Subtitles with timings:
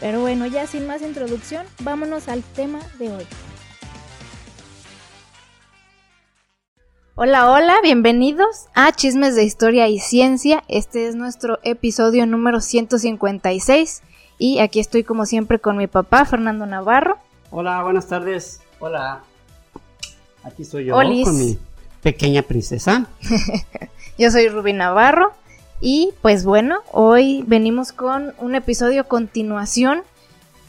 [0.00, 3.26] Pero bueno, ya sin más introducción, vámonos al tema de hoy.
[7.16, 10.64] Hola, hola, bienvenidos a Chismes de Historia y Ciencia.
[10.68, 14.02] Este es nuestro episodio número 156
[14.38, 17.18] y aquí estoy como siempre con mi papá, Fernando Navarro.
[17.50, 18.62] Hola, buenas tardes.
[18.78, 19.22] Hola.
[20.44, 21.58] Aquí soy yo con mi
[22.02, 23.06] pequeña princesa.
[24.18, 25.34] yo soy Rubí Navarro
[25.80, 30.02] y pues bueno, hoy venimos con un episodio continuación,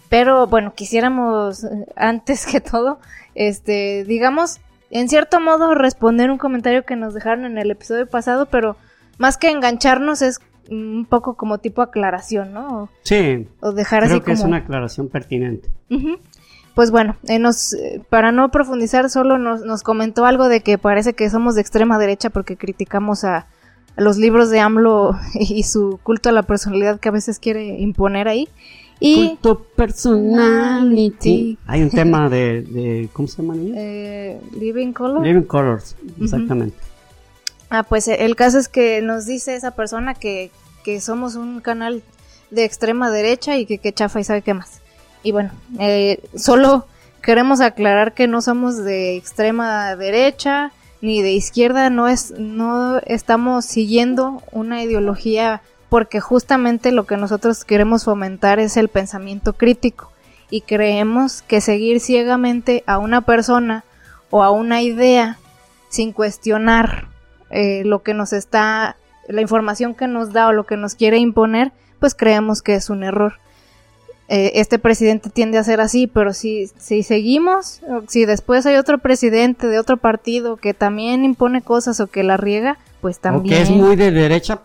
[0.10, 3.00] pero bueno, quisiéramos eh, antes que todo,
[3.36, 8.46] este, digamos, en cierto modo responder un comentario que nos dejaron en el episodio pasado,
[8.48, 8.78] pero
[9.18, 12.90] más que engancharnos es un poco como tipo aclaración, ¿no?
[13.04, 13.48] sí.
[13.60, 15.70] O dejar creo que es una aclaración pertinente.
[16.74, 20.78] Pues bueno, eh, nos, eh, para no profundizar, solo nos, nos comentó algo de que
[20.78, 23.48] parece que somos de extrema derecha porque criticamos a,
[23.98, 28.28] los libros de AMLO y su culto a la personalidad que a veces quiere imponer
[28.28, 28.48] ahí.
[29.00, 31.58] Y culto personality.
[31.66, 33.56] Hay un tema de, ¿cómo se llama?
[33.58, 35.26] Eh, Living Colors.
[35.26, 36.78] Living Colors, exactamente.
[37.70, 40.52] Ah, pues eh, el caso es que nos dice esa persona que,
[40.84, 42.04] que somos un canal
[42.52, 44.82] de extrema derecha y que, que chafa y sabe qué más.
[45.24, 46.86] Y bueno, eh, solo
[47.22, 53.66] queremos aclarar que no somos de extrema derecha, ni de izquierda, no es, no estamos
[53.66, 60.12] siguiendo una ideología porque justamente lo que nosotros queremos fomentar es el pensamiento crítico
[60.50, 63.84] y creemos que seguir ciegamente a una persona
[64.30, 65.38] o a una idea
[65.90, 67.08] sin cuestionar
[67.50, 68.96] eh, lo que nos está,
[69.28, 72.90] la información que nos da o lo que nos quiere imponer, pues creemos que es
[72.90, 73.41] un error.
[74.34, 78.98] Eh, este presidente tiende a ser así, pero si, si seguimos, si después hay otro
[79.00, 83.54] presidente de otro partido que también impone cosas o que la riega, pues también.
[83.54, 84.62] O que es muy de derecha.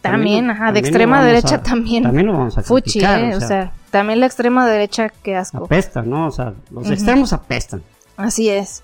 [0.00, 2.04] También, ajá, de extrema derecha también.
[2.04, 5.66] También lo vamos a Fuchi, eh, o, sea, también la extrema derecha, qué asco.
[5.66, 6.28] Apesta, ¿no?
[6.28, 7.82] O sea, los extremos apestan.
[8.16, 8.82] Así es.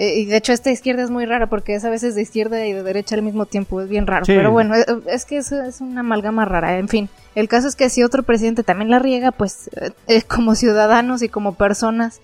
[0.00, 2.64] Eh, y de hecho esta izquierda es muy rara porque es a veces de izquierda
[2.64, 4.24] y de derecha al mismo tiempo, es bien raro.
[4.24, 6.78] Pero bueno, es, que es, es, una amalgama rara.
[6.78, 9.68] En fin, el caso es que si otro presidente también la riega, pues
[10.06, 12.22] eh, como ciudadanos y como personas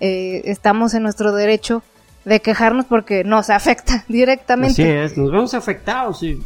[0.00, 1.82] eh, estamos en nuestro derecho
[2.24, 4.72] de quejarnos porque nos afecta directamente.
[4.72, 6.20] Así es, nos vemos afectados.
[6.20, 6.40] Si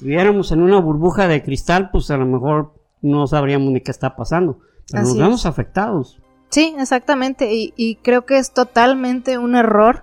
[0.00, 4.16] viviéramos en una burbuja de cristal, pues a lo mejor no sabríamos ni qué está
[4.16, 4.58] pasando.
[4.90, 6.18] Pero nos vemos afectados.
[6.48, 7.54] Sí, exactamente.
[7.54, 10.02] Y, y creo que es totalmente un error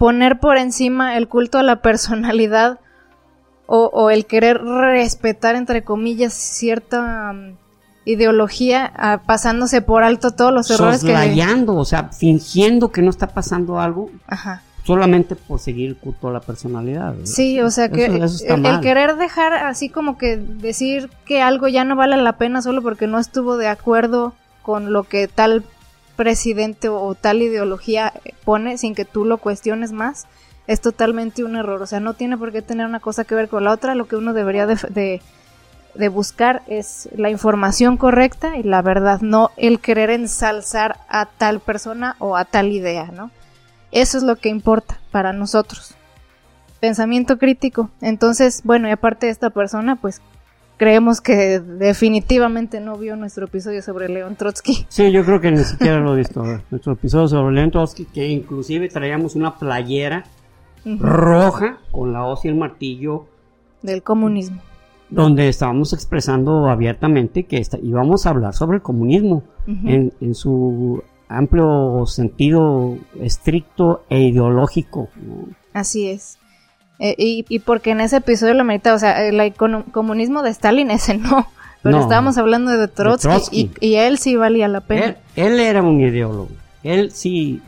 [0.00, 2.78] poner por encima el culto a la personalidad
[3.66, 7.56] o, el querer respetar, entre comillas, cierta um,
[8.06, 13.26] ideología, ah, pasándose por alto todos los errores Soslayando, o sea, fingiendo que no está
[13.28, 14.10] pasando algo.
[14.84, 17.14] Solamente por seguir el culto a la personalidad.
[17.24, 21.94] Sí, o sea que el, querer dejar así como que decir que algo ya no
[21.94, 25.62] vale la pena solo porque no estuvo de acuerdo con lo que tal
[26.20, 28.12] presidente o, tal ideología
[28.44, 30.26] pone sin que tú lo cuestiones más,
[30.66, 31.80] es totalmente un error.
[31.80, 33.94] O sea, no tiene por qué tener una cosa que ver con la otra.
[33.94, 35.22] Lo que uno debería de,
[35.94, 41.58] de, buscar es la información correcta y la verdad, no el querer ensalzar a tal
[41.58, 43.30] persona o a tal idea, ¿no?
[43.90, 45.94] Eso es lo que importa para nosotros.
[46.80, 47.88] Pensamiento crítico.
[48.02, 50.20] Entonces, bueno, y aparte de esta persona, pues
[50.80, 54.86] creemos que definitivamente no vio nuestro episodio sobre León Trotsky.
[54.88, 56.42] Sí, yo creo que ni siquiera lo he visto.
[56.70, 60.24] nuestro episodio sobre León Trotsky, que inclusive traíamos una playera
[60.86, 63.26] roja con la hoz y el martillo
[63.82, 64.62] del comunismo.
[65.10, 72.06] Donde estábamos expresando abiertamente que íbamos a hablar sobre el comunismo en, en, su amplio
[72.06, 75.10] sentido estricto e ideológico.
[75.74, 76.39] Así es.
[77.02, 81.16] Eh, y, porque en ese episodio lo medita, o sea, el comunismo de Stalin ese
[81.16, 81.46] no,
[81.82, 85.16] pero estábamos hablando de Trotsky, Y, él sí valía la pena.
[85.34, 86.50] Él, era un ideólogo.
[86.82, 87.62] Él sí,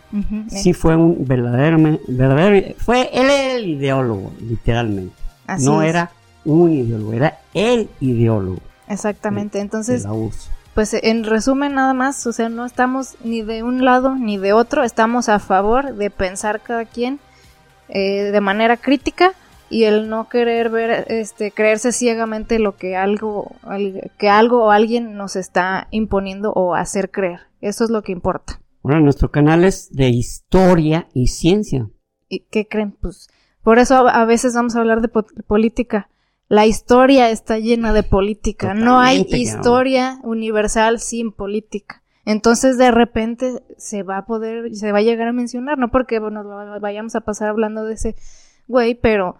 [0.48, 5.14] sí fue un verdadero, verdadero, fue, él era el ideólogo, literalmente.
[5.60, 6.10] no era
[6.44, 8.60] un ideólogo, era el ideólogo.
[8.86, 10.06] Exactamente, entonces,
[10.74, 14.52] pues en resumen nada más, o sea, no estamos ni de un lado ni de
[14.52, 17.18] otro, estamos a favor de pensar cada quien
[17.94, 19.34] eh, de manera crítica
[19.68, 23.54] y el no querer ver, este, creerse ciegamente lo que algo,
[24.18, 27.40] que algo o alguien nos está imponiendo o hacer creer.
[27.60, 28.62] Eso es lo que importa.
[28.82, 31.90] Bueno, nuestro canal es de historia y ciencia.
[32.28, 32.92] ¿Y qué creen?
[32.92, 33.28] Pues
[33.62, 36.08] por eso a veces vamos a hablar de política.
[36.48, 38.72] La historia está llena de política.
[38.72, 42.01] no hay historia universal sin política.
[42.24, 46.20] Entonces de repente se va a poder, se va a llegar a mencionar, no porque
[46.20, 48.16] nos vayamos a pasar hablando de ese
[48.68, 49.36] güey, pero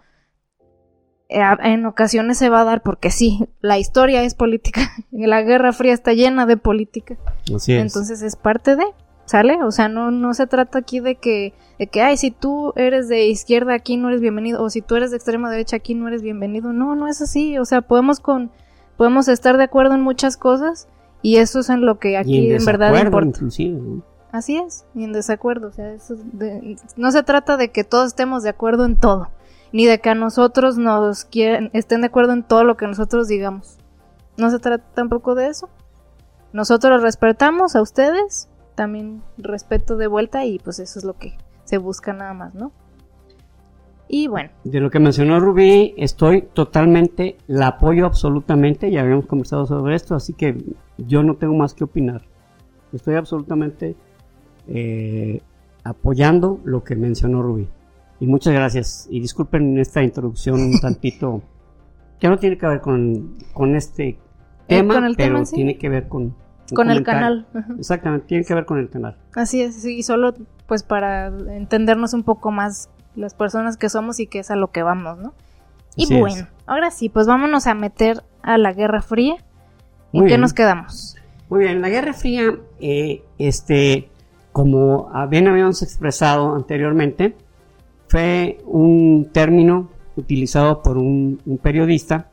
[1.29, 4.81] eh, en ocasiones se va a dar porque sí, la historia es política,
[5.11, 7.17] la Guerra Fría está llena de política.
[7.55, 7.81] Así es.
[7.81, 8.85] Entonces es parte de,
[9.25, 9.63] ¿sale?
[9.63, 13.07] O sea, no, no se trata aquí de que de que, ay, si tú eres
[13.07, 16.07] de izquierda aquí no eres bienvenido, o si tú eres de extrema derecha aquí no
[16.07, 16.73] eres bienvenido.
[16.73, 17.57] No, no es así.
[17.57, 18.51] O sea, podemos con,
[18.97, 20.87] podemos estar de acuerdo en muchas cosas
[21.23, 23.39] y eso es en lo que aquí en, verdad importa.
[24.31, 25.69] Así es, y en desacuerdo.
[25.69, 25.95] O sea,
[26.97, 29.29] no se trata de que todos estemos de acuerdo en todo,
[29.71, 33.27] ni de que a nosotros nos quieren, estén de acuerdo en todo lo que nosotros
[33.27, 33.77] digamos.
[34.37, 35.69] No se trata tampoco de eso.
[36.51, 41.77] Nosotros respetamos a ustedes, también respeto de vuelta y pues eso es lo que se
[41.77, 42.71] busca nada más, ¿no?
[44.07, 44.49] Y bueno.
[44.63, 50.15] De lo que mencionó Rubí, estoy totalmente, la apoyo absolutamente, ya habíamos conversado sobre esto,
[50.15, 50.57] así que
[50.97, 52.23] yo no tengo más que opinar.
[52.91, 53.95] Estoy absolutamente
[54.67, 55.41] eh,
[55.83, 57.67] apoyando lo que mencionó Rubí.
[58.19, 59.07] Y muchas gracias.
[59.09, 61.41] Y disculpen esta introducción un tantito,
[62.19, 64.19] que no tiene que ver con, con este eh,
[64.67, 66.35] tema, pero tiene que ver con...
[66.73, 67.45] Con el canal.
[67.77, 69.17] Exactamente, tiene que ver con el canal.
[69.35, 70.33] Así es, y solo
[70.65, 74.71] pues para entendernos un poco más las personas que somos y que es a lo
[74.71, 75.33] que vamos, ¿no?
[75.95, 79.35] Y bueno, ahora sí, pues vámonos a meter a la Guerra Fría.
[80.13, 81.15] ¿En qué nos quedamos?
[81.49, 84.09] Muy bien, la Guerra Fría, eh, este,
[84.51, 87.35] como bien habíamos expresado anteriormente,
[88.07, 92.29] fue un término utilizado por un, periodista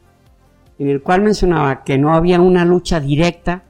[0.79, 3.63] en el cual mencionaba que no había una lucha directa,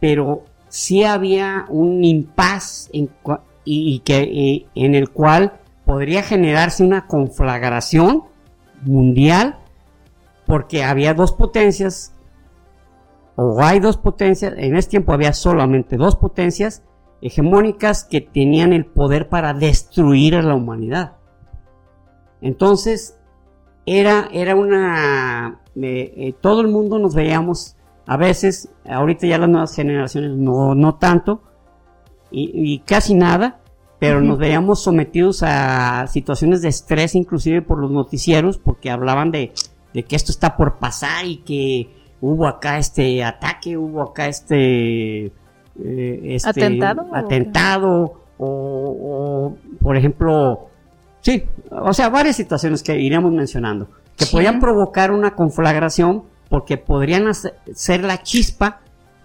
[0.00, 3.10] pero sí había un impas en,
[3.64, 5.52] y, que en el cual
[5.84, 8.24] podría generarse una conflagración
[8.82, 9.56] mundial
[10.46, 12.14] porque había dos potencias
[13.42, 16.82] o hay dos potencias, en ese tiempo había solamente dos potencias
[17.22, 21.16] hegemónicas que tenían el poder para destruir a la humanidad.
[22.42, 23.18] Entonces,
[23.86, 25.62] era, era una...
[25.74, 27.76] Eh, eh, todo el mundo nos veíamos,
[28.06, 31.42] a veces, ahorita ya las nuevas generaciones no, no tanto,
[32.30, 33.60] y, casi nada,
[33.98, 39.54] pero nos veíamos sometidos a situaciones de estrés, inclusive por los noticieros, porque hablaban de,
[39.94, 45.32] que esto está por pasar y que hubo acá este ataque, hubo acá este, eh,
[46.24, 50.68] este atentado, atentado o, por ejemplo,
[51.20, 57.32] sí, o sea, varias situaciones que iremos mencionando, que podían provocar una conflagración porque podrían
[57.34, 58.80] ser la chispa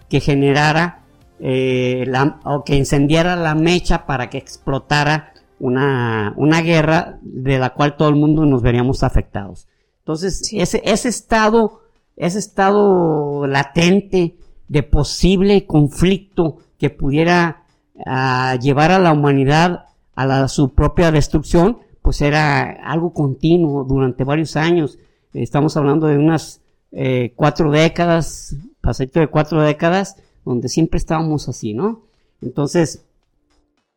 [0.09, 1.05] que generara
[1.39, 2.05] eh,
[2.43, 8.09] o que incendiara la mecha para que explotara una, una, guerra de la cual todo
[8.09, 9.67] el mundo nos veríamos afectados.
[9.99, 11.81] Entonces, ese, ese estado,
[12.17, 14.35] ese estado latente
[14.67, 17.63] de posible conflicto que pudiera
[18.05, 19.85] ah, llevar a la humanidad
[20.15, 24.97] a su propia destrucción, pues era algo continuo durante varios años.
[25.33, 30.15] Estamos hablando de unas eh, cuatro décadas, pasadito de cuatro décadas,
[30.45, 32.03] donde siempre estábamos así, ¿no?
[32.41, 33.03] Entonces,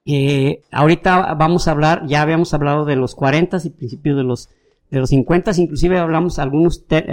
[0.04, 4.48] eh, ahorita vamos a hablar, ya habíamos hablado de los 40 y principios de los,
[4.90, 7.04] de los 50, inclusive hablamos eh,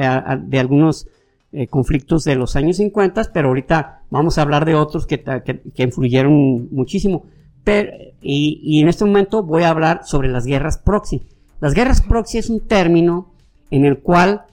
[0.43, 1.07] de algunos
[1.51, 5.83] eh, conflictos de los años 50, pero ahorita vamos a hablar de otros que, que,
[5.83, 7.25] influyeron muchísimo.
[7.63, 7.91] Pero,
[8.21, 11.23] y, y, en este momento voy a hablar sobre las guerras proxy.
[11.59, 13.31] Las guerras proxy es un término
[13.71, 14.43] en el cual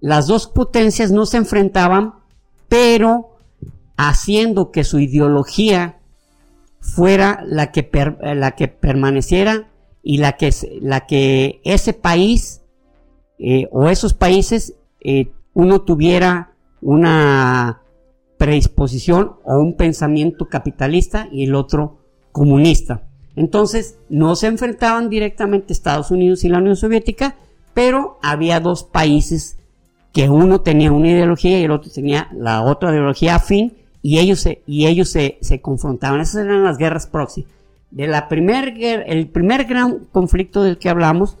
[0.00, 2.14] las dos potencias no se enfrentaban,
[2.68, 3.36] pero
[3.96, 5.98] haciendo que su ideología
[6.80, 7.88] fuera la que,
[8.34, 9.69] la que permaneciera
[10.02, 12.62] y la que, la que ese país
[13.38, 16.52] eh, o esos países eh, uno tuviera
[16.82, 17.82] una
[18.38, 21.98] predisposición o un pensamiento capitalista y el otro
[22.32, 23.02] comunista.
[23.36, 27.36] Entonces no se enfrentaban directamente Estados Unidos y la Unión Soviética,
[27.74, 29.56] pero había dos países
[30.12, 34.40] que uno tenía una ideología y el otro tenía la otra ideología afín y ellos
[34.40, 36.20] se, y ellos se, se confrontaban.
[36.20, 37.46] Esas eran las guerras proxy.
[37.90, 41.36] De la primer el primer gran conflicto del que hablamos,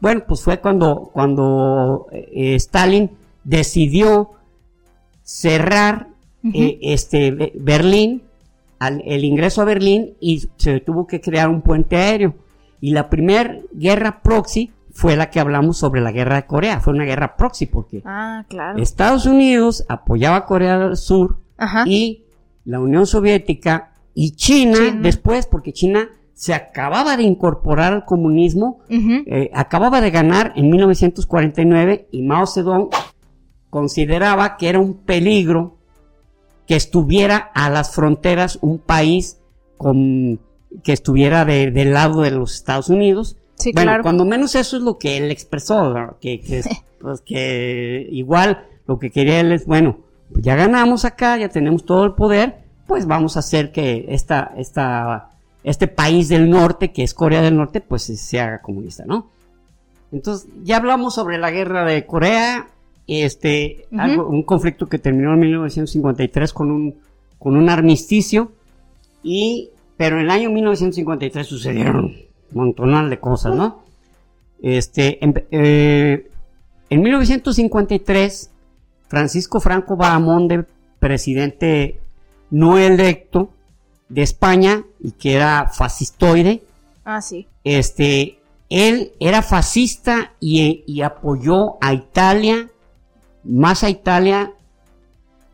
[0.00, 3.10] bueno, pues fue cuando, cuando eh, Stalin
[3.44, 4.30] decidió
[5.22, 6.08] cerrar
[6.42, 8.22] eh, este Berlín,
[8.80, 12.34] el ingreso a Berlín y se tuvo que crear un puente aéreo.
[12.80, 16.80] Y la primera guerra proxy fue la que hablamos sobre la guerra de Corea.
[16.80, 18.82] Fue una guerra proxy porque ah, claro.
[18.82, 21.36] Estados Unidos apoyaba a Corea del Sur
[21.84, 22.24] y
[22.64, 29.50] la Unión Soviética y China, después, porque China se acababa de incorporar al comunismo, eh,
[29.52, 32.88] acababa de ganar en 1949 y Mao Zedong
[33.68, 35.76] consideraba que era un peligro
[36.66, 39.38] que estuviera a las fronteras un país
[39.76, 40.40] con,
[40.82, 43.36] que estuviera del lado de los Estados Unidos.
[43.74, 46.62] bueno, cuando menos eso es lo que él expresó, que,
[47.00, 49.98] pues, que igual lo que quería él es, bueno,
[50.32, 54.52] pues ya ganamos acá, ya tenemos todo el poder, pues vamos a hacer que esta,
[54.56, 55.30] esta
[55.62, 59.28] este país del norte, que es Corea del Norte, pues se haga comunista, ¿no?
[60.10, 62.66] Entonces, ya hablamos sobre la guerra de Corea,
[63.06, 66.96] este, un conflicto que terminó en 1953 con un,
[67.38, 68.50] con un armisticio,
[69.22, 72.16] y, pero en el año 1953 sucedieron un
[72.52, 73.84] montón de cosas, ¿no?
[74.62, 76.28] Este, en, eh,
[76.88, 78.50] en 1953,
[79.06, 80.64] Francisco Franco Bahamonde,
[80.98, 82.00] presidente
[82.50, 83.50] no electo,
[84.10, 86.62] de España y que era fascistoide.
[87.04, 87.46] Ah, sí.
[87.64, 88.38] Este,
[88.68, 92.68] él era fascista y, apoyó a Italia,
[93.44, 94.52] más a Italia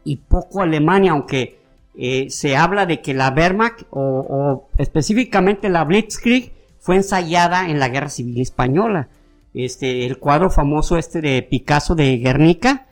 [0.04, 1.60] y poco a Alemania, aunque
[1.96, 7.88] eh, se habla de que la Wehrmacht o, específicamente la Blitzkrieg fue ensayada en la
[7.88, 9.08] Guerra Civil Española.
[9.54, 12.86] Este, el cuadro famoso este de Picasso de Guernica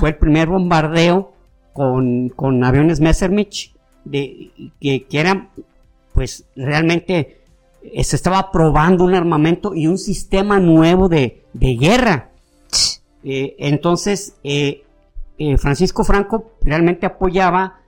[0.00, 1.32] fue el primer bombardeo
[1.76, 5.50] con, con aviones Messerschmitt de, que, que eran,
[6.14, 7.42] pues realmente
[7.82, 12.30] eh, se estaba probando un armamento y un sistema nuevo de, guerra.
[13.22, 14.84] Eh, entonces, eh,
[15.58, 17.80] Francisco Franco realmente apoyaba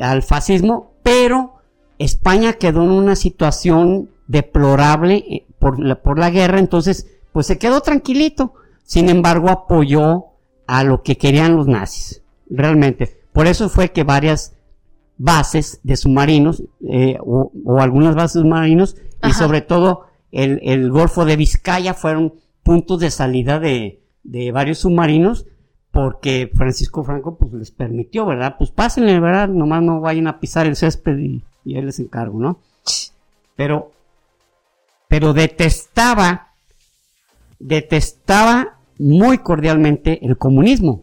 [0.00, 1.60] al fascismo, pero
[1.98, 7.80] España quedó en una situación deplorable por la, por la guerra, entonces, pues se quedó
[7.82, 8.54] tranquilito.
[8.84, 10.24] Sin embargo, apoyó
[10.66, 13.18] a lo que querían los nazis, realmente.
[13.32, 14.54] Por eso fue que varias
[15.18, 21.94] bases de submarinos eh, o, algunas bases submarinos y sobre todo el, Golfo de Vizcaya
[21.94, 24.00] fueron puntos de salida de,
[24.52, 25.46] varios submarinos
[25.90, 28.56] porque Francisco Franco pues les permitió, ¿verdad?
[28.58, 29.48] Pues pásenle, ¿verdad?
[29.48, 32.60] Nomás no vayan a pisar el césped y, y él les encargo, ¿no?
[33.56, 33.90] Pero,
[35.08, 36.52] pero detestaba,
[37.58, 41.02] detestaba muy cordialmente el comunismo,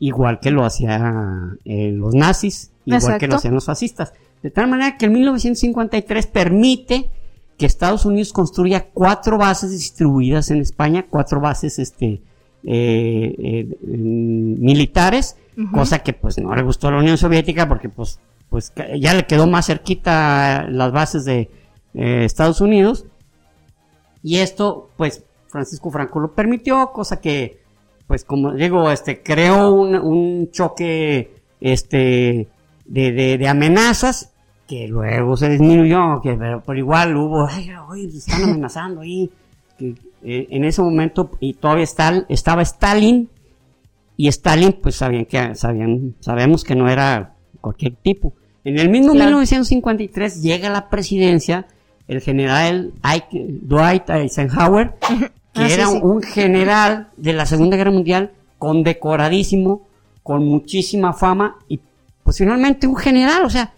[0.00, 4.12] igual que lo hacían eh, los nazis igual que lo hacían los fascistas.
[4.42, 7.10] De tal manera que en 1953 permite
[7.56, 12.22] que Estados Unidos construya cuatro bases distribuidas en España, cuatro bases este,
[12.64, 15.36] eh, eh, militares,
[15.72, 19.26] cosa que pues no le gustó a la Unión Soviética porque pues, pues ya le
[19.26, 21.50] quedó más cerquita las bases de
[21.92, 23.04] eh, Estados Unidos.
[24.22, 27.59] Y esto pues Francisco Franco lo permitió, cosa que
[28.10, 32.48] pues como digo, este, creó un, un choque este,
[32.84, 34.32] de, de, amenazas
[34.66, 37.70] que luego se disminuyó, que pero por igual hubo, ay,
[38.12, 39.30] están amenazando ahí.
[39.78, 43.28] Que, eh, en ese momento, y todavía está, estaba Stalin,
[44.16, 48.32] y Stalin, pues sabían que, sabían, sabemos que no era cualquier tipo.
[48.64, 51.68] En el mismo 1953 llega a la presidencia
[52.08, 52.92] el general
[53.30, 54.94] Dwight Eisenhower,
[55.52, 59.82] que ah, era un general de la Segunda Guerra Mundial, condecoradísimo,
[60.22, 61.80] con muchísima fama, y
[62.22, 63.72] pues finalmente un general, o sea,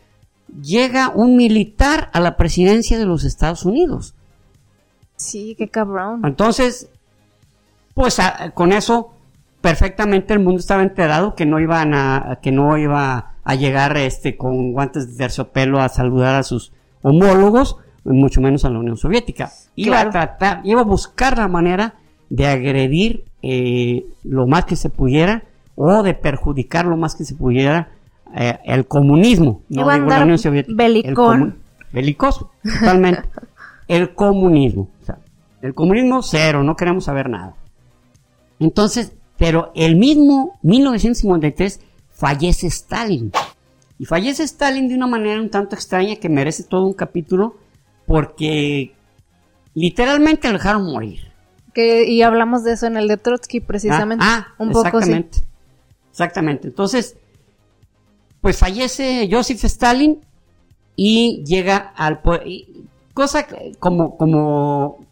[0.61, 4.15] llega un militar a la presidencia de los Estados Unidos.
[5.17, 6.23] Sí, qué cabrón.
[6.25, 6.89] Entonces,
[7.95, 8.19] pues
[8.55, 9.15] con eso
[9.61, 14.37] perfectamente el mundo estaba enterado que no iban a que no iba a llegar este
[14.37, 19.51] con guantes de terciopelo a saludar a sus homólogos, mucho menos a la Unión Soviética.
[19.77, 21.95] Iba a tratar, iba a buscar la manera
[22.31, 25.45] de agredir eh, lo más que se pudiera
[25.75, 27.91] o de perjudicar lo más que se pudiera
[28.35, 30.75] eh, el comunismo, no digo la Unión Soviética.
[30.75, 31.57] Belicón.
[31.93, 33.23] belicoso, totalmente.
[33.89, 34.89] el comunismo.
[35.61, 37.55] el comunismo cero, no queremos saber nada.
[38.59, 41.81] Entonces, pero el mismo 1953
[42.11, 43.33] fallece Stalin.
[43.99, 47.57] Y fallece Stalin de una manera un tanto extraña que merece todo un capítulo
[48.07, 48.95] porque
[49.75, 51.33] literalmente lo dejaron morir.
[51.73, 54.25] Que, y hablamos de eso en el de Trotsky precisamente.
[54.27, 55.39] Ah, ah un exactamente.
[55.39, 55.53] Poco,
[56.11, 56.69] Exactamente.
[56.69, 57.17] Entonces,
[58.41, 60.21] pues fallece Joseph Stalin
[60.95, 62.21] y llega al
[63.15, 63.47] cosa
[63.79, 65.07] como como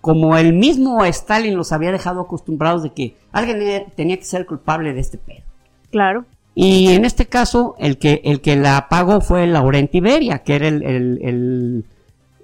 [0.00, 4.92] como el mismo Stalin los había dejado acostumbrados de que alguien tenía que ser culpable
[4.92, 5.42] de este pedo.
[5.90, 6.24] Claro.
[6.54, 10.68] Y en este caso, el que, el que la pagó fue Laurent Iberia, que era
[10.68, 11.84] el,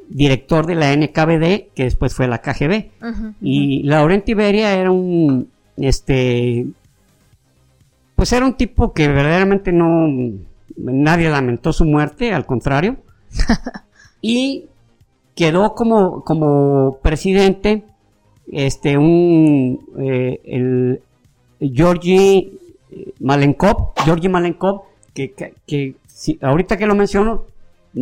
[0.09, 2.91] director de la NKVD, que después fue la KGB.
[3.41, 6.67] y Laurent Iberia era un, este,
[8.17, 10.09] pues era un tipo que verdaderamente no,
[10.77, 12.97] nadie lamentó su muerte, al contrario.
[14.21, 14.67] y
[15.35, 17.85] quedó como, como presidente,
[18.51, 21.03] este, un, eh, el
[21.61, 22.59] Georgi
[23.21, 24.83] Malenkov, Georgi Malenkov,
[25.15, 25.33] que,
[25.67, 27.45] que, si, ahorita que lo menciono,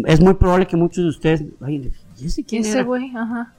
[0.04, 3.52] es muy probable que muchos de ustedes, ay, sé quién Ese güey, ajá.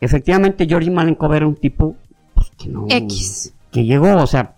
[0.00, 1.96] Efectivamente, Georgi Malenkov era un tipo
[2.34, 3.54] pues, que no, X.
[3.70, 4.54] que llegó, o sea,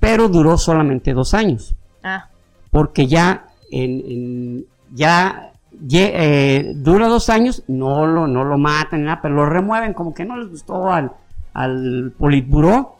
[0.00, 1.74] pero duró solamente dos años.
[2.02, 2.28] Ah.
[2.70, 5.52] Porque ya, en, ya
[5.90, 10.24] eh, dura dos años, no lo, no lo matan, nada, pero lo remueven, como que
[10.24, 11.12] no les gustó al,
[11.52, 12.96] al Politburó,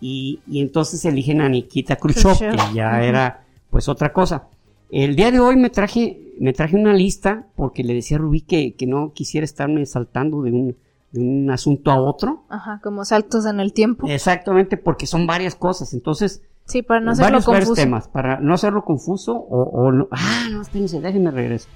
[0.00, 4.48] y, y entonces eligen a Nikita Khrushchev, que ya era pues otra cosa.
[4.92, 8.42] El día de hoy me traje, me traje una lista porque le decía a Rubí
[8.42, 10.76] que, que no quisiera estarme saltando de un,
[11.12, 12.44] de un asunto a otro.
[12.50, 14.06] Ajá, como saltos en el tiempo.
[14.06, 15.94] Exactamente, porque son varias cosas.
[15.94, 17.52] Entonces, sí, para no hacerlo confuso.
[17.52, 20.08] Varios temas, para no hacerlo confuso o, o no.
[20.10, 21.68] Ah, no, espérense, déjenme regreso.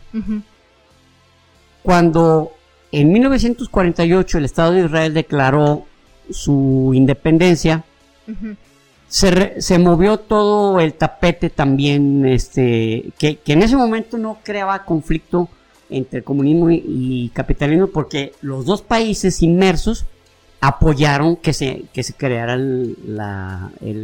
[1.82, 2.50] Cuando
[2.92, 5.86] en 1948 el Estado de Israel declaró
[6.28, 7.82] su independencia,
[9.08, 14.84] se, se, movió todo el tapete también, este, que, que, en ese momento no creaba
[14.84, 15.48] conflicto
[15.88, 20.04] entre comunismo y, capitalismo porque los dos países inmersos
[20.60, 22.96] apoyaron que se, que se creara el,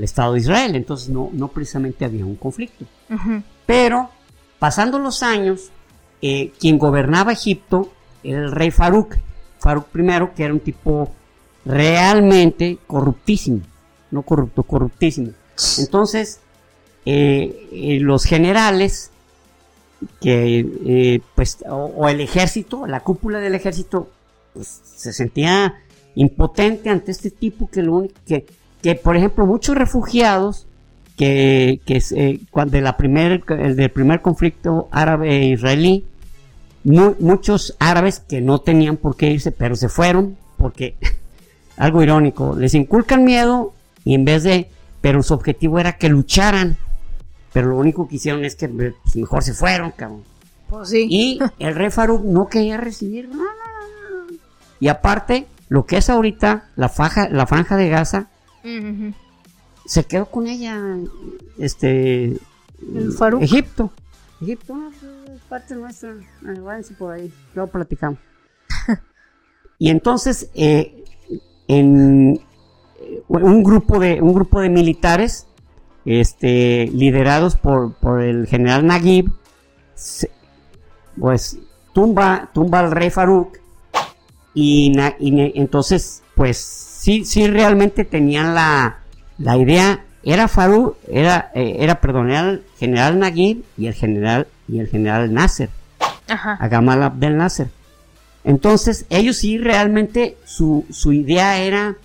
[0.02, 2.84] Estado de Israel, entonces no, no precisamente había un conflicto.
[3.66, 4.10] Pero
[4.58, 5.70] pasando los años,
[6.20, 7.92] eh, quien gobernaba Egipto
[8.22, 9.16] era el rey Farouk,
[9.58, 11.12] Farouk I, que era un tipo
[11.64, 13.62] realmente corruptísimo
[14.12, 15.32] no corrupto, corruptísimo.
[15.78, 16.38] Entonces,
[17.04, 19.10] eh, eh, los generales,
[20.20, 24.08] que, eh, pues, o, el ejército, la cúpula del ejército,
[24.52, 25.80] pues, se sentía
[26.14, 28.46] impotente ante este tipo que lo único que,
[28.82, 30.66] que por ejemplo, muchos refugiados
[31.16, 36.04] que, que cuando la primer, el del primer conflicto árabe-israelí,
[36.84, 40.96] muchos árabes que no tenían por qué irse, pero se fueron porque,
[41.76, 43.72] algo irónico, les inculcan miedo
[44.04, 46.76] y en vez de, pero su objetivo era que lucharan.
[47.52, 50.22] Pero lo único que hicieron es que pues, mejor se fueron, cabrón.
[50.68, 51.06] Pues sí.
[51.10, 53.44] Y el rey Farouk no quería recibir nada.
[54.80, 58.28] Y aparte, lo que es ahorita la, faja, la franja de Gaza,
[59.84, 60.78] se quedó con ella,
[61.58, 62.36] este,
[62.94, 63.42] el Farouk.
[63.42, 63.92] Egipto.
[64.40, 64.76] Egipto
[65.32, 66.14] es parte nuestra.
[66.40, 68.18] Váyanse por ahí, luego platicamos.
[69.78, 71.04] y entonces, eh,
[71.68, 72.40] en,
[73.28, 75.46] un grupo de, un grupo de militares,
[76.04, 79.30] este, liderados por, por el general Naguib,
[81.18, 81.58] pues
[81.92, 83.62] tumba, tumba al rey Farouk
[84.54, 84.92] y,
[85.54, 88.98] entonces, pues sí, sí realmente tenían la,
[89.38, 94.46] la idea, era Farouk, era, eh, era, perdón, era el general Naguib y el general,
[94.68, 95.70] y el general Nasser,
[96.28, 96.58] Ajá.
[96.68, 97.68] Gamal Abdel Nasser.
[98.44, 101.96] Entonces, ellos sí realmente su, su idea era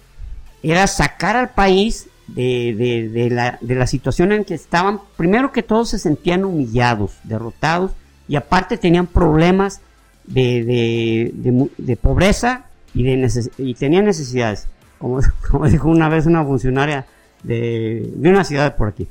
[0.63, 5.63] era sacar al país de, de, la, de, la, situación en que estaban, primero que
[5.63, 7.91] todos se sentían humillados, derrotados,
[8.27, 9.81] y aparte tenían problemas
[10.25, 11.31] de,
[11.77, 14.67] de pobreza y, de y tenían necesidades,
[14.97, 15.19] como,
[15.51, 17.05] como, dijo una vez una funcionaria
[17.43, 19.07] de, una ciudad por aquí,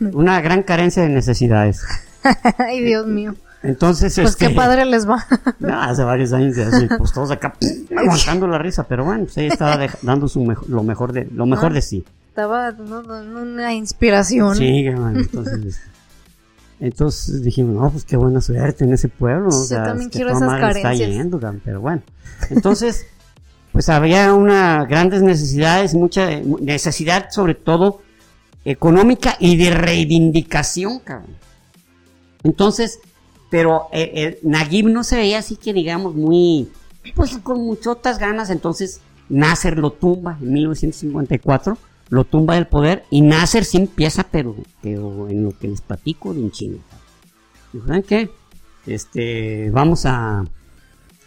[0.00, 1.82] una gran carencia de necesidades.
[2.58, 3.34] Ay, Dios mío.
[3.62, 5.24] Entonces, pues qué este, padre les va.
[5.82, 7.54] hace varios años así, pues todos acá
[7.96, 11.72] aguantando la risa, pero bueno, pues ella estaba dando su lo mejor de lo mejor
[11.72, 12.04] ah, de sí.
[12.28, 14.56] Estaba dando una inspiración.
[14.56, 15.80] Sí, entonces
[16.80, 19.50] entonces dijimos, no, pues qué buena suerte en ese pueblo.
[19.50, 20.94] Yo sea, también quiero esas carencias.
[20.94, 22.02] Está yendo, pero bueno.
[22.50, 23.06] Entonces,
[23.70, 26.28] pues había una grandes necesidades, mucha
[26.60, 28.00] necesidad sobre todo
[28.64, 31.36] económica y de reivindicación, cabrón.
[32.42, 32.98] Entonces,
[33.52, 36.72] pero eh, eh, Naguib no se veía así que digamos muy,
[37.14, 41.76] pues con muchotas ganas, entonces Nasser lo tumba en 1954,
[42.08, 46.32] lo tumba del poder y Nasser sí empieza, pero, pero en lo que les platico
[46.32, 46.78] de un chino.
[47.86, 48.30] ¿Saben qué?
[48.86, 50.46] Este, vamos a,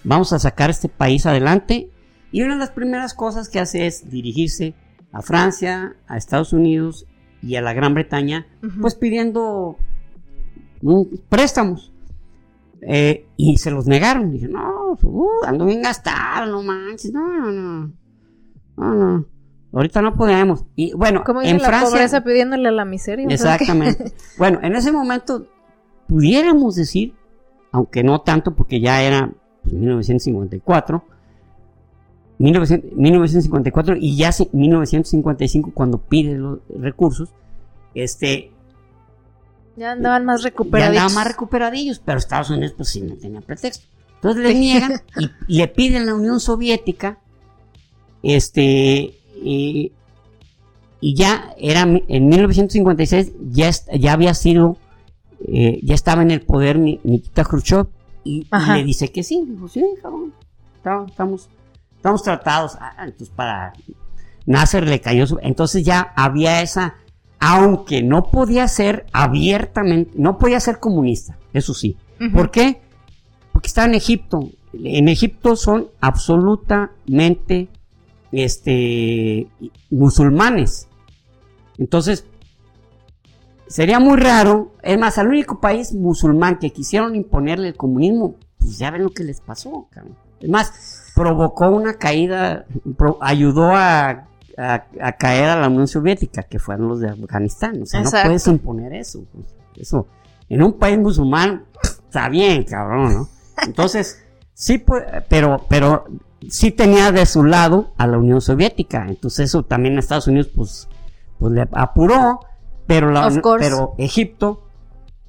[0.04, 1.92] vamos a sacar este país adelante
[2.32, 4.74] y una de las primeras cosas que hace es dirigirse
[5.12, 7.06] a Francia, a Estados Unidos
[7.44, 8.48] y a la Gran Bretaña,
[8.82, 9.78] pues pidiendo
[11.30, 11.92] préstamos.
[12.88, 14.32] Eh, y se los negaron.
[14.32, 17.92] Dije, no, uh, ando bien gastado, no manches, no, no, no.
[18.78, 19.26] No, no.
[19.74, 20.66] Ahorita no podemos.
[20.76, 21.90] Y bueno, en la Francia.
[21.90, 23.28] pobreza pidiéndole la miseria.
[23.28, 24.14] Exactamente.
[24.38, 25.48] bueno, en ese momento
[26.08, 27.14] pudiéramos decir,
[27.72, 29.32] aunque no tanto porque ya era
[29.64, 31.04] 1954.
[32.38, 37.34] 1954 y ya 1955 cuando pide los recursos,
[37.94, 38.52] este...
[39.76, 40.96] Ya andaban más recuperadillos.
[40.96, 43.86] Ya andaban más recuperadillos, pero Estados Unidos pues sí no tenía pretexto.
[44.16, 45.02] Entonces le niegan
[45.48, 47.20] y, le piden la Unión Soviética,
[48.24, 49.92] este, y,
[51.02, 54.78] ya era en 1956 ya, ya había sido,
[55.48, 57.88] eh, ya estaba en el poder Nikita Khrushchev
[58.24, 60.34] y, le dice que sí, dijo, sí, cabrón,
[61.08, 61.50] estamos,
[61.96, 62.76] estamos tratados.
[62.80, 63.74] Ah, entonces para
[64.48, 66.96] Nasser le cayó, entonces ya había esa,
[67.48, 71.96] aunque no podía ser abiertamente, no podía ser comunista, eso sí.
[72.34, 72.82] ¿Por qué?
[73.54, 74.50] Porque estaba en Egipto.
[74.74, 77.70] En Egipto son absolutamente
[78.32, 79.48] este,
[79.92, 80.88] musulmanes.
[81.78, 82.26] Entonces,
[83.68, 84.72] sería muy raro.
[84.82, 89.12] Es más, al único país musulmán que quisieron imponerle el comunismo, pues ya ven lo
[89.12, 89.88] que les pasó.
[90.40, 92.66] Es más, provocó una caída,
[93.22, 94.30] ayudó a,
[95.18, 97.82] caer a la Unión Soviética, que fueron los de Afganistán.
[97.82, 99.24] O sea, no puedes imponer eso.
[99.34, 100.08] Pues, eso.
[100.50, 103.30] En un país musulmán, está bien, cabrón, ¿no?
[103.66, 104.84] Entonces, sí,
[105.30, 106.06] pero, pero
[106.50, 109.06] sí tenía de su lado a la Unión Soviética.
[109.08, 110.88] Entonces eso también a Estados Unidos, pues,
[111.40, 112.40] pues le apuró,
[112.88, 114.68] pero, la, pero Egipto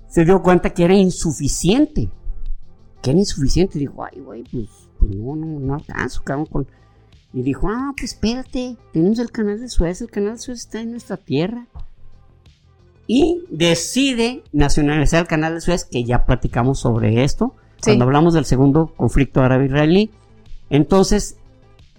[0.08, 2.10] se dio cuenta que era insuficiente.
[3.02, 3.78] Que era insuficiente.
[3.78, 6.66] Dijo, ay, güey, pues, pues, no, no, no alcanzo, cabrón, con...
[7.36, 10.80] Y dijo, ah, pues espérate, tenemos el canal de Suez, el canal de Suez está
[10.80, 11.66] en nuestra tierra.
[13.06, 18.46] Y decide nacionalizar el canal de Suez, que ya platicamos sobre esto cuando hablamos del
[18.46, 20.10] segundo conflicto árabe-israelí.
[20.70, 21.36] Entonces,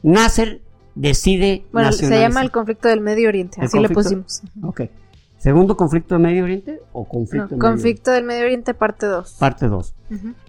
[0.02, 0.60] Nasser
[0.96, 1.66] decide.
[1.72, 4.42] Bueno, se llama el conflicto del Medio Oriente, así le pusimos.
[4.64, 4.90] Ok.
[5.38, 9.34] ¿Segundo conflicto del Medio Oriente o conflicto del Conflicto del Medio Oriente, parte 2.
[9.34, 9.94] Parte 2.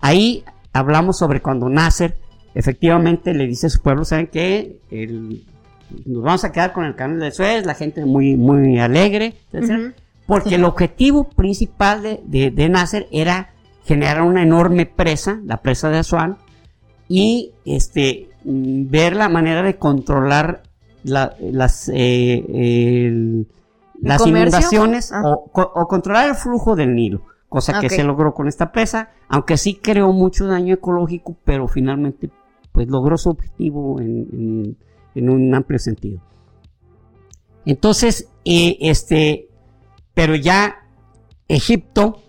[0.01, 2.17] Ahí hablamos sobre cuando Nasser
[2.55, 4.81] efectivamente le dice a su pueblo: ¿saben qué?
[6.05, 9.35] nos vamos a quedar con el canal de Suez, la gente muy, muy alegre.
[10.27, 13.55] Porque el objetivo principal de, de, de Nasser era
[13.87, 16.37] generar una enorme presa, la presa de Asuán,
[17.09, 20.63] y este, ver la manera de controlar
[21.05, 23.45] las, eh,
[24.01, 25.23] las inundaciones ah.
[25.25, 29.75] o, controlar el flujo del Nilo, cosa que se logró con esta presa, aunque sí
[29.75, 32.31] creó mucho daño ecológico, pero finalmente
[32.73, 34.77] pues logró su objetivo en,
[35.15, 36.21] un amplio sentido.
[37.65, 39.49] Entonces, eh, este,
[40.15, 40.77] pero ya
[41.49, 42.23] Egipto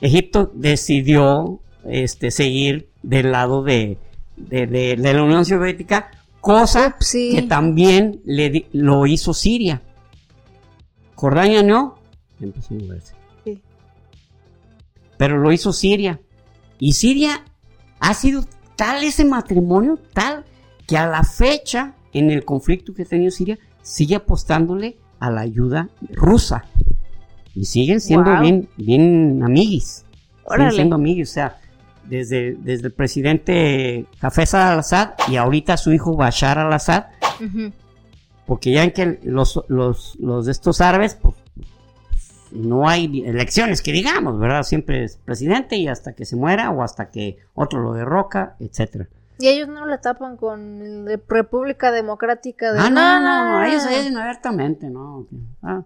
[0.00, 3.98] Egipto decidió este, seguir del lado de,
[4.36, 9.82] de, la Unión Soviética, cosa que también le, lo hizo Siria.
[11.14, 11.98] Jordania no,
[12.40, 13.19] empezó a moverse.
[15.20, 16.18] Pero lo hizo Siria.
[16.78, 17.44] Y Siria
[17.98, 18.42] ha sido
[18.74, 20.46] tal ese matrimonio, tal
[20.86, 25.42] que a la fecha, en el conflicto que ha tenido Siria, sigue apostándole a la
[25.42, 26.64] ayuda rusa.
[27.54, 30.06] Y siguen siendo bien, bien amiguis.
[30.50, 31.58] Siguen siendo amiguis, o sea,
[32.08, 37.08] desde, desde el presidente Hafez al-Assad y ahorita su hijo Bashar al-Assad.
[38.46, 41.34] Porque ya en que los, los, los de estos árabes, pues,
[42.52, 44.62] no hay elecciones que digamos, ¿verdad?
[44.62, 49.08] Siempre es presidente y hasta que se muera o hasta que otro lo derroca, etcétera.
[49.38, 52.80] Y ellos no la tapan con República Democrática de...
[52.80, 55.26] Ah, no, no, no, ellos dicen abiertamente, ¿no?
[55.62, 55.82] Ah,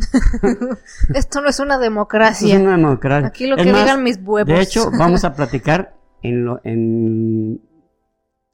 [1.14, 2.54] Esto no es una democracia.
[2.54, 3.28] Es una democracia.
[3.28, 4.46] Aquí lo que digan mis huevos.
[4.46, 7.60] De hecho, vamos a platicar en, lo, en,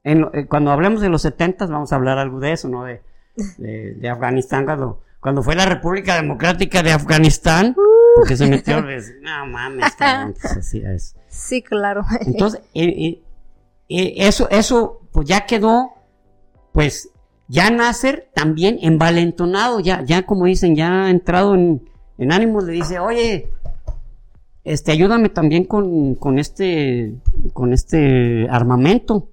[0.05, 2.85] eh, cuando hablemos de los 70 vamos a hablar algo de eso, ¿no?
[2.85, 3.03] De,
[3.59, 7.75] de, Afganistán, cuando, cuando fue la República Democrática de Afganistán,
[8.15, 9.93] porque se metió, no mames,
[10.55, 12.05] pues Sí, claro.
[12.21, 13.21] Entonces, eh,
[13.89, 15.91] eh, eso, eso, pues ya quedó,
[16.71, 17.09] pues,
[17.49, 22.75] ya Nasser también envalentonado, ya, ya como dicen, ya ha entrado en, en ánimos, le
[22.75, 23.51] dice, oye,
[24.62, 27.17] este, ayúdame también con, con este,
[27.53, 29.31] con este armamento,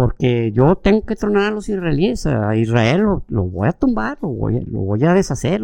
[0.00, 4.30] porque yo tengo que tronar a los israelíes, a Israel lo, voy a tumbar, lo
[4.30, 5.60] voy, lo voy a deshacer.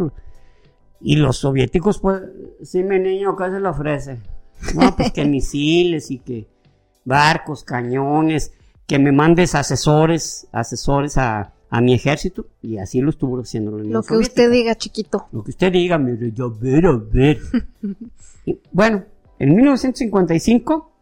[1.01, 2.21] Y los soviéticos, pues,
[2.63, 4.19] sí, mi niño, ¿qué se le ofrece?
[4.75, 6.47] No, pues que misiles y que
[7.07, 8.53] barcos, cañones,
[8.87, 14.03] que me mandes asesores, asesores a, a mi ejército y así lo estuvo haciendo Lo
[14.03, 15.29] que usted diga, chiquito.
[15.33, 17.39] Lo que usted diga, mire, yo ver, a ver.
[18.71, 19.03] bueno,
[19.39, 20.93] en 1955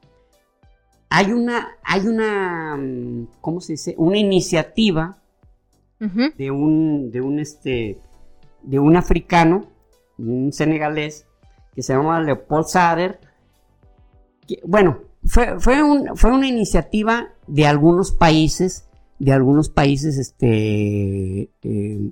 [1.16, 3.94] hay una, hay una, mm, ¿cómo se dice?
[3.98, 5.18] Una iniciativa
[6.36, 7.98] de un, de un, este,
[8.62, 9.70] de un africano,
[10.18, 11.26] un senegalés,
[11.72, 13.20] que se llama Leopold Sader,
[14.64, 18.86] bueno, fue, fue, un, fue una iniciativa de algunos países,
[19.18, 22.10] de algunos países, este, eh,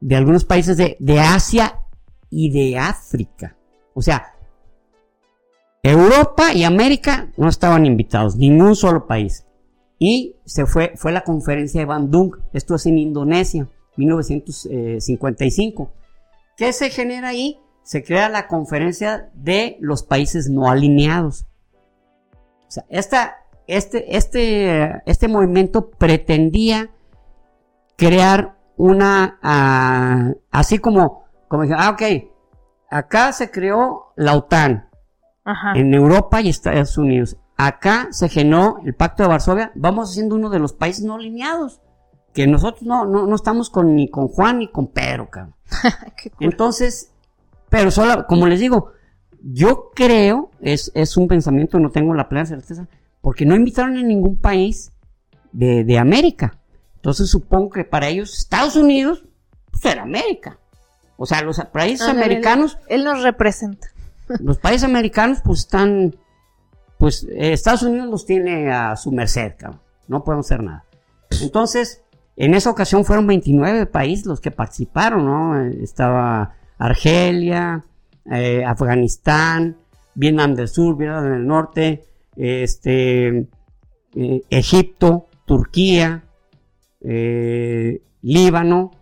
[0.00, 1.80] de algunos países de, de Asia
[2.28, 3.56] y de África.
[3.94, 4.33] O sea,
[6.04, 9.46] Europa y América no estaban invitados, ningún solo país.
[9.98, 15.92] Y se fue, fue la conferencia de Bandung, esto es en Indonesia, 1955.
[16.56, 17.58] ¿Qué se genera ahí?
[17.82, 21.46] Se crea la conferencia de los países no alineados.
[22.68, 22.84] O sea,
[23.66, 26.90] este, este, este movimiento pretendía
[27.96, 32.02] crear una, ah, así como, como ah, ok,
[32.90, 34.90] acá se creó la OTAN,
[35.74, 37.36] en Europa y Estados Unidos.
[37.56, 41.80] Acá se generó el Pacto de Varsovia, vamos siendo uno de los países no alineados,
[42.32, 45.54] que nosotros no, no, no estamos con, ni con Juan ni con Pedro, cabrón.
[46.40, 47.12] Entonces,
[47.68, 48.92] pero solo, como les digo,
[49.40, 52.88] yo creo, es, es un pensamiento, no tengo la plena certeza,
[53.20, 54.92] porque no invitaron a ningún país
[55.52, 56.58] de, de América.
[56.96, 59.24] Entonces supongo que para ellos Estados Unidos
[59.70, 60.58] pues era América.
[61.16, 62.78] O sea, los países americanos...
[62.88, 63.88] Él, nos representa.
[64.40, 66.16] Los países americanos pues están...
[66.98, 69.80] Pues eh, Estados Unidos los tiene a su merced, cabrón.
[70.06, 70.84] No podemos hacer nada.
[71.42, 72.02] Entonces,
[72.36, 75.60] en esa ocasión fueron 29 países los que participaron, ¿no?
[75.82, 77.84] Estaba Argelia,
[78.30, 79.76] eh, Afganistán,
[80.14, 82.04] Vietnam del Sur, Vietnam del Norte,
[82.36, 83.48] este,
[84.14, 86.24] eh, Egipto, Turquía,
[88.22, 88.92] Líbano,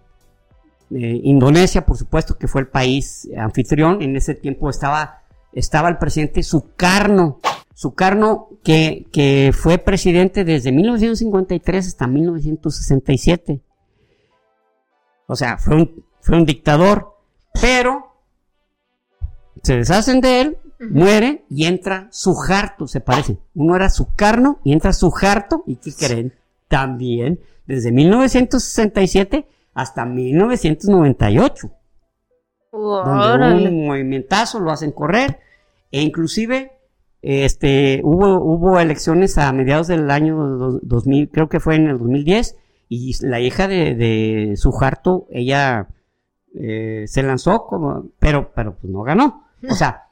[0.94, 4.02] eh, Indonesia, por supuesto, que fue el país anfitrión.
[4.02, 7.40] En ese tiempo estaba, estaba el presidente Sukarno.
[7.74, 13.60] Sukarno, que, que fue presidente desde 1953 hasta 1967.
[15.26, 17.16] O sea, fue un, fue un dictador.
[17.60, 18.12] Pero
[19.62, 23.38] se deshacen de él, muere y entra Suharto, se parece.
[23.54, 25.62] Uno era Sukarno y entra Suharto.
[25.66, 26.34] ¿Y qué creen?
[26.68, 31.70] También, desde 1967 hasta 1998.
[32.72, 35.40] donde un movimentazo, lo hacen correr,
[35.90, 36.72] e inclusive
[37.22, 40.36] este, hubo, hubo elecciones a mediados del año
[40.82, 42.56] 2000, creo que fue en el 2010,
[42.88, 45.88] y la hija de, de Sujarto, ella
[46.54, 49.46] eh, se lanzó, como, pero, pero pues no ganó.
[49.68, 50.08] O sea,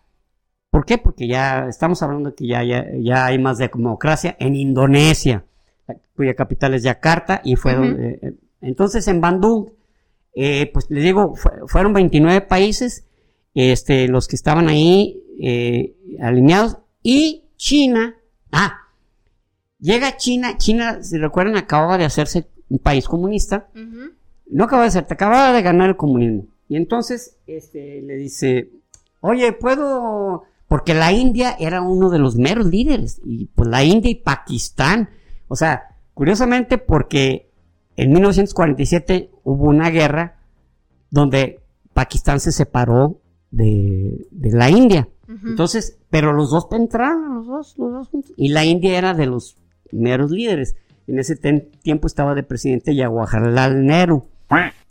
[0.71, 0.97] ¿por qué?
[0.97, 5.45] Porque ya estamos hablando de que ya, ya, hay más democracia en Indonesia,
[6.15, 9.71] cuya capital es Yakarta, y fue donde, entonces en Bandung,
[10.35, 11.35] eh, pues les digo,
[11.67, 13.05] fueron 29 países
[13.55, 18.17] este, los que estaban ahí eh, alineados y China,
[18.53, 18.89] ah,
[19.79, 23.69] llega China, China, si recuerdan, acababa de hacerse un país comunista,
[24.47, 26.47] no acababa de ser, acababa de ganar el comunismo.
[26.69, 28.71] Y entonces este, le dice,
[29.21, 30.45] oye, ¿puedo...?
[30.69, 35.11] Porque la India era uno de los meros líderes, y pues la India y Pakistán,
[35.49, 37.50] o sea, curiosamente porque
[38.01, 40.39] en 1947 hubo una guerra
[41.11, 41.61] donde
[41.93, 45.07] Pakistán se separó de, la India.
[45.29, 48.33] Entonces, pero los dos entraron, los dos, los dos juntos.
[48.39, 49.59] Y la India era de los
[49.93, 50.77] meros líderes.
[51.07, 54.25] En ese tiempo estaba de presidente Jawaharlal Nehru.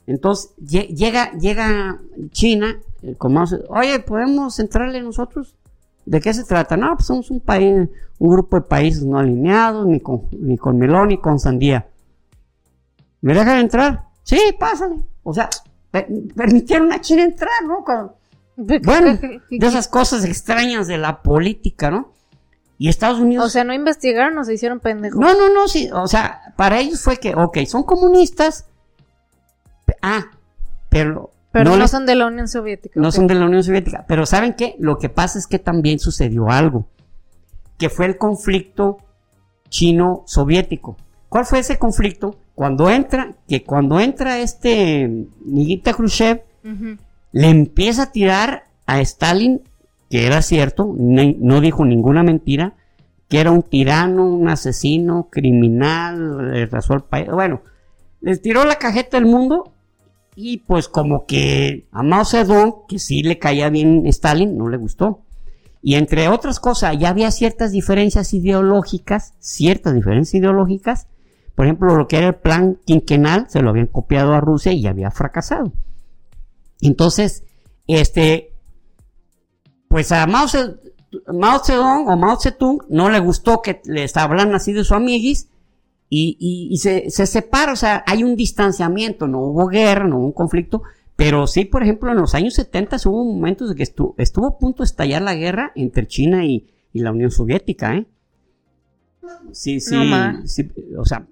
[0.05, 5.55] Entonces, llega, llega China, eh, como, oye, ¿podemos entrarle nosotros?
[6.05, 6.77] ¿De qué se trata?
[6.77, 10.77] No, pues somos un país, un grupo de países no alineados, ni con, ni con
[10.77, 11.87] melón, ni con sandía.
[13.21, 14.03] ¿Me dejan entrar?
[14.23, 14.95] Sí, pásale.
[15.23, 15.49] O sea,
[16.35, 17.83] permitieron a China entrar, ¿no?
[18.57, 19.17] bueno,
[19.49, 22.11] de esas cosas extrañas de la política, ¿no?
[22.77, 23.45] Y Estados Unidos.
[23.45, 25.19] O sea, no investigaron o se hicieron pendejos.
[25.19, 25.89] No, no, no, sí.
[25.93, 28.67] O sea, para ellos fue que, ok, son comunistas.
[30.01, 30.27] Ah,
[30.89, 31.31] pero.
[31.51, 32.99] Pero no, son de la Unión Soviética.
[32.99, 34.05] No son de la Unión Soviética.
[34.07, 34.75] Pero ¿saben qué?
[34.79, 36.87] Lo que pasa es que también sucedió algo.
[37.77, 38.97] Que fue el conflicto
[39.69, 40.95] chino-soviético.
[41.27, 42.37] ¿Cuál fue ese conflicto?
[42.59, 45.09] Cuando entra, que cuando entra este
[45.45, 46.41] Nikita Khrushchev,
[47.31, 49.61] le empieza a tirar a Stalin,
[50.09, 52.73] que era cierto, no dijo ninguna mentira,
[53.29, 57.29] que era un tirano, un asesino, criminal, le rasó el país.
[57.31, 57.61] Bueno,
[58.19, 59.71] les tiró la cajeta del mundo
[60.35, 64.75] y pues como que a Mao Zedong, que sí le caía bien Stalin, no le
[64.75, 65.21] gustó.
[65.81, 71.07] Y entre otras cosas, ya había ciertas diferencias ideológicas, ciertas diferencias ideológicas,
[71.59, 74.87] por ejemplo, lo que era el plan quinquenal se lo habían copiado a Rusia y
[74.87, 75.73] había fracasado.
[76.79, 77.43] Entonces,
[77.85, 78.53] este,
[79.89, 84.85] pues a Mao, Zedong o Mao Zedong no le gustó que les hablan así de
[84.85, 85.49] su amiguis
[86.09, 90.31] y, se, se separa, o sea, hay un distanciamiento, no hubo guerra, no hubo un
[90.31, 90.83] conflicto,
[91.17, 94.57] Pero sí, por ejemplo, en los años 70 hubo momentos de que estuvo, estuvo a
[94.57, 98.07] punto de estallar la guerra entre China y, la Unión Soviética, ¿eh?
[99.51, 99.95] Sí, sí,
[100.45, 101.25] sí, o sea,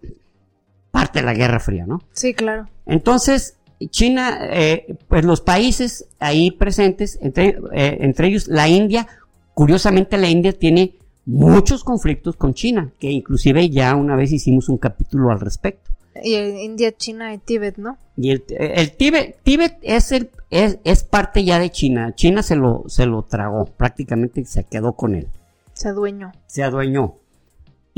[0.91, 2.01] parte de la Guerra Fría, ¿no?
[2.13, 2.67] Sí, claro.
[2.85, 3.57] Entonces,
[3.89, 9.07] China, eh, pues los países ahí presentes, entre, eh, entre ellos la India,
[9.53, 14.77] curiosamente la India tiene muchos conflictos con China, que inclusive ya una vez hicimos un
[14.77, 15.91] capítulo al respecto.
[16.23, 17.97] Y India, China y Tíbet, ¿no?
[18.15, 22.15] Y el, el Tíbet, Tíbet es, el, es, es, parte ya de China.
[22.15, 25.27] China se lo, se lo tragó, prácticamente se quedó con él.
[25.73, 26.31] Se adueñó.
[26.47, 27.17] Se adueñó.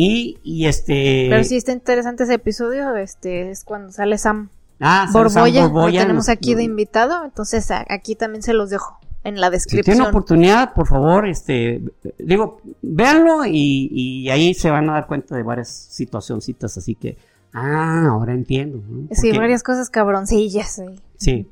[0.01, 1.27] Y, y este...
[1.29, 4.47] Pero sí está interesante ese episodio, este, es cuando sale Sam
[4.79, 9.49] Ah, Borboya, Lo tenemos aquí de invitado, entonces aquí también se los dejo en la
[9.49, 9.83] descripción.
[9.83, 11.81] Si tienen oportunidad, por favor, este,
[12.17, 17.17] digo, véanlo y, y ahí se van a dar cuenta de varias situacioncitas, así que,
[17.51, 18.81] ah, ahora entiendo.
[19.12, 20.81] Sí, varias cosas cabroncillas.
[21.17, 21.45] Sí.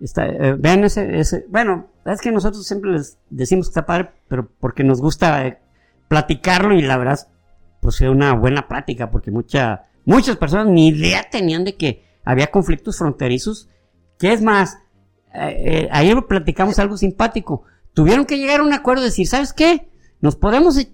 [0.00, 4.12] Está, eh, vean ese, ese, bueno, es que nosotros siempre les decimos que está padre,
[4.28, 5.58] pero porque nos gusta eh,
[6.06, 7.26] platicarlo y la verdad,
[7.80, 12.50] pues fue una buena plática, porque mucha, muchas personas ni idea tenían de que había
[12.50, 13.68] conflictos fronterizos,
[14.18, 14.78] que es más,
[15.34, 17.64] eh, eh, ayer platicamos algo simpático,
[17.94, 19.88] tuvieron que llegar a un acuerdo de decir, ¿sabes qué?
[20.20, 20.90] Nos podemos eh,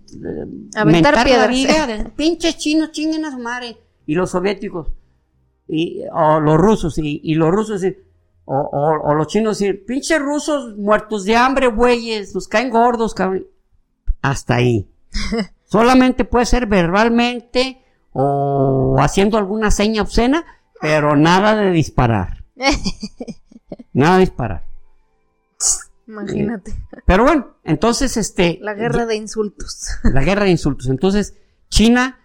[0.77, 1.51] aventar piedras.
[1.88, 4.92] de pinches chinos, chinguen a su madre, y los soviéticos,
[5.66, 7.83] y, o los rusos, y, los rusos,
[8.44, 13.49] o, o, los chinos decir, pinches rusos muertos de hambre, güeyes, nos caen gordos, cabrón.
[14.22, 14.88] Hasta ahí.
[15.66, 20.44] Solamente puede ser verbalmente o haciendo alguna seña obscena,
[20.81, 22.44] pero nada de disparar.
[23.92, 24.64] nada de disparar.
[26.07, 26.72] Imagínate.
[27.05, 28.59] Pero bueno, entonces este...
[28.62, 29.88] La guerra de insultos.
[30.05, 30.88] La guerra de insultos.
[30.88, 31.35] Entonces,
[31.68, 32.20] China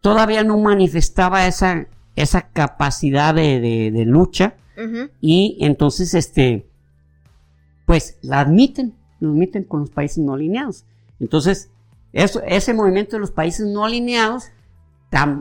[0.00, 3.60] todavía no manifestaba esa, esa capacidad de,
[3.92, 4.54] de, lucha.
[5.20, 6.66] Y entonces, este,
[7.84, 10.86] pues la admiten, lo admiten con los países no alineados.
[11.18, 11.70] Entonces,
[12.12, 14.50] ese movimiento de los países no alineados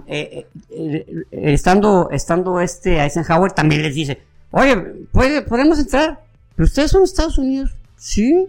[0.07, 4.75] eh, eh, eh, estando, estando este Eisenhower también les dice, oye,
[5.11, 6.21] ¿puede, podemos entrar,
[6.55, 8.47] pero ustedes son Estados Unidos, sí,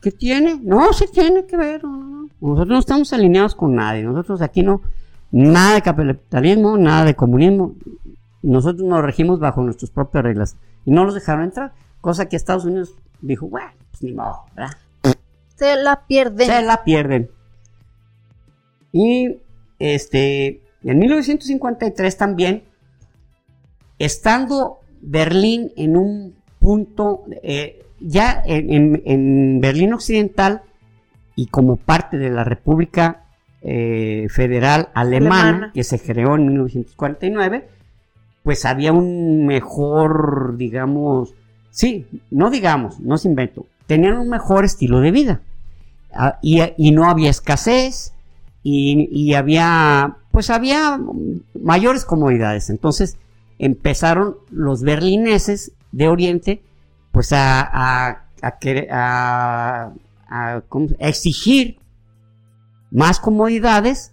[0.00, 0.58] ¿qué tiene?
[0.62, 4.80] No, sí tiene que ver, nosotros no estamos alineados con nadie, nosotros aquí no,
[5.30, 7.74] nada de capitalismo, nada de comunismo,
[8.40, 12.64] nosotros nos regimos bajo nuestras propias reglas y no los dejaron entrar, cosa que Estados
[12.64, 14.78] Unidos dijo, bueno, pues ni modo, ¿verdad?
[15.62, 16.46] Se la pierden.
[16.46, 17.30] Se la pierden.
[18.92, 19.38] Y
[19.78, 22.64] este, en 1953 también,
[23.98, 30.62] estando Berlín en un punto, eh, ya en, Berlín Occidental
[31.36, 33.24] y como parte de la República
[33.62, 37.68] eh, Federal Alemana, que se creó en 1949,
[38.42, 41.34] pues había un mejor, digamos,
[41.70, 45.40] sí, no digamos, no se invento, tenían un mejor estilo de vida.
[46.14, 48.12] Ah, y, no había escasez,
[48.62, 51.00] y, había, pues había
[51.60, 52.70] mayores comodidades.
[52.70, 53.16] Entonces
[53.58, 56.62] empezaron los berlineses de Oriente,
[57.12, 58.28] pues a, a,
[58.90, 59.92] a,
[60.28, 60.62] a
[60.98, 61.78] exigir
[62.92, 64.12] más comodidades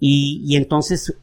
[0.00, 1.16] y, entonces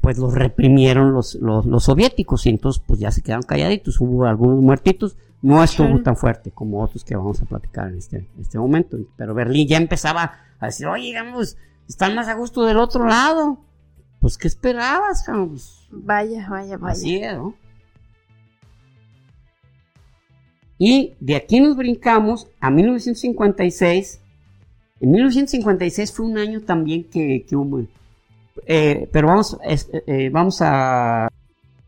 [0.00, 2.46] pues los reprimieron los, los, soviéticos.
[2.46, 6.82] Y entonces pues ya se quedaron calladitos, hubo algunos muertitos, no estuvo tan fuerte como
[6.82, 10.86] otros que vamos a platicar en este, este momento, pero Berlín ya empezaba a decir,
[10.86, 11.56] oye, digamos,
[11.88, 13.58] están más a gusto del otro lado.
[14.20, 16.92] Pues, ¿qué esperabas, pues, Vaya, vaya, vaya.
[16.92, 17.54] Así es, ¿no?
[20.78, 24.20] Y de aquí nos brincamos a 1956.
[25.00, 27.86] En 1956 fue un año también que, hubo.
[28.66, 31.28] Eh, pero vamos, eh, vamos a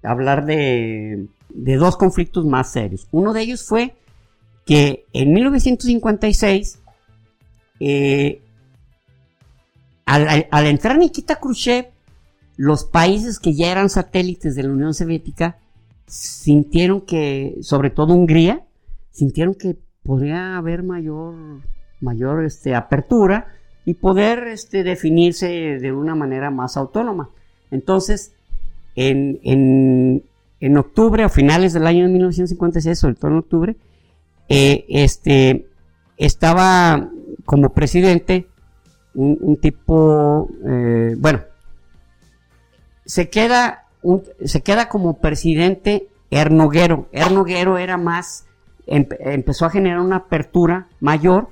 [0.03, 3.09] hablar de, de dos conflictos más serios.
[3.11, 3.95] Uno de ellos fue
[4.65, 6.79] que en 1956
[7.81, 8.43] eh,
[10.07, 11.87] al, entrar Nikita Khrushchev,
[12.57, 15.59] los países que ya eran satélites de la Unión Soviética
[16.07, 18.65] sintieron que, sobre todo Hungría,
[19.11, 21.63] sintieron que podría haber mayor,
[22.01, 23.49] mayor este, apertura
[23.85, 27.31] y poder este, definirse de una manera más autónoma.
[27.71, 28.33] Entonces,
[28.95, 30.25] en, en,
[30.63, 33.77] en octubre, a finales del año de 1956, sobre todo en octubre,
[34.49, 35.67] eh, este,
[36.17, 37.11] estaba
[37.45, 38.47] como presidente
[39.15, 41.41] un, tipo, eh, bueno,
[43.05, 43.89] se queda,
[44.45, 47.09] se queda como presidente Ernoguero.
[47.11, 48.47] Ernoguero era más,
[48.87, 51.49] empezó a generar una apertura mayor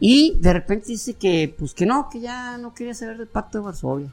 [0.00, 3.58] y de repente dice que, pues que no, que ya no quería saber del pacto
[3.58, 4.12] de Varsovia.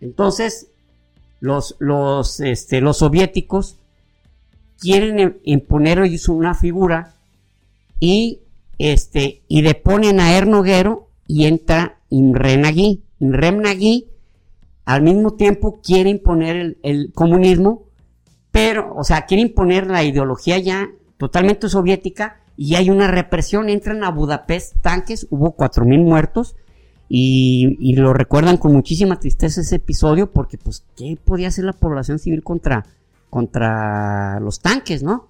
[0.00, 0.68] Entonces,
[1.40, 3.78] los, los, este, los soviéticos
[4.78, 7.14] quieren imponer ellos una figura
[7.98, 8.40] y
[8.78, 13.02] este y deponen a Ernoguero y entra Imre Nagy.
[13.20, 13.52] Imre
[14.86, 17.84] al mismo tiempo quiere imponer el, comunismo,
[18.50, 24.02] pero, o sea, quiere imponer la ideología ya totalmente soviética y hay una represión, entran
[24.02, 26.56] a Budapest tanques, hubo 4.000 muertos
[27.12, 32.20] y, lo recuerdan con muchísima tristeza ese episodio porque pues, ¿qué podía hacer la población
[32.20, 32.86] civil contra,
[33.28, 35.26] contra los tanques, no?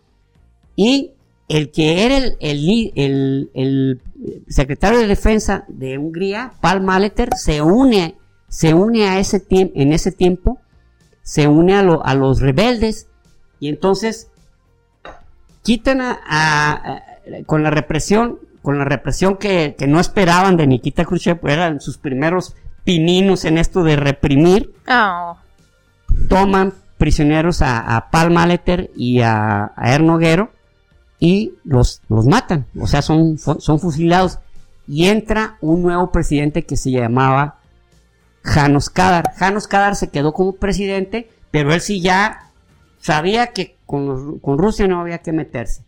[0.77, 1.13] Y
[1.49, 4.01] el que era el,
[4.49, 8.15] secretario de defensa de Hungría, Paul Maleter, se une,
[8.47, 10.59] se une a ese en ese tiempo,
[11.23, 13.09] se une a, los rebeldes
[13.59, 14.31] y entonces
[15.63, 17.03] quitan a,
[17.47, 22.57] con la represión, con la represión que, no esperaban de Nikita Khrushchev, eran sus primeros
[22.85, 25.37] pininos en esto de reprimir, oh.
[26.29, 30.51] toman prisioneros a, a Paul Maleter y a, a Ernoguero
[31.21, 34.39] y los, los matan, o sea, son, son fusilados.
[34.89, 37.59] Y entra un nuevo presidente que se llamaba
[38.43, 39.33] Janos Kadar.
[39.37, 42.51] Janos Kadar se quedó como presidente, pero él sí ya
[42.99, 45.85] sabía que con, con Rusia no había que meterse.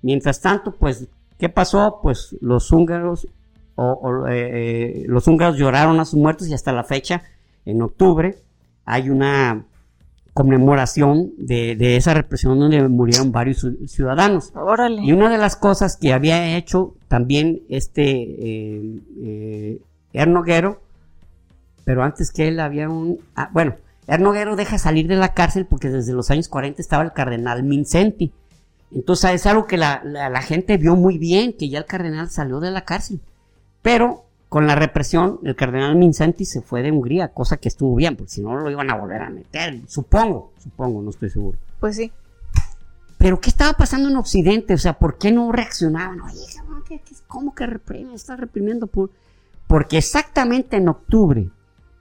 [0.00, 1.08] Mientras tanto, pues,
[1.38, 2.00] ¿qué pasó?
[2.02, 3.28] Pues los húngaros,
[3.74, 7.22] o, eh, eh, los húngaros lloraron a sus muertos y hasta la fecha,
[7.64, 8.36] en octubre,
[8.84, 9.64] hay una
[10.38, 14.52] conmemoración de, esa represión donde murieron varios ciudadanos.
[15.02, 19.82] Y una de las cosas que había hecho también este eh, eh,
[20.12, 20.80] Ernoguero,
[21.82, 23.18] pero antes que él había un...
[23.34, 23.74] Ah, bueno,
[24.06, 28.32] Ernoguero deja salir de la cárcel porque desde los años 40 estaba el cardenal Mincenti.
[28.92, 32.60] Entonces es algo que la, la gente vio muy bien, que ya el cardenal salió
[32.60, 33.20] de la cárcel.
[33.82, 38.16] Pero con la represión, el cardenal Minsanti se fue de Hungría, cosa que estuvo bien,
[38.16, 41.58] porque si no lo iban a volver a meter, supongo, supongo, no estoy seguro.
[41.80, 42.10] Pues sí.
[43.18, 44.74] Pero ¿qué estaba pasando en Occidente?
[44.74, 46.20] O sea, ¿por qué no reaccionaban?
[46.22, 46.40] Oye,
[47.26, 48.14] ¿cómo que reprime?
[48.14, 49.10] Está reprimiendo por...
[49.66, 51.50] Porque exactamente en octubre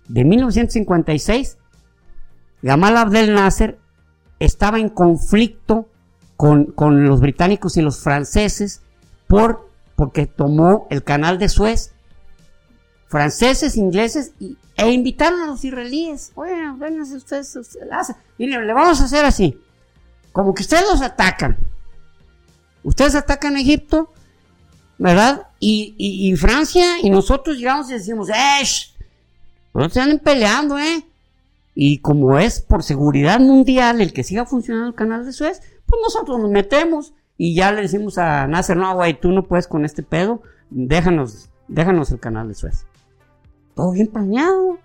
[0.08, 1.58] de 1956,
[2.62, 3.78] Gamal Abdel Nasser
[4.40, 5.90] estaba en conflicto
[6.38, 8.82] con, con los británicos y los franceses
[9.28, 11.92] por, porque tomó el canal de Suez
[13.08, 14.34] franceses, ingleses,
[14.76, 16.32] e invitaron a los israelíes.
[16.36, 17.88] Bueno, vénganse ustedes, ustedes
[18.38, 19.58] le vamos a hacer así.
[20.32, 21.58] Como que ustedes los atacan.
[22.84, 24.14] Ustedes atacan a Egipto,
[24.98, 25.48] ¿verdad?
[25.60, 28.64] Y, Francia, y nosotros llegamos y decimos, ¡eh!
[29.74, 31.06] No se peleando, ¿eh?
[31.76, 36.02] Y como es por seguridad mundial el que siga funcionando el canal de Suez, pues
[36.04, 39.86] nosotros nos metemos y ya le decimos a Nasser, no, güey, tú no puedes con
[39.86, 42.86] este pedo, déjanos, déjanos el canal de Suez
[43.78, 44.80] todo bien planeado.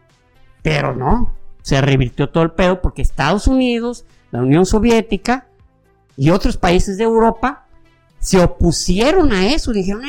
[0.63, 5.49] Pero no, se revirtió todo el pedo porque Estados Unidos, la Unión Soviética
[6.17, 7.67] y otros países de Europa
[8.21, 9.73] se opusieron a eso.
[9.73, 10.03] Dijeron,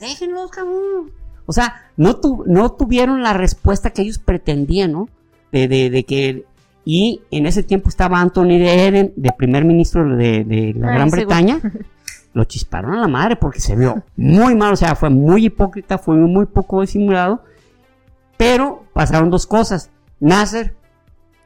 [0.00, 1.12] déjenlos, cabrón.
[1.46, 5.08] O sea, no, no tuvieron la respuesta que ellos pretendían, ¿no?
[5.52, 6.46] De, de, que.
[6.84, 11.60] Y en ese tiempo estaba Anthony de Eden, de primer ministro de, la Gran Bretaña.
[12.32, 15.98] Lo chisparon a la madre porque se vio muy mal, o sea, fue muy hipócrita,
[15.98, 17.42] fue muy poco disimulado.
[18.36, 19.90] Pero pasaron dos cosas.
[20.20, 20.74] Nasser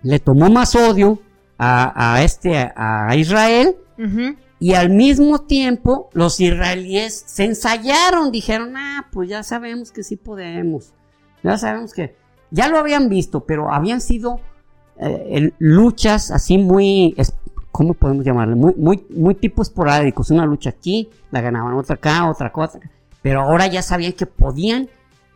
[0.03, 1.21] le tomó más odio
[1.59, 3.77] a, este, a Israel
[4.65, 10.17] y al mismo tiempo los israelíes se ensayaron, dijeron, ah, pues ya sabemos que sí
[10.17, 10.95] podemos,
[11.43, 12.17] ya sabemos que,
[12.51, 14.41] ya lo habían visto, pero habían sido
[14.99, 17.17] eh, luchas así muy,
[17.71, 18.55] ¿cómo podemos llamarle?
[18.55, 22.79] Muy, muy, muy tipo esporádicos, una lucha aquí, la ganaban otra acá, otra cosa,
[23.23, 24.89] pero ahora ya sabían que podían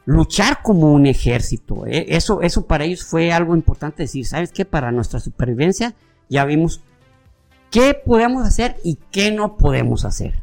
[0.05, 1.87] luchar como un ejército.
[1.87, 2.07] ¿eh?
[2.09, 4.65] Eso, eso para ellos fue algo importante decir, ¿sabes qué?
[4.65, 5.95] Para nuestra supervivencia
[6.29, 6.83] ya vimos
[7.71, 10.43] qué podemos hacer y qué no podemos hacer.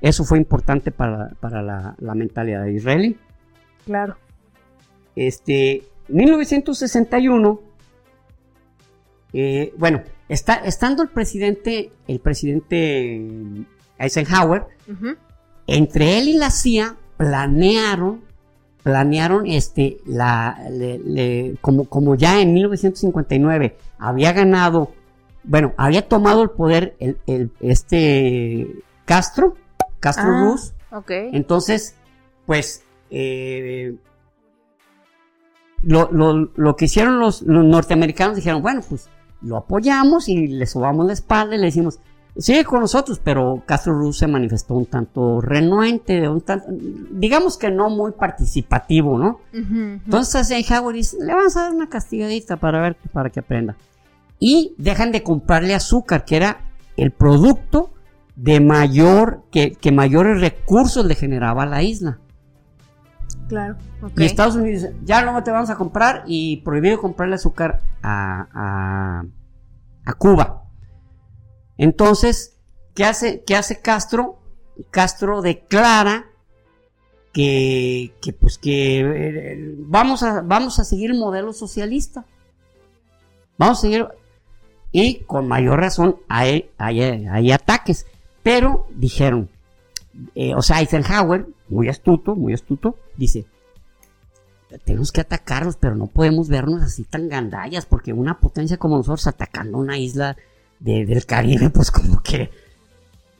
[0.00, 3.16] Eso fue importante para, la, mentalidad de Israel.
[3.84, 4.16] Claro.
[5.14, 7.60] Este, 1961,
[9.32, 13.20] eh, bueno, está, estando el presidente, el presidente
[13.98, 14.66] Eisenhower,
[15.66, 18.22] entre él y la CIA planearon
[18.82, 20.58] planearon este la
[21.60, 24.90] como como ya en 1959 había ganado
[25.44, 29.54] bueno había tomado el poder el, este Castro
[30.00, 30.72] Castro ah, Ruz.
[31.08, 31.94] entonces
[32.44, 33.94] pues eh,
[35.82, 39.08] lo, lo, que hicieron los, los, norteamericanos dijeron bueno pues
[39.42, 41.98] lo apoyamos y le subamos la espalda y le decimos
[42.36, 46.66] sigue con nosotros, pero Castro Ruz se manifestó un tanto renuente, un tanto,
[47.10, 49.40] digamos que no muy participativo, ¿no?
[49.52, 53.76] Entonces Eisenhower dice, le vamos a dar una castigadita para ver, para que aprenda.
[54.38, 56.60] Y dejan de comprarle azúcar, que era
[56.96, 57.90] el producto
[58.34, 62.18] de mayor, que, mayores recursos le generaba a la isla.
[63.52, 63.76] Claro.
[64.16, 69.26] Y Estados Unidos ya no te vamos a comprar y prohibido comprarle azúcar a,
[70.06, 70.70] a, Cuba.
[71.76, 72.58] Entonces,
[72.94, 74.38] ¿qué hace, ¿qué hace Castro?
[74.90, 76.30] Castro declara
[77.34, 82.24] que, que pues que eh, vamos, a, vamos a seguir el modelo socialista.
[83.58, 84.08] Vamos a seguir,
[84.92, 88.06] y con mayor razón hay, hay, ataques.
[88.42, 89.50] Pero dijeron,
[90.34, 93.46] eh, o sea, Eisenhower, muy astuto, muy astuto, dice,
[94.84, 99.26] tenemos que atacarlos, pero no podemos vernos así tan gandallas, porque una potencia como nosotros
[99.26, 100.36] atacando una isla
[100.80, 102.50] del Caribe, pues como que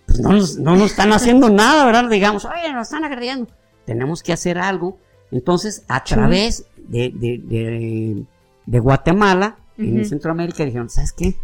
[0.06, 2.08] pues no, nos, no nos están haciendo nada, ¿verdad?
[2.10, 3.48] Digamos, oye, nos están agrediendo.
[3.86, 4.98] Tenemos que hacer algo.
[5.30, 8.24] Entonces, a través de, de,
[8.66, 11.36] de Guatemala, en Centroamérica dijeron, ¿sabes qué?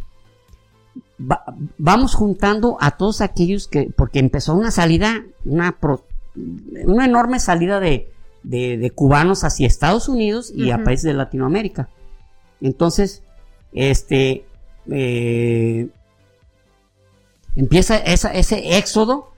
[1.19, 5.77] vamos juntando a todos aquellos que, porque empezó una salida, una,
[6.85, 8.11] una enorme salida de,
[8.43, 11.89] de, cubanos hacia Estados Unidos y a países de Latinoamérica.
[12.61, 13.23] Entonces,
[13.73, 14.45] este,
[14.91, 15.89] eh,
[17.57, 19.33] empieza ese éxodo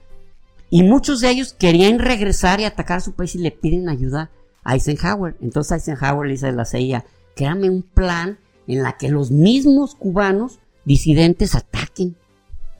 [0.69, 4.31] y muchos de ellos querían regresar y atacar a su país y le piden ayuda
[4.63, 5.35] a Eisenhower.
[5.41, 7.03] Entonces Eisenhower le dice a la CIA,
[7.35, 12.15] créame un plan en la que los mismos cubanos disidentes ataquen,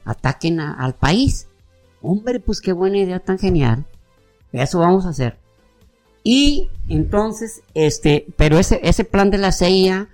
[0.05, 1.47] ataquen al país.
[2.01, 3.85] Hombre, pues qué buena idea tan genial.
[4.51, 5.37] Eso vamos a hacer.
[6.23, 10.09] Y entonces, este, pero ese, ese plan de la CIA,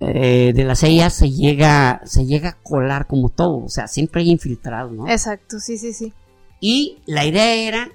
[0.00, 4.22] eh, de la CIA se llega, se llega a colar como todo, o sea, siempre
[4.22, 5.08] hay infiltrados, ¿no?
[5.08, 6.12] Exacto, sí, sí, sí.
[6.60, 7.88] Y la idea era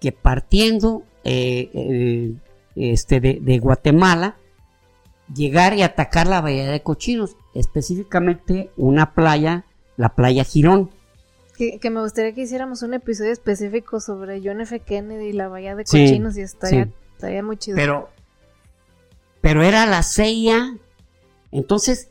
[0.00, 2.34] que partiendo eh, eh,
[2.76, 4.36] este, de Guatemala,
[5.34, 9.64] llegar y atacar la bahía de Cochinos, específicamente una playa,
[9.96, 10.90] la playa Girón.
[11.60, 14.80] Que, me gustaría que hiciéramos un episodio específico sobre John F.
[14.80, 16.88] Kennedy y la bahía de Cochinos y estaría,
[17.42, 17.76] muy chido.
[17.76, 18.08] Pero,
[19.42, 20.78] pero era la CIA.
[21.52, 22.08] Entonces,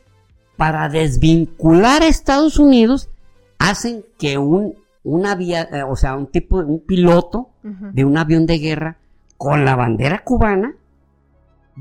[0.56, 3.10] para desvincular a Estados Unidos,
[3.58, 8.58] hacen que un, un eh, o sea, un tipo, un piloto de un avión de
[8.58, 8.98] guerra
[9.36, 10.76] con la bandera cubana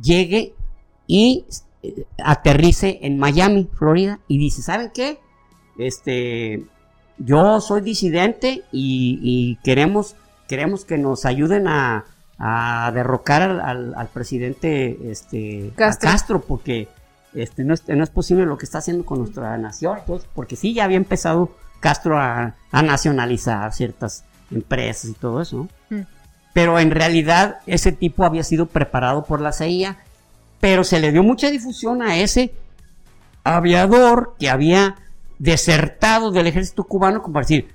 [0.01, 0.55] llegue
[1.05, 1.45] y
[1.83, 5.19] eh, aterrice en Miami, Florida, y dice, ¿saben qué?
[5.77, 6.65] Este,
[7.19, 10.15] yo soy disidente y, queremos,
[10.47, 12.05] queremos que nos ayuden a,
[12.93, 16.41] derrocar al, presidente este, Castro.
[16.41, 16.87] porque
[17.33, 19.99] este, no, es, no es posible lo que está haciendo con nuestra nación,
[20.33, 26.01] porque sí, ya había empezado Castro a, nacionalizar ciertas empresas y todo eso, mm.
[26.51, 29.97] Pero en realidad ese tipo había sido preparado por la CIA
[30.59, 32.53] pero se le dio mucha difusión a ese
[33.43, 34.95] aviador que había
[35.39, 37.67] desertado del ejército cubano como para decir,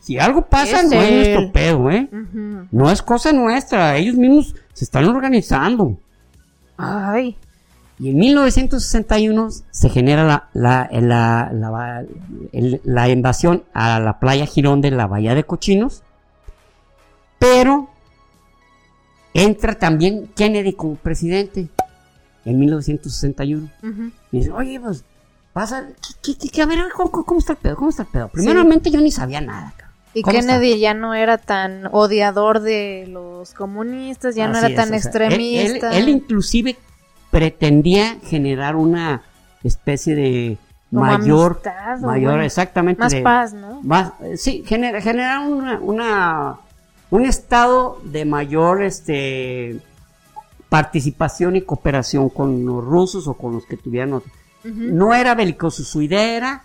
[0.00, 2.08] si algo pasa no es nuestro pedo, ¿eh?
[2.70, 5.98] No es cosa nuestra, ellos mismos se están organizando.
[6.76, 7.36] Ay.
[7.98, 10.88] Y en 1961 se genera la, la,
[11.52, 12.04] la,
[12.84, 16.02] la, invasión a la playa Girón de la Bahía de Cochinos,
[17.38, 17.88] pero
[19.32, 21.68] entra también Kennedy como presidente
[22.44, 23.68] en 1961.
[24.32, 25.04] Y dice, oye, pues,
[25.54, 25.86] pasa,
[26.20, 27.76] ¿qué, a ver, ¿cómo, está el pedo?
[27.76, 28.28] ¿Cómo está el pedo?
[28.28, 29.72] Primeramente yo ni sabía nada,
[30.12, 35.96] Y Kennedy ya no era tan odiador de los comunistas, ya no era tan extremista.
[35.96, 36.76] Él, inclusive
[37.30, 39.22] pretendía generar una
[39.62, 40.58] especie de
[40.90, 41.62] mayor,
[42.00, 43.00] mayor, exactamente.
[43.00, 43.80] Más paz, ¿no?
[43.82, 46.56] Más, sí, generar una, una,
[47.10, 49.80] un estado de mayor, este,
[50.68, 54.20] participación y cooperación con los rusos o con los que tuvieran
[55.14, 56.64] era belicoso, su idea era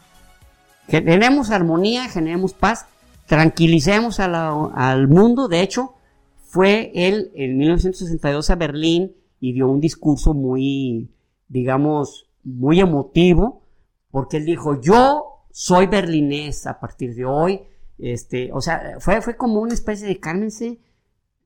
[0.89, 2.87] generemos armonía, generemos paz,
[3.27, 5.47] tranquilicemos al mundo.
[5.47, 5.93] De hecho,
[6.41, 11.13] fue él en 1962 a Berlín y dio un discurso muy,
[11.47, 13.63] digamos, muy emotivo,
[14.11, 17.61] porque él dijo, yo soy berlinés a partir de hoy.
[17.99, 20.79] Este, o sea, fue, fue como una especie de cálmense,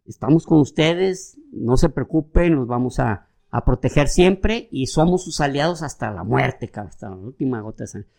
[0.06, 3.28] estamos con ustedes, no se preocupen, nos vamos a,
[3.62, 8.10] proteger siempre y somos sus aliados hasta la muerte, hasta la última gota de sangre.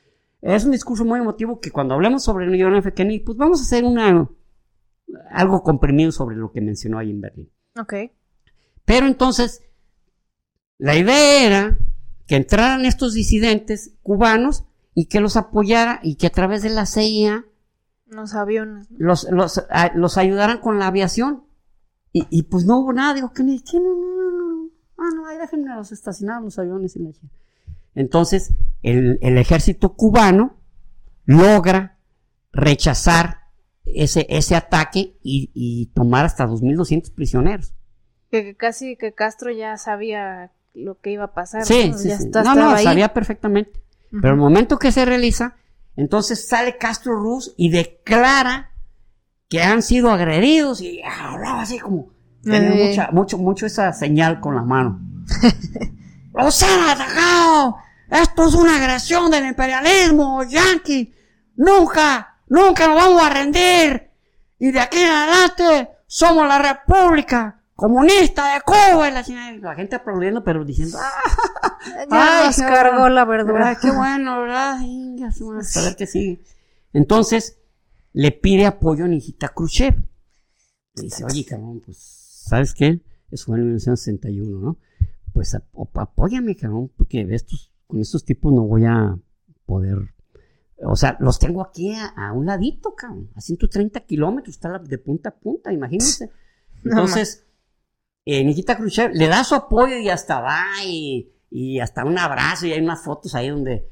[0.41, 2.93] Es un discurso muy emotivo que cuando hablemos sobre el John F.
[2.93, 4.29] Kennedy, pues vamos a hacer una,
[5.31, 7.51] algo comprimido sobre lo que mencionó ahí en Berlín.
[7.79, 7.95] Ok.
[8.85, 9.63] Pero entonces,
[10.79, 11.79] la idea era
[12.27, 14.65] que entraran estos disidentes cubanos
[14.95, 17.47] y que los apoyara y que a través de la CIA
[18.07, 19.65] los aviones los, los,
[19.95, 21.45] los ayudaran con la aviación
[22.17, 24.24] y, pues no hubo nada, digo, que ni, no, no,
[25.05, 27.11] ah, no, ahí déjenme los estacionados los aviones y la
[27.95, 30.57] Entonces, el, ejército cubano
[31.25, 31.99] logra
[32.53, 33.45] rechazar
[33.85, 37.75] ese, ese ataque y, tomar hasta 2.200 prisioneros.
[38.31, 41.65] Que, casi que Castro ya sabía lo que iba a pasar.
[41.65, 43.81] Sí, sí, no, no, sabía perfectamente.
[44.11, 45.57] Pero el momento que se realiza,
[45.97, 48.73] entonces sale Castro Ruz y declara
[49.49, 52.14] que han sido agredidos y hablaba así como,
[52.45, 55.01] tenía mucha, mucho, mucho esa señal con la mano.
[56.35, 57.77] ¡Los han atacado!
[58.11, 61.15] Esto es una agresión del imperialismo, yankee.
[61.57, 64.11] Nunca, nunca nos vamos a rendir.
[64.59, 69.09] Y de aquí en adelante somos la República Comunista de Cuba.
[69.09, 71.79] Y la, gente aplaudiendo, pero diciendo, ¡ah!
[72.11, 73.77] Ya nos cargó la verdura.
[73.81, 74.79] qué bueno, ¿verdad?
[74.79, 76.43] a ver qué sigue.
[76.93, 77.59] Entonces,
[78.13, 79.97] le pide apoyo a Nikita Khrushchev.
[80.95, 83.03] Le dice, oye, cabrón, pues, ¿sabes qué?
[83.31, 84.79] Eso fue en 1961, ¿no?
[85.33, 89.19] Pues apóyame, cabrón, porque estos con estos tipos no voy a
[89.67, 90.15] poder.
[90.85, 95.31] O sea, los tengo aquí a, un ladito, cabrón, a 130 kilómetros, está de punta
[95.31, 96.31] a punta, imagínense.
[96.85, 97.47] Entonces,
[98.25, 102.67] eh, Nikita Khrushchev le da su apoyo y hasta va y, y hasta un abrazo
[102.67, 103.89] y hay unas fotos ahí donde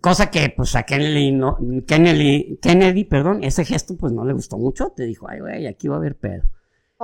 [0.00, 4.58] cosa que pues a Kennedy, no, Kennedy, Kennedy, perdón, ese gesto pues no le gustó
[4.58, 6.42] mucho, te dijo, ay güey, aquí va a haber pedo.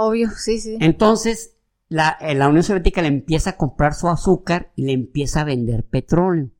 [0.00, 0.78] Obvio, sí, sí.
[0.80, 1.56] Entonces,
[1.90, 5.82] eh, la, Unión Soviética le empieza a comprar su azúcar y le empieza a vender
[5.82, 6.50] petróleo.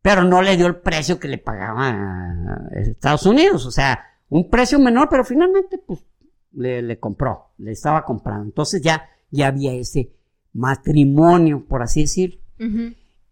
[0.00, 3.66] Pero no le dio el precio que le pagaba a Estados Unidos.
[3.66, 6.06] O sea, un precio menor, pero finalmente, pues,
[6.52, 8.44] le, compró, le estaba comprando.
[8.44, 10.12] Entonces ya, ya había ese
[10.52, 12.42] matrimonio, por así decir.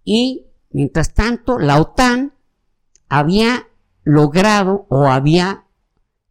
[0.02, 2.32] Y mientras tanto, la OTAN
[3.08, 3.68] había
[4.02, 5.66] logrado o había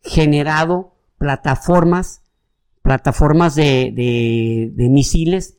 [0.01, 2.20] generado plataformas
[2.81, 5.57] plataformas de, misiles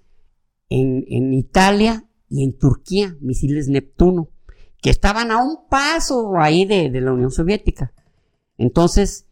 [0.69, 4.31] en, Italia y en Turquía, misiles Neptuno,
[4.81, 7.93] que estaban a un paso ahí de, la Unión Soviética.
[8.59, 9.27] Entonces,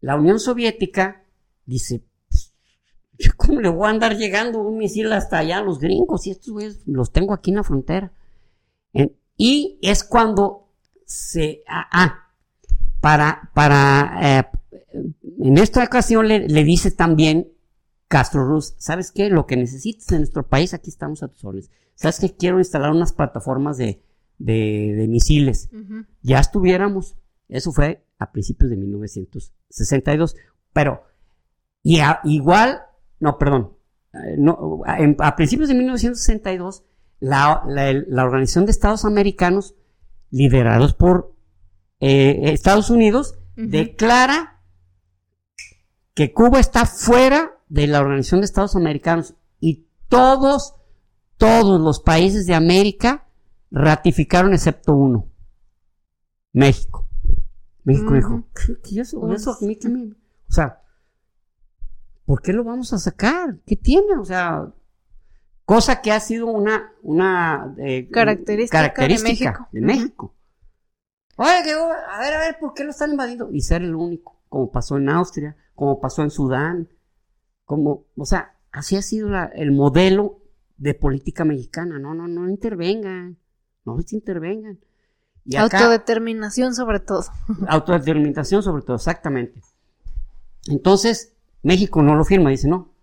[0.00, 1.24] la Unión Soviética
[1.66, 2.52] dice, pues,
[3.36, 6.26] ¿cómo le voy a andar llegando un misil hasta allá a los gringos?
[6.26, 8.12] Y estos güeyes los tengo aquí en la frontera.
[9.36, 10.68] y es cuando
[11.06, 11.62] se...
[11.66, 12.20] Ah, ah
[13.04, 14.44] para, para eh,
[14.92, 17.52] en esta ocasión le, dice también
[18.08, 19.28] Castro Ruz, ¿sabes qué?
[19.30, 21.70] Lo que necesites en nuestro país, aquí estamos a tus órdenes.
[21.94, 22.34] ¿Sabes qué?
[22.34, 24.02] Quiero instalar unas plataformas de,
[24.38, 25.70] de, misiles.
[26.22, 27.16] Ya estuviéramos.
[27.48, 30.36] Eso fue a principios de 1962.
[30.72, 31.04] Pero,
[31.82, 32.82] y igual,
[33.20, 33.76] no, perdón.
[34.12, 36.84] Eh, no, a, principios de 1962,
[37.20, 39.74] la, la, Organización de Estados Americanos,
[40.30, 41.34] liderados por
[42.00, 44.53] eh, Estados Unidos, declara
[46.14, 50.74] que Cuba está fuera de la Organización de Estados Americanos y todos,
[51.36, 53.26] todos los países de América
[53.70, 55.28] ratificaron excepto uno,
[56.52, 57.08] México.
[57.82, 59.30] México dijo, ¿qué, eso?
[59.32, 60.14] eso a mí,
[60.48, 60.80] O sea,
[62.24, 63.58] ¿por qué lo vamos a sacar?
[63.66, 64.16] ¿Qué tiene?
[64.16, 64.72] O sea,
[65.64, 69.68] cosa que ha sido una, una eh, característica, de México.
[69.72, 70.34] De México.
[71.36, 73.50] Oye, a ver, a ver, ¿por qué lo están invadiendo?
[73.52, 76.88] Y ser el único, como pasó en Austria, como pasó en Sudán,
[77.64, 80.40] como, o sea, así ha sido el modelo
[80.76, 81.98] de política mexicana.
[81.98, 83.38] No, no, no intervengan,
[83.84, 84.78] no se intervengan.
[85.56, 87.24] autodeterminación sobre todo.
[87.68, 89.60] Autodeterminación sobre todo, exactamente.
[90.68, 92.94] Entonces, México no lo firma, dice, no,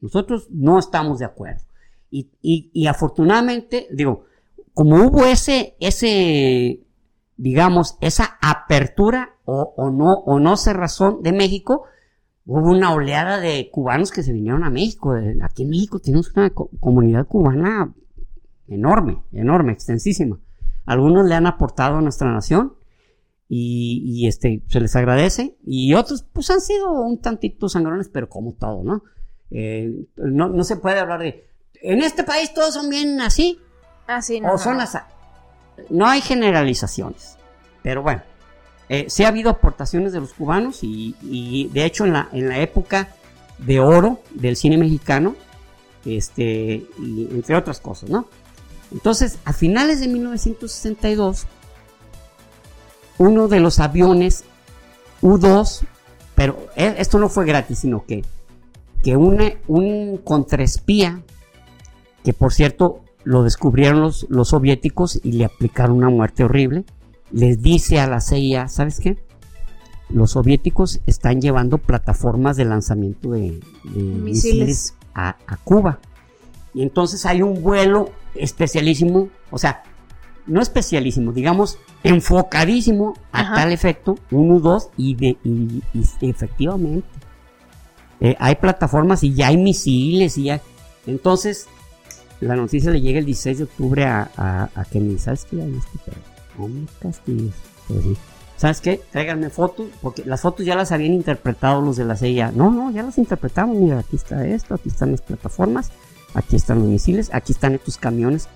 [0.00, 1.62] nosotros no estamos de acuerdo.
[2.10, 4.24] Y, y, afortunadamente, digo,
[4.72, 6.86] como hubo ese, ese,
[7.36, 11.84] digamos, esa apertura o, no, o no razón de México,
[12.44, 15.14] hubo una oleada de cubanos que se vinieron a México.
[15.42, 17.94] Aquí en México tenemos una comunidad cubana
[18.66, 20.38] enorme, enorme, extensísima.
[20.84, 22.74] Algunos le han aportado a nuestra nación
[23.48, 25.56] y, este, se les agradece.
[25.64, 29.02] Y otros, pues han sido un tantito sangrones, pero como todo, ¿no?
[29.50, 31.48] Eh, no, no se puede hablar de,
[31.80, 33.58] en este país todos son bien así.
[34.06, 34.52] Así, no.
[34.52, 34.98] O son así.
[35.88, 37.38] No hay generalizaciones.
[37.82, 38.22] Pero bueno,
[38.88, 42.60] eh, sí ha habido aportaciones de los cubanos y, de hecho en la, en la
[42.60, 43.14] época
[43.58, 45.36] de oro del cine mexicano,
[46.04, 48.26] este, y entre otras cosas, ¿no?
[48.92, 51.46] Entonces, a finales de 1962,
[53.18, 54.44] uno de los aviones
[55.20, 55.80] U-2,
[56.34, 58.24] pero e, esto no fue gratis, sino que,
[59.02, 61.20] que un contraespía,
[62.24, 66.84] que por cierto lo descubrieron los, los soviéticos y le aplicaron una muerte horrible,
[67.30, 69.18] les dice a la CIA, ¿sabes qué?
[70.08, 73.60] Los soviéticos están llevando plataformas de lanzamiento de,
[73.94, 75.98] misiles, a, Cuba.
[76.72, 79.82] Y entonces hay un vuelo especialísimo, o sea,
[80.46, 85.82] no especialísimo, digamos, enfocadísimo a tal efecto, uno, dos, y, de, y,
[86.22, 87.06] efectivamente.
[88.20, 90.62] Eh, hay plataformas y ya hay misiles y ya.
[91.06, 91.66] Entonces,
[92.40, 95.18] la noticia le llega el 16 de octubre a, a, a Kennedy.
[95.18, 95.60] ¿Sabes qué?
[95.60, 95.98] Ahí este
[97.00, 97.54] Castigues.
[97.86, 98.04] Pues
[98.58, 99.00] ¿Sabes qué?
[99.12, 102.50] Tráiganme fotos, porque las fotos ya las habían interpretado los de la CIA.
[102.52, 103.76] No, no, ya las interpretamos.
[103.76, 105.92] Mira, aquí está esto, aquí están las plataformas,
[106.34, 108.48] aquí están los misiles, aquí están estos camiones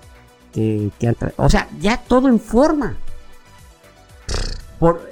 [0.51, 2.97] que, han O sea, ya todo en forma.
[4.77, 5.09] Por,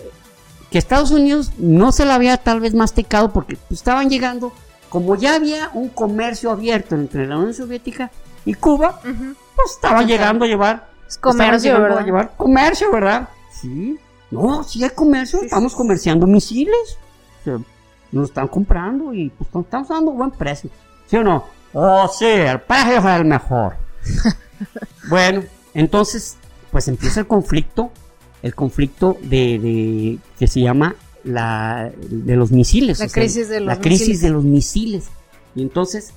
[0.70, 4.52] que Estados Unidos no se la había tal vez masticado porque estaban llegando,
[4.90, 8.12] como ya había un comercio abierto entre la Unión Soviética
[8.44, 13.30] y Cuba, pues estaban llegando a llevar comercio, A llevar comercio, ¿verdad?
[13.52, 14.00] Sí.
[14.30, 16.98] No, sí hay comercio, estamos comerciando misiles.
[18.12, 20.70] nos están comprando y pues estamos dando buen precio.
[21.08, 21.46] ¿Sí o no?
[21.74, 23.76] Oh, sí, el precio es el mejor.
[25.10, 25.44] bueno,
[25.74, 26.38] entonces,
[26.72, 27.92] pues empieza el conflicto,
[28.42, 33.00] el conflicto de, que se llama la de los misiles.
[33.00, 35.10] La crisis de los La crisis de los misiles.
[35.56, 36.14] Y entonces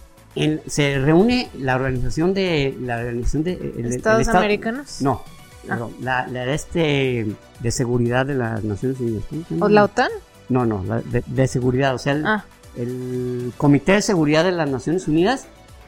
[0.67, 5.01] se reúne la organización de la organización de Estados Americanos.
[5.01, 5.23] No,
[5.69, 5.89] Ah.
[6.01, 7.27] la, la, de este
[7.61, 9.25] de seguridad de las Naciones Unidas.
[9.61, 10.11] ¿O la OTAN?
[10.49, 12.45] No, no, de, seguridad, o sea, ah.
[12.77, 15.47] el, Comité de Seguridad de las Naciones Unidas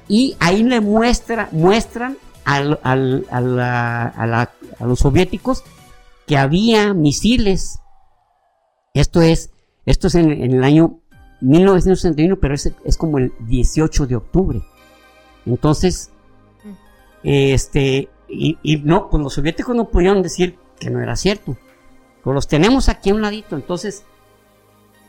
[0.09, 5.63] y ahí le muestra, muestran al, al, a, la, a, los soviéticos
[6.27, 7.81] que había misiles.
[8.95, 9.51] Esto es,
[9.85, 11.01] esto es en, el año
[11.41, 14.63] 1961, pero es, es como el 18 de octubre.
[15.45, 16.11] Entonces,
[16.65, 16.71] mm.
[17.23, 21.57] este, y, no, pues los soviéticos no pudieron decir que no era cierto.
[22.23, 24.05] Pues los tenemos aquí a un ladito, entonces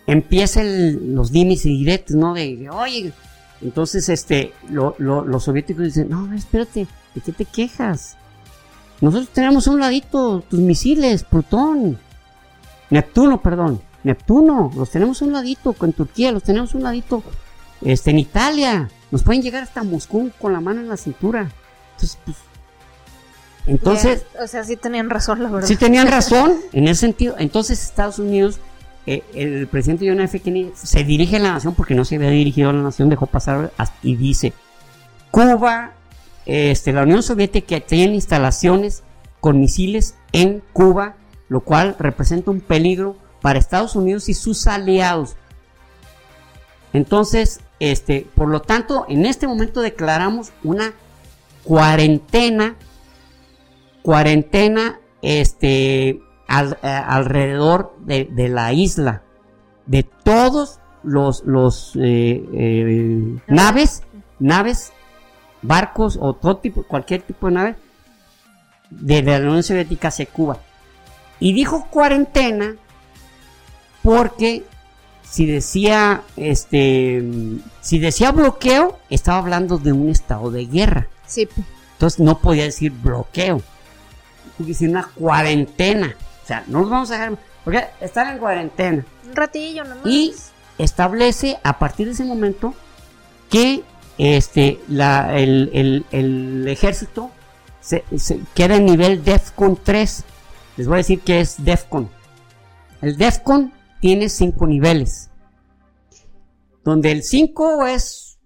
[0.05, 2.33] empiezan los dimes y directos, ¿no?
[2.33, 3.11] De, oye,
[3.61, 8.17] entonces este, los soviéticos dicen, no, espérate, ¿de qué te quejas?
[9.01, 11.97] Nosotros tenemos a un ladito tus misiles, Plutón,
[12.89, 17.23] Neptuno, perdón, Neptuno, los tenemos a un ladito con Turquía, los tenemos a un ladito
[17.81, 21.51] este, en Italia, nos pueden llegar hasta Moscú con la mano en la cintura.
[21.93, 22.37] Entonces, pues,
[23.65, 24.25] entonces...
[24.41, 25.67] o sea, sí tenían razón, la verdad.
[25.67, 27.35] Sí tenían razón en ese sentido.
[27.37, 28.59] Entonces Estados Unidos,
[29.05, 30.39] eh, el presidente John F.
[30.39, 33.25] Kennedy se dirige a la nación porque no se había dirigido a la nación, dejó
[33.25, 33.71] pasar
[34.03, 34.53] y dice,
[35.31, 35.91] Cuba,
[36.45, 39.03] este, la Unión Soviética tiene instalaciones
[39.39, 41.15] con misiles en Cuba,
[41.49, 43.17] lo cual representa un peligro
[43.47, 45.37] para Estados Unidos y sus aliados.
[46.91, 50.91] Entonces, este, por lo tanto, en este momento declaramos una
[51.63, 52.75] cuarentena
[54.01, 59.21] cuarentena este, eh, alrededor de, la isla,
[59.85, 64.03] de todos los, los eh, eh, naves,
[64.39, 64.91] naves,
[65.61, 67.75] barcos o todo tipo, cualquier tipo de nave
[68.89, 70.57] de la Unión Soviética hacia Cuba.
[71.39, 72.75] Y dijo cuarentena
[74.07, 74.63] porque
[75.29, 77.21] si decía este
[77.81, 81.07] si decía bloqueo estaba hablando de un estado de guerra.
[81.25, 81.49] Sí.
[81.91, 83.61] Entonces no podía decir bloqueo
[84.59, 86.15] decir una cuarentena.
[86.41, 87.37] O sea, no nos vamos a dejar.
[87.65, 89.05] Porque están en cuarentena.
[89.27, 90.05] Un ratillo nomás.
[90.05, 90.33] Y
[90.77, 92.73] establece a partir de ese momento
[93.49, 93.83] que
[94.17, 97.29] este, la, el, el, ejército
[97.81, 98.05] se,
[98.55, 100.23] queda en nivel DEFCON 3.
[100.77, 102.09] Les voy a decir qué es DEFCON.
[103.01, 105.31] El DEFCON tiene cinco niveles.
[106.83, 108.39] Donde el 5 es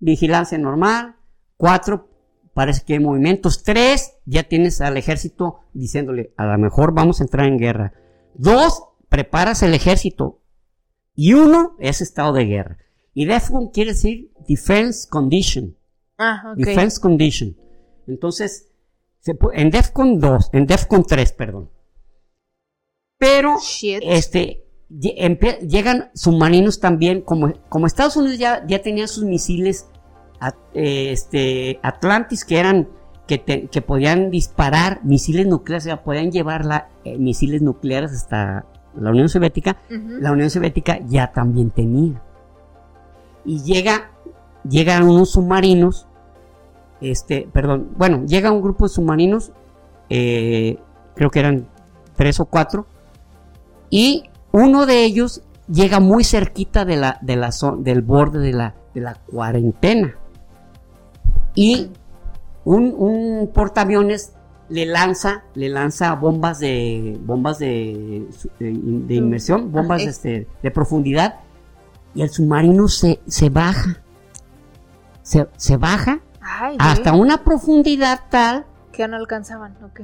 [0.00, 1.16] vigilancia normal,
[1.58, 2.08] 4
[2.54, 3.62] parece que hay movimientos.
[3.62, 7.92] Tres, ya tienes al ejército diciéndole, a lo mejor vamos a entrar en guerra.
[8.34, 10.40] Dos, preparas el ejército.
[11.14, 12.78] Y uno es estado de guerra.
[13.14, 15.76] Y DEFCON quiere decir Defense Condition.
[16.16, 17.56] Ah, Defense Condition.
[18.06, 18.72] Entonces,
[19.52, 21.70] en DEFCON 2, en DEFCON 3, perdón.
[23.18, 24.61] Pero, este,
[24.98, 29.88] llegan submarinos también, como, como Estados Unidos ya, ya tenía sus misiles
[30.74, 32.88] eh, este, Atlantis que eran
[33.26, 39.10] que, que, podían disparar misiles nucleares, o sea, podían llevar eh, misiles nucleares hasta la
[39.10, 42.20] Unión Soviética, la Unión Soviética ya también tenía.
[43.44, 44.10] Y llega,
[44.68, 46.06] llegan unos submarinos,
[47.00, 49.52] este, perdón, bueno, llega un grupo de submarinos,
[50.10, 50.78] eh,
[51.14, 51.68] creo que eran
[52.16, 52.86] tres o cuatro,
[53.88, 58.74] y uno de ellos llega muy cerquita de la, de la del borde de la,
[58.94, 60.14] de la cuarentena
[61.54, 61.90] y
[62.64, 64.32] un, un portaaviones
[64.68, 68.26] le lanza, le lanza bombas de bombas de,
[68.58, 71.40] de, inmersión, bombas este, de profundidad,
[72.14, 74.00] y el submarino se, se baja.
[75.22, 76.20] Se, se baja
[76.78, 80.00] hasta una profundidad tal que no alcanzaban, ok.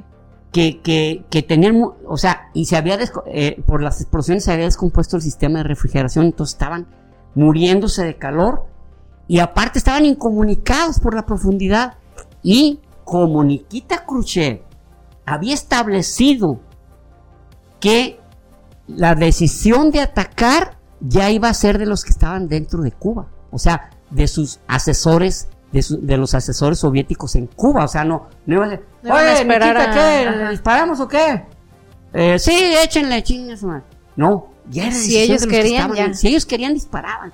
[0.51, 2.97] Que, que, que tenían, o sea, y se había,
[3.27, 6.87] eh, por las explosiones se había descompuesto el sistema de refrigeración, entonces estaban
[7.35, 8.65] muriéndose de calor
[9.27, 11.97] y aparte estaban incomunicados por la profundidad.
[12.41, 14.63] Y como Nikita Khrushchev
[15.25, 16.59] había establecido
[17.79, 18.19] que
[18.87, 23.27] la decisión de atacar ya iba a ser de los que estaban dentro de Cuba,
[23.51, 28.55] o sea, de sus asesores, de, los asesores soviéticos en Cuba, o sea, no, no
[28.55, 30.31] iba a ser, oye, Nikita, ¿qué?
[30.37, 31.43] ¿Le disparamos o qué?
[32.13, 33.63] Eh, sí, échenle chingas,
[34.15, 36.13] No, ya era si ellos querían, ya.
[36.13, 37.31] si ellos querían disparaban.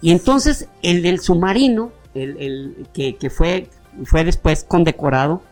[0.00, 3.68] Y entonces el del submarino, el, que, fue,
[4.04, 5.42] fue después condecorado,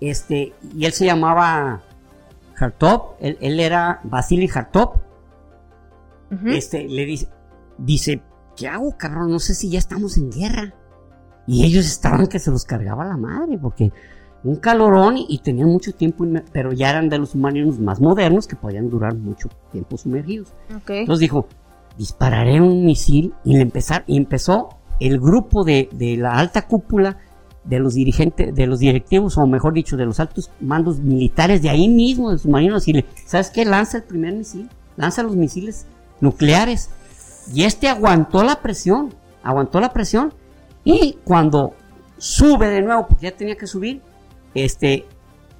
[0.00, 1.82] este, y él se llamaba
[2.56, 4.96] Hartop, él, era Vasily Hartop,
[6.46, 7.28] este, le dice,
[7.78, 8.20] dice,
[8.58, 9.30] ¿qué hago, cabrón?
[9.30, 10.74] No sé si ya estamos en guerra.
[11.46, 13.90] Y ellos estaban que se los cargaba la madre, porque
[14.44, 18.56] un calorón y, tenían mucho tiempo, pero ya eran de los submarinos más modernos que
[18.56, 20.52] podían durar mucho tiempo sumergidos.
[20.86, 21.48] Entonces dijo,
[21.96, 24.68] dispararé un misil y, empezar, y empezó
[25.00, 25.88] el grupo de,
[26.18, 27.18] la alta cúpula
[27.64, 31.70] de los dirigentes, de los directivos, o mejor dicho, de los altos mandos militares de
[31.70, 33.64] ahí mismo, de submarinos, y le, ¿sabes qué?
[33.64, 35.86] Lanza el primer misil, lanza los misiles
[36.20, 36.90] nucleares.
[37.52, 40.34] Y este aguantó la presión, aguantó la presión,
[40.84, 41.74] y cuando
[42.18, 44.02] sube de nuevo, porque ya tenía que subir,
[44.54, 45.06] este,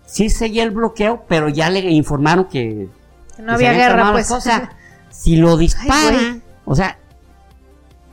[0.06, 2.88] sí seguía el bloqueo, pero ya le informaron que,
[3.38, 4.30] no había guerra, pues.
[4.30, 4.76] O sea,
[5.10, 6.98] si lo dispara, o sea,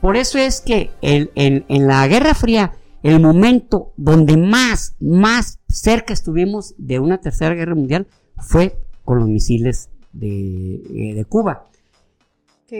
[0.00, 2.72] por eso es que el, en la Guerra Fría,
[3.02, 9.28] el momento donde más, más cerca estuvimos de una tercera guerra mundial fue con los
[9.28, 11.66] misiles de, eh, de Cuba.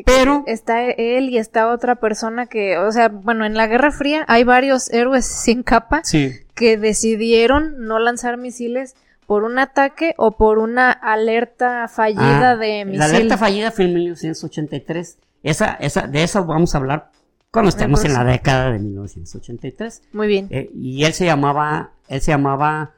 [0.05, 4.24] Pero está él y está otra persona que, o sea, bueno, en la Guerra Fría
[4.28, 6.03] hay varios héroes sin capa
[6.55, 8.95] que decidieron no lanzar misiles
[9.26, 12.99] por un ataque o por una alerta fallida ah, de misil.
[12.99, 15.18] La alerta fallida fue en 1983.
[15.43, 17.11] Esa, esa, de eso vamos a hablar
[17.51, 20.03] cuando estemos en la década de 1983.
[20.12, 20.47] Muy bien.
[20.51, 22.95] Eh, y él se llamaba, él se llamaba,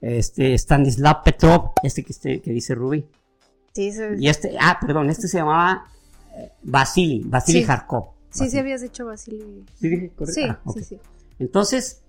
[0.00, 3.06] este, Stanislav Petrov, este que, este, que dice Ruby.
[3.74, 4.02] Sí, sí.
[4.18, 5.86] Y este, ah, perdón, este se llamaba
[6.62, 7.68] Vasily, Vasily sí.
[8.30, 9.64] Sí, sí habías dicho Vasily.
[9.78, 10.40] Sí, dije correcto.
[10.40, 10.98] Sí, ah, sí, sí.
[11.38, 12.02] Entonces,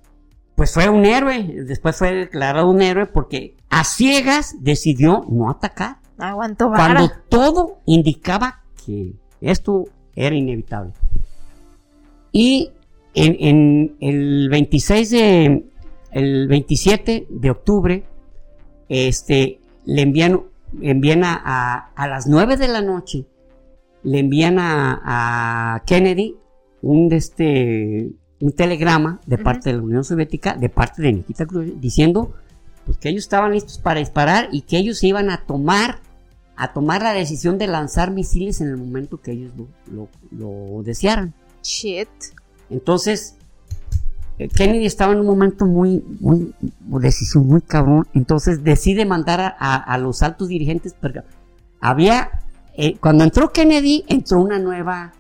[0.56, 5.98] pues fue un héroe, después fue declarado un héroe porque a ciegas decidió no atacar.
[6.18, 6.94] Aguantó vara.
[6.94, 10.94] Cuando todo indicaba que esto era inevitable.
[12.32, 12.72] Y
[13.14, 15.66] en, el 26 de,
[16.12, 18.04] el 27 de octubre,
[18.90, 20.42] este, le envían,
[20.82, 23.26] envían a, a, las 9 de la noche,
[24.04, 26.36] le envían a, a Kennedy
[26.82, 31.80] un, este, un telegrama de parte de la Unión Soviética, de parte de Nikita Khrushchev,
[31.80, 32.34] diciendo
[32.86, 36.00] pues, que ellos estaban listos para disparar y que ellos iban a tomar
[36.56, 39.52] a tomar la decisión de lanzar misiles en el momento que ellos
[40.32, 41.34] lo, desearan.
[41.64, 42.10] Shit.
[42.70, 43.38] Entonces,
[44.38, 46.54] eh, Kennedy estaba en un momento muy, muy,
[47.02, 48.08] decisión muy cabrón.
[48.14, 50.96] Entonces decide mandar a, los altos dirigentes.
[51.80, 52.43] Había,
[52.76, 55.14] eh, cuando entró Kennedy, entró una nueva,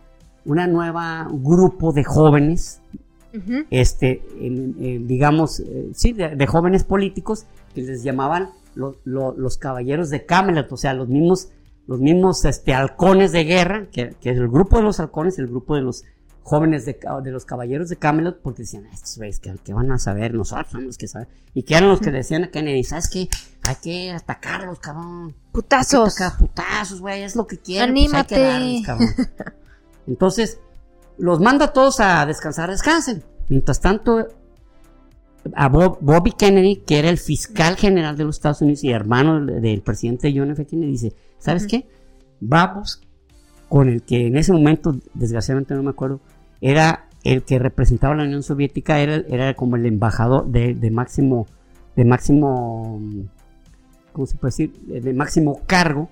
[0.46, 2.82] una nueva grupo de jóvenes
[3.72, 10.78] este, digamos, eh, sí, de, jóvenes políticos que les llamaban los caballeros de Camelot, o
[10.78, 11.50] sea, los mismos,
[11.88, 15.76] los mismos este, halcones de guerra, que, es el grupo de los halcones, el grupo
[15.76, 16.04] de los
[16.44, 20.36] jóvenes de, de los caballeros de Camelot, porque decían, estos güeyes, ¿qué, van a saber?
[20.36, 21.28] Nosotros somos que saben.
[21.56, 23.30] Y que eran los que decían a Kennedy, ¿sabes qué?
[23.64, 25.34] Hay que atacarlos, cabrón.
[25.54, 26.16] Putazos.
[26.38, 27.94] putazos, güey, es lo que quieren.
[27.94, 28.84] Pues Anímate.
[30.08, 30.60] Entonces,
[31.18, 33.24] los manda a todos a descansar, descansen.
[33.48, 34.28] Mientras tanto,
[35.56, 39.82] a Bobby Kennedy, que era el fiscal general de los Estados Unidos y hermano del,
[39.82, 40.66] presidente John F.
[40.66, 41.88] Kennedy, dice, ¿sabes qué?
[42.40, 43.02] Vamos
[43.70, 46.20] con el que en ese momento, desgraciadamente no me acuerdo,
[46.62, 51.48] era el que representaba a la Unión Soviética, era, era como el embajador de, máximo,
[51.96, 53.02] de máximo,
[54.14, 54.72] ¿cómo se puede decir?
[54.86, 56.10] De máximo cargo,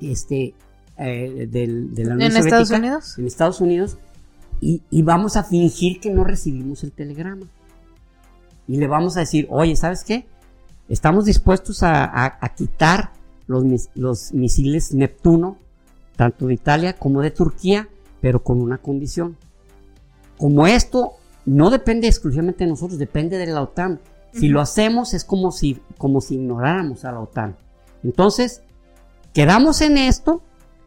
[0.00, 0.54] este,
[0.98, 3.18] eh, de la Unión ¿En Estados Unidos?
[3.18, 3.98] En Estados Unidos,
[4.60, 7.46] y, vamos a fingir que no recibimos el telegrama.
[8.66, 10.26] Y le vamos a decir, oye, ¿sabes qué?
[10.88, 13.12] Estamos dispuestos a, quitar
[13.46, 15.58] los, los misiles Neptuno,
[16.16, 17.88] tanto de Italia como de Turquía,
[18.20, 19.36] pero con una condición.
[20.36, 21.12] Como esto
[21.46, 24.00] no depende exclusivamente de nosotros, depende de la OTAN.
[24.38, 27.56] Si lo hacemos es como si, como si ignoráramos a la OTAN.
[28.04, 28.62] Entonces,
[29.32, 30.42] quedamos en esto,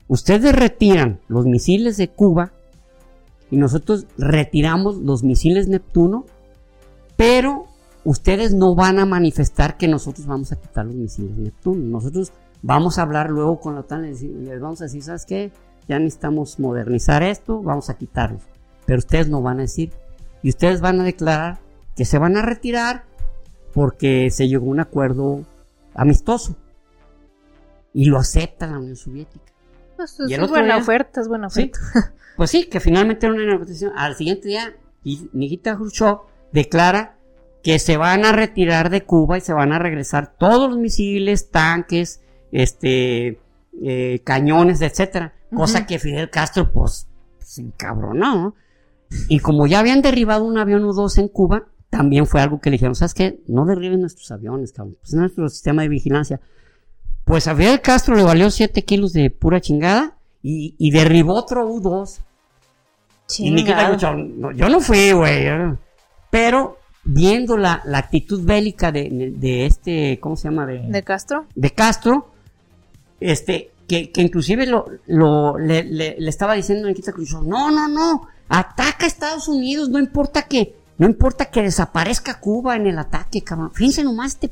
[0.07, 2.51] ustedes retiran los misiles de Cuba
[3.49, 6.25] y nosotros retiramos los misiles Neptuno,
[7.17, 7.65] pero
[8.03, 11.83] ustedes no van a manifestar que nosotros vamos a quitar los misiles Neptuno.
[11.85, 12.31] Nosotros
[12.61, 15.51] vamos a hablar luego con la OTAN y les vamos a decir, ¿sabes qué?
[15.87, 18.43] Ya necesitamos modernizar esto, vamos a quitarlos.
[18.85, 19.91] Pero ustedes no van a decir.
[20.41, 21.59] Y ustedes van a declarar
[21.95, 23.03] que se van a retirar
[23.73, 25.45] porque se llegó a un acuerdo
[25.93, 26.55] amistoso.
[27.93, 29.51] Y lo acepta la Unión Soviética.
[29.97, 31.79] Pues, es buena oferta, es buena oferta.
[32.37, 33.91] Pues sí, que finalmente era una negociación.
[33.95, 36.19] Al siguiente día, Nikita Khrushchev
[36.51, 37.17] declara
[37.61, 41.51] que se van a retirar de Cuba y se van a regresar todos los misiles,
[41.51, 43.39] tanques, este,
[43.83, 45.33] eh, cañones, etcétera.
[45.53, 47.07] Cosa que Fidel Castro, pues,
[47.39, 48.55] se encabronó.
[49.27, 52.75] Y como ya habían derribado un avión U-2 en Cuba, también fue algo que le
[52.75, 53.39] dijeron, ¿sabes qué?
[53.47, 54.97] No derriben nuestros aviones, cabrón.
[55.01, 56.39] Pues nuestro sistema de vigilancia.
[57.25, 62.21] Pues a Fidel Castro le valió 7 kilos de pura chingada y, derribó otro U-2.
[63.39, 63.63] Y
[64.55, 65.47] yo no fui, güey.
[66.29, 70.65] Pero viendo la, actitud bélica de, este, ¿cómo se llama?
[70.65, 71.45] De, Castro.
[71.55, 72.31] De Castro,
[73.19, 79.03] este, que, inclusive lo, lo le, estaba diciendo a Nikita Khrushchev, no, no, no, ataca
[79.03, 83.71] a Estados Unidos, no importa que, no importa que desaparezca Cuba en el ataque, cabrón.
[83.73, 84.51] Fíjense nomás este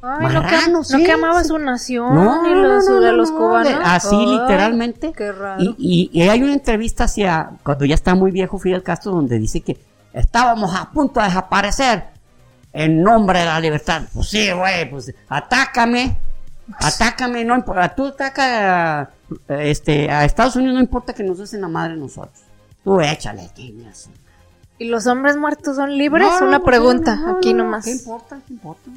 [0.00, 0.32] Ay,
[0.70, 3.80] no, que, amaba su nación no, y los, de los cubanos.
[3.82, 5.12] así literalmente.
[5.12, 5.60] Qué raro.
[5.60, 9.62] Y, y, hay una entrevista hacia, cuando ya está muy viejo Fidel Castro, donde dice
[9.62, 9.76] que
[10.12, 12.04] estábamos a punto de desaparecer
[12.72, 14.02] en nombre de la libertad.
[14.14, 16.16] Pues sí, güey, pues atácame,
[16.78, 19.10] atácame, no importa, tú ataca
[19.48, 22.44] este, a Estados Unidos, no importa que nos des la madre nosotros.
[22.84, 23.50] Tú échale,
[24.78, 26.28] ¿Y los hombres muertos son libres?
[26.40, 27.84] Una pregunta, aquí nomás.
[27.84, 28.40] ¿Qué importa?
[28.46, 28.90] ¿Qué importa?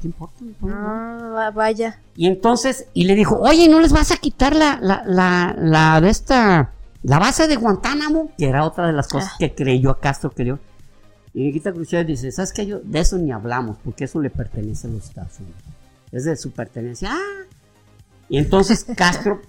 [0.00, 0.44] ¿Qué importa?
[0.68, 2.00] Ah, vaya.
[2.16, 6.00] Y entonces, y le dijo, oye, ¿no les vas a quitar la, la, la, la
[6.00, 8.32] de esta, la base de Guantánamo?
[8.36, 9.36] Que era otra de las cosas ah.
[9.38, 10.58] que creyó a Castro, creyó.
[11.32, 12.66] Y Nikita Khrushchev dice, ¿sabes qué?
[12.66, 15.60] Yo, de eso ni hablamos, porque eso le pertenece a los Estados Unidos.
[16.10, 17.10] Es de su pertenencia.
[17.12, 17.44] Ah.
[18.28, 19.40] Y entonces Castro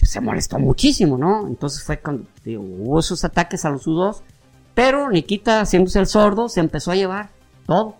[0.00, 1.46] se molestó muchísimo, ¿no?
[1.46, 4.20] Entonces fue cuando hubo esos ataques a los U-2,
[4.74, 7.30] pero Nikita, haciéndose el sordo, se empezó a llevar
[7.66, 7.96] todo.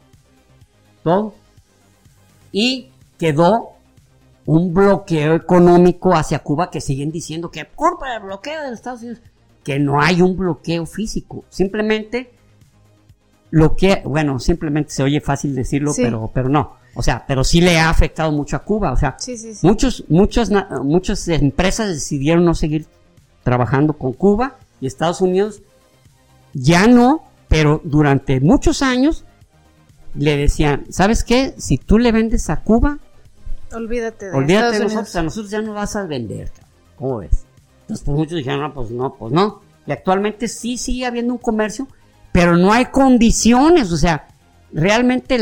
[1.02, 1.34] Todo.
[2.50, 3.72] Y quedó
[4.46, 9.20] un bloqueo económico hacia Cuba que siguen diciendo que culpa del bloqueo de Estados Unidos,
[9.64, 12.32] que no hay un bloqueo físico, simplemente
[13.50, 17.60] lo que, bueno, simplemente se oye fácil decirlo, pero, pero no, o sea, pero sí
[17.60, 19.16] le ha afectado mucho a Cuba, o sea,
[19.62, 20.50] muchos, muchas,
[20.82, 22.86] muchas empresas decidieron no seguir
[23.44, 25.62] trabajando con Cuba y Estados Unidos
[26.52, 29.24] ya no, pero durante muchos años
[30.14, 31.54] le decían, ¿sabes qué?
[31.58, 32.98] Si tú le vendes a Cuba,
[33.72, 36.50] olvídate de, olvídate de nosotros, a nosotros ya no vas a vender.
[36.96, 37.46] ¿Cómo ves?
[37.82, 39.62] Entonces, pues muchos dijeron, no, pues no, pues no.
[39.86, 41.88] Y actualmente sí sigue habiendo un comercio,
[42.32, 44.28] pero no hay condiciones, o sea,
[44.72, 45.36] realmente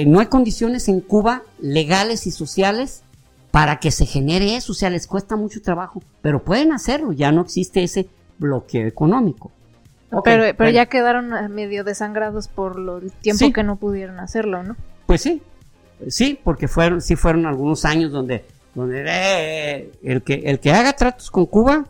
[0.00, 3.02] eh, no hay condiciones en Cuba legales y sociales
[3.50, 7.30] para que se genere eso, o sea, les cuesta mucho trabajo, pero pueden hacerlo, ya
[7.32, 9.52] no existe ese bloqueo económico
[10.24, 14.76] pero, pero ya quedaron medio desangrados por lo, el tiempo que no pudieron hacerlo, ¿no?
[15.06, 15.42] Pues sí,
[16.08, 18.44] sí, porque fueron, sí fueron algunos años donde,
[18.74, 21.86] donde eh, el, que, el que haga tratos con Cuba,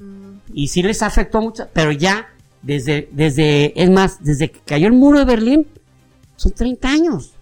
[0.00, 0.38] mm.
[0.52, 2.28] y sí les afectó mucho, pero ya
[2.62, 5.66] desde, desde, es más, desde que cayó el muro de Berlín,
[6.36, 7.32] son 30 años.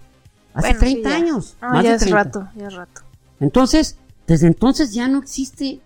[0.54, 1.56] Hace 30 años.
[1.60, 3.02] Ah, ya es rato, ya es rato.
[3.40, 5.80] Entonces, desde entonces ya no existe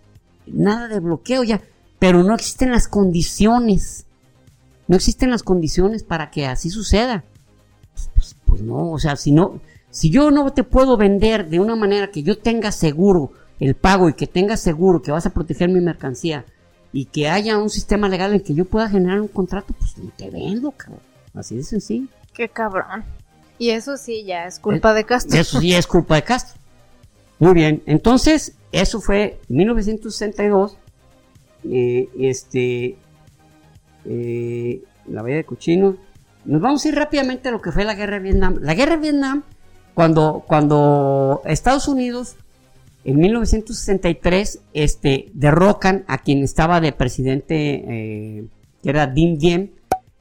[0.47, 1.61] nada de bloqueo, ya
[2.01, 4.07] pero no existen las condiciones.
[4.89, 7.23] No existen las condiciones para que así suceda.
[8.15, 11.77] Pues, pues, no, o sea, si no, si yo no te puedo vender de una
[11.77, 15.69] manera que yo tenga seguro el pago y que tenga seguro que vas a proteger
[15.69, 16.47] mi mercancía
[16.93, 20.11] y que haya un sistema legal en que yo pueda generar un contrato, pues no
[20.17, 21.03] te vendo, cabrón.
[21.35, 22.09] Así de sencillo.
[22.33, 23.05] Qué cabrón.
[23.59, 25.39] Y eso sí ya es culpa de Castro.
[25.39, 26.59] Eso sí es culpa de Castro.
[27.39, 30.77] Muy bien, entonces eso fue en 1962
[31.65, 32.97] eh, este,
[34.05, 35.97] eh, la Bahía de Cochino.
[36.45, 38.59] Nos vamos a ir rápidamente a lo que fue la guerra de Vietnam.
[38.61, 39.43] La guerra de Vietnam,
[39.95, 42.37] cuando, cuando Estados Unidos
[43.05, 48.45] en 1963 este, derrocan a quien estaba de presidente, eh,
[48.83, 49.71] que era Dinh Diem,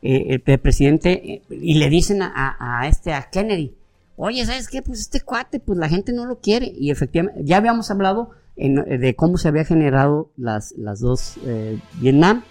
[0.01, 3.75] el, presidente, y le dicen a, este, a Kennedy,
[4.15, 4.81] oye, ¿sabes qué?
[4.81, 6.71] Pues este cuate, pues la gente no lo quiere.
[6.73, 12.43] Y efectivamente, ya habíamos hablado de cómo se había generado las, las dos eh, Vietnam.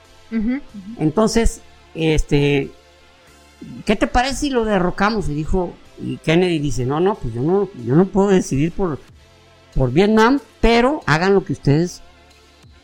[0.99, 1.61] Entonces,
[1.95, 2.71] este,
[3.85, 5.29] ¿qué te parece si lo derrocamos?
[5.29, 8.99] Y dijo, y Kennedy dice, no, no, pues yo no, yo no puedo decidir por,
[9.75, 12.03] por Vietnam, pero hagan lo que ustedes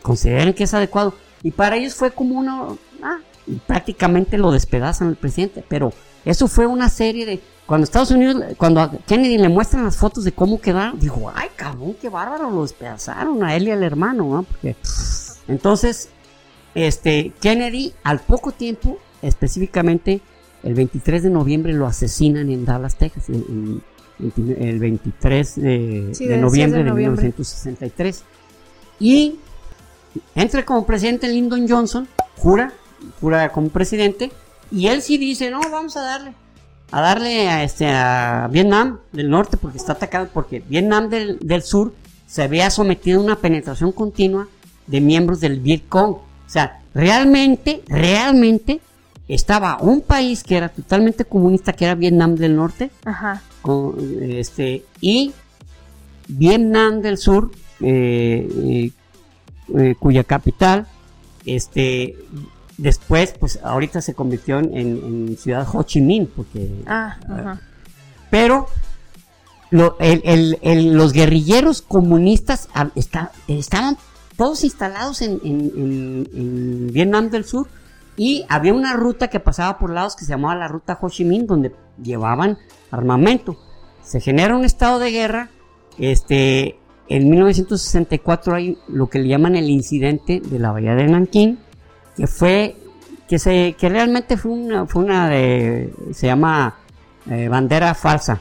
[0.03, 1.15] consideren que es adecuado.
[1.43, 5.93] Y para ellos fue como uno, ah, y prácticamente lo despedazan el presidente, pero
[6.25, 10.25] Eso fue una serie de cuando Estados Unidos, cuando a Kennedy le muestran las fotos
[10.25, 14.25] de cómo quedaron, dijo, ay cabrón, qué bárbaro, lo despedazaron a él y al hermano,
[14.25, 14.43] ¿no?
[14.43, 14.77] Porque,
[15.49, 16.11] entonces,
[16.75, 20.21] este, Kennedy al poco tiempo, específicamente
[20.63, 28.25] el 23 de noviembre lo asesinan en Dallas, Texas, el 23 de, noviembre de, 1963.
[29.01, 29.39] Y
[30.35, 32.75] entra como presidente Lyndon Johnson, jura,
[33.21, 34.31] jura como presidente,
[34.71, 36.35] y él sí dice, no, vamos a darle
[36.95, 41.93] a darle a, este, a Vietnam del norte porque está atacado, porque Vietnam del, sur
[42.25, 44.47] se había sometido a una penetración continua
[44.87, 46.13] de miembros del Vietcong.
[46.13, 48.81] O sea, realmente, realmente
[49.27, 53.43] estaba un país que era totalmente comunista, que era Vietnam del norte, Ajá.
[54.21, 55.33] este, y
[56.29, 58.91] Vietnam del sur, eh, eh,
[59.77, 60.87] eh, cuya capital
[61.45, 62.17] este,
[62.77, 66.83] Después, pues ahorita se convirtió en, ciudad Ho Chi Minh, porque...
[66.87, 67.61] Ah, ajá.
[68.31, 68.67] Pero
[69.71, 72.69] los guerrilleros comunistas
[73.47, 73.97] estaban
[74.37, 77.69] todos instalados en, Vietnam del Sur
[78.17, 81.25] y había una ruta que pasaba por lados que se llamaba la ruta Ho Chi
[81.25, 82.59] Minh, donde llevaban
[82.91, 83.57] armamento.
[84.03, 85.51] Se genera un estado de guerra.
[85.99, 91.59] Este, en 1964 hay lo que le llaman el incidente de la bahía de Nanking
[92.17, 92.77] que fue
[93.29, 96.77] que se que realmente fue una fue una de se llama
[97.31, 98.41] eh, bandera falsa.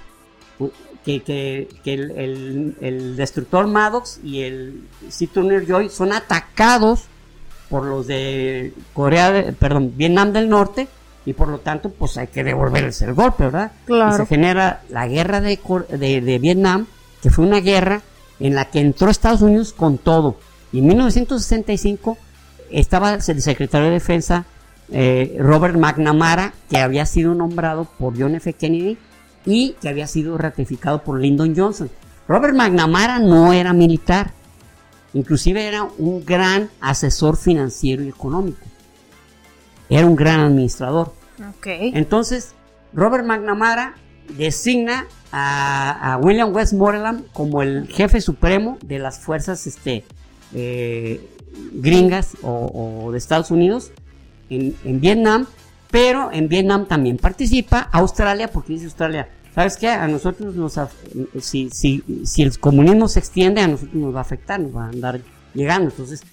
[1.06, 7.04] Que, que, que el, el, destructor Maddox y el Sea Turner Joy son atacados
[7.70, 10.88] por los de Corea perdón Vietnam del Norte
[11.26, 14.16] y por lo tanto pues hay que devolverles el golpe verdad claro.
[14.16, 15.60] y se genera la guerra de,
[15.90, 16.86] de, de Vietnam
[17.22, 18.02] que fue una guerra
[18.40, 20.36] en la que entró Estados Unidos con todo.
[20.72, 22.18] Y en 1965
[22.74, 24.46] estaba el secretario de Defensa
[24.92, 28.54] eh, Robert McNamara, que había sido nombrado por John F.
[28.54, 28.98] Kennedy
[29.46, 31.90] y que había sido ratificado por Lyndon Johnson.
[32.28, 34.32] Robert McNamara no era militar,
[35.14, 38.66] inclusive era un gran asesor financiero y económico.
[39.90, 41.14] Era un gran administrador.
[41.66, 42.54] Entonces,
[42.94, 43.96] Robert McNamara
[44.38, 50.06] designa a, William Westmoreland como el jefe supremo de las fuerzas este,
[50.54, 51.33] eh,
[51.74, 53.92] gringas o, de Estados Unidos
[54.50, 55.48] en, Vietnam,
[55.92, 59.90] pero en Vietnam también participa Australia, porque dice Australia, ¿sabes qué?
[59.90, 60.80] A nosotros nos,
[61.42, 64.86] si, si, si el comunismo se extiende, a nosotros nos va a afectar, nos va
[64.86, 65.22] a andar
[65.54, 65.90] llegando.
[65.90, 66.24] Entonces,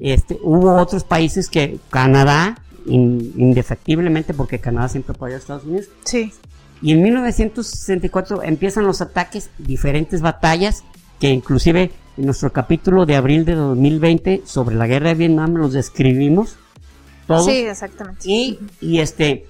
[0.00, 5.88] este, hubo otros países que Canadá, indefectiblemente, porque Canadá siempre apoyó a Estados Unidos.
[6.04, 6.32] Sí.
[6.82, 10.84] Y en 1964 empiezan los ataques, diferentes batallas,
[11.20, 15.72] que inclusive en nuestro capítulo de abril de 2020 sobre la guerra de Vietnam los
[15.72, 16.56] describimos
[17.26, 17.46] todos.
[17.46, 18.20] Sí, exactamente.
[18.24, 19.46] Y, y este,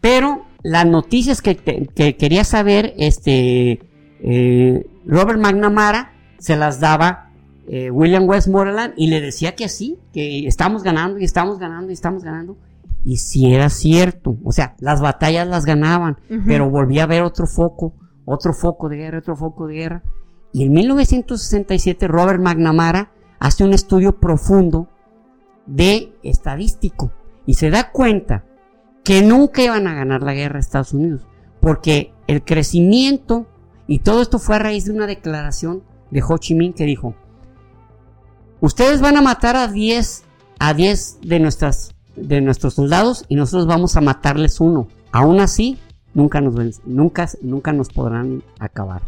[0.00, 3.80] pero las noticias que, que quería saber, este,
[4.22, 7.30] eh, Robert McNamara se las daba
[7.68, 11.94] eh, William Westmoreland y le decía que sí, que estamos ganando y estamos ganando y
[11.94, 12.56] estamos ganando.
[13.04, 17.46] Y si era cierto, o sea, las batallas las ganaban, pero volvía a haber otro
[17.46, 17.94] foco,
[18.26, 20.02] otro foco de guerra, otro foco de guerra.
[20.52, 24.88] Y en 1967 Robert McNamara hace un estudio profundo
[25.66, 27.12] de estadístico
[27.46, 28.44] y se da cuenta
[29.04, 31.26] que nunca iban a ganar la guerra Estados Unidos,
[31.60, 33.46] porque el crecimiento,
[33.86, 37.14] y todo esto fue a raíz de una declaración de Ho Chi Minh que dijo,
[38.60, 40.24] ustedes van a matar a 10
[40.58, 44.88] a 10 de nuestras de nuestros soldados y nosotros vamos a matarles uno.
[45.10, 45.78] Aún así,
[46.12, 49.02] nunca nos nunca nunca nos podrán acabar.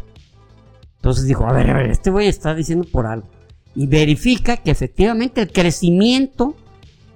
[1.03, 3.27] Entonces dijo, a ver, a ver, este güey está diciendo por algo.
[3.75, 6.55] Y verifica que efectivamente el crecimiento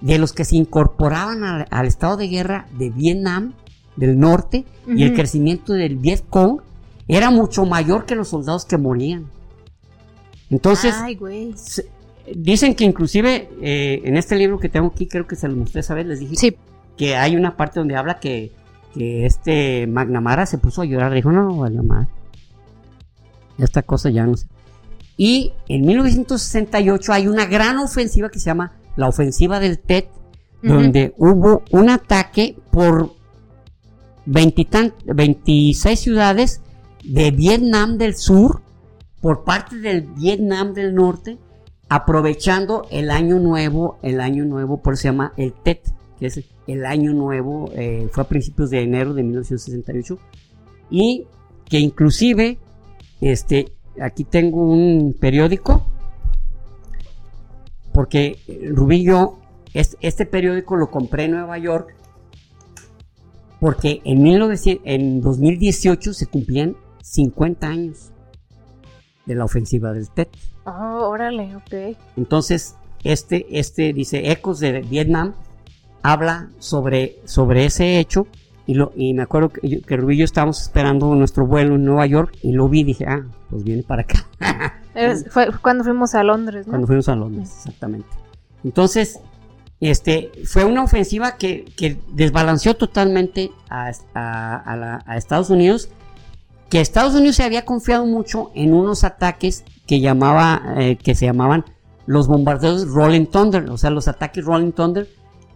[0.01, 3.53] de los que se incorporaban al, estado de guerra de Vietnam,
[3.95, 6.59] del norte, y el crecimiento del Vietcong
[7.07, 9.27] era mucho mayor que los soldados que morían.
[10.49, 10.93] Entonces,
[12.35, 15.79] dicen que inclusive eh, en este libro que tengo aquí, creo que se lo mostré
[15.79, 16.57] esa vez, les dije
[16.97, 18.51] que hay una parte donde habla que,
[18.93, 22.09] que este McNamara se puso a llorar, dijo, no, vale más
[23.57, 24.47] esta cosa ya no sé.
[25.17, 30.09] Y en 1968 hay una gran ofensiva que se llama la ofensiva del TET,
[30.61, 33.11] donde hubo un ataque por
[34.25, 36.61] 26 ciudades
[37.03, 38.61] de Vietnam del Sur
[39.21, 41.37] por parte del Vietnam del Norte,
[41.89, 45.81] aprovechando el año nuevo, el año nuevo, por eso se llama el TET,
[46.19, 50.19] que es el año nuevo, eh, fue a principios de enero de 1968,
[50.89, 51.25] y
[51.65, 52.59] que inclusive
[53.21, 53.71] este,
[54.01, 55.85] aquí tengo un periódico,
[57.93, 58.39] porque
[58.71, 59.35] Rubillo,
[59.73, 61.97] este, este periódico lo compré en Nueva York
[63.59, 68.11] porque en, 1900, en 2018 se cumplían 50 años
[69.25, 70.29] de la ofensiva del TET.
[70.65, 71.97] Oh, órale, ok.
[72.15, 75.33] Entonces, este, este dice, Ecos de Vietnam,
[76.03, 78.27] habla sobre, sobre ese hecho
[78.67, 81.85] y, lo, y me acuerdo que, que Rubí y yo estábamos esperando nuestro vuelo en
[81.85, 84.27] Nueva York y lo vi y dije, ah, pues viene para acá.
[85.31, 86.71] fue cuando fuimos a Londres, ¿no?
[86.71, 88.09] Cuando fuimos a Londres, exactamente.
[88.63, 89.19] Entonces,
[89.79, 95.89] este, fue una ofensiva que, que desbalanceó totalmente a, a, a, Estados Unidos,
[96.69, 101.25] que Estados Unidos se había confiado mucho en unos ataques que, llamaba, eh, que se
[101.25, 101.63] llamaban
[102.05, 105.07] los bombardeos Rolling Thunder, o sea, los ataques Rolling Thunder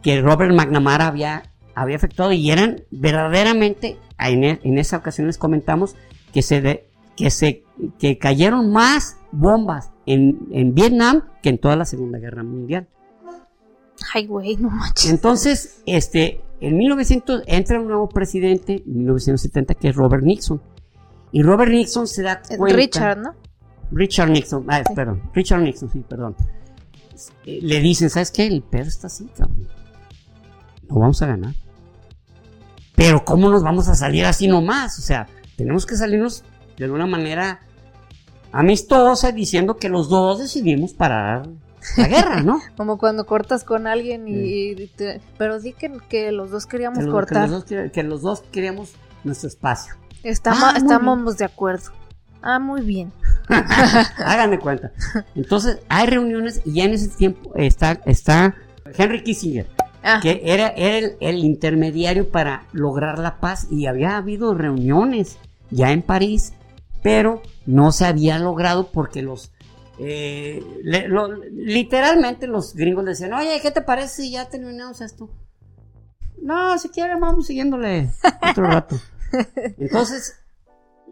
[0.01, 1.43] que Robert McNamara había
[1.82, 5.95] había afectado y eran verdaderamente, en, e, en esa ocasión les comentamos
[6.34, 6.86] que se,
[7.16, 7.64] que se
[7.99, 12.88] que cayeron más bombas en, en, Vietnam que en toda la Segunda Guerra Mundial.
[14.14, 15.10] Ay, güey, no manches.
[15.10, 20.62] Entonces, este, en 1900 entra un nuevo presidente, en 1970, que es Robert Nixon.
[21.32, 22.78] Y Robert Nixon se da cuenta.
[22.78, 23.36] Richard, ¿no?
[23.91, 26.36] Richard Nixon, ah, perdón, Richard Nixon, sí, perdón.
[27.45, 28.48] Eh, le dicen, ¿sabes qué?
[28.48, 29.68] El perro está así, cabrón
[30.91, 31.53] no vamos a ganar.
[32.95, 34.99] Pero ¿cómo nos vamos a salir así nomás?
[34.99, 36.43] O sea, tenemos que salirnos
[36.77, 37.61] de una manera
[38.51, 41.47] amistosa diciendo que los dos decidimos parar
[41.97, 42.61] la guerra, ¿no?
[42.77, 44.89] Como cuando cortas con alguien y...
[45.38, 47.49] pero di que, los dos queríamos cortar.
[47.91, 48.93] Que los, dos, queríamos
[49.23, 49.95] nuestro espacio.
[50.23, 51.91] Estamos, ah, estamos de acuerdo.
[52.41, 53.11] Ah, muy bien.
[54.18, 54.91] Háganme cuenta.
[55.35, 58.55] Entonces, hay reuniones y ya en ese tiempo está, está
[58.97, 59.68] Henry Kissinger
[60.03, 60.19] Ah.
[60.22, 65.38] que era, el, intermediario para lograr la paz y había habido reuniones
[65.69, 66.53] ya en París,
[67.03, 69.52] pero no se había logrado porque los...
[69.99, 70.64] Eh,
[71.53, 75.30] literalmente los gringos decían, oye, ¿qué te parece si ya terminamos esto?
[76.41, 78.10] No, si quiere vamos siguiéndole
[78.49, 78.99] otro rato.
[79.78, 80.40] Entonces,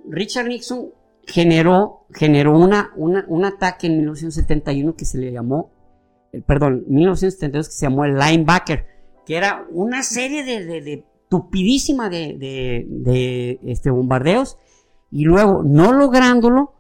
[0.08, 0.90] Richard Nixon
[1.28, 5.70] generó, generó una, un ataque en 1971 que se le llamó
[6.46, 8.86] perdón, 1972 que se llamó el Linebacker,
[9.26, 14.58] que era una serie de, de, tupidísima de, de, este, bombardeos,
[15.12, 16.74] y luego, no lográndolo,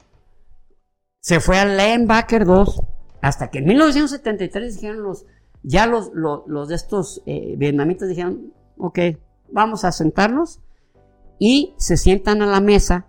[1.19, 2.81] se fue al Linebacker 2,
[3.21, 5.25] hasta que en 1973 dijeron los,
[5.63, 8.99] ya los, los, de estos eh, vietnamitas dijeron, ok,
[9.51, 10.59] vamos a sentarnos,
[11.37, 13.07] y se sientan a la mesa,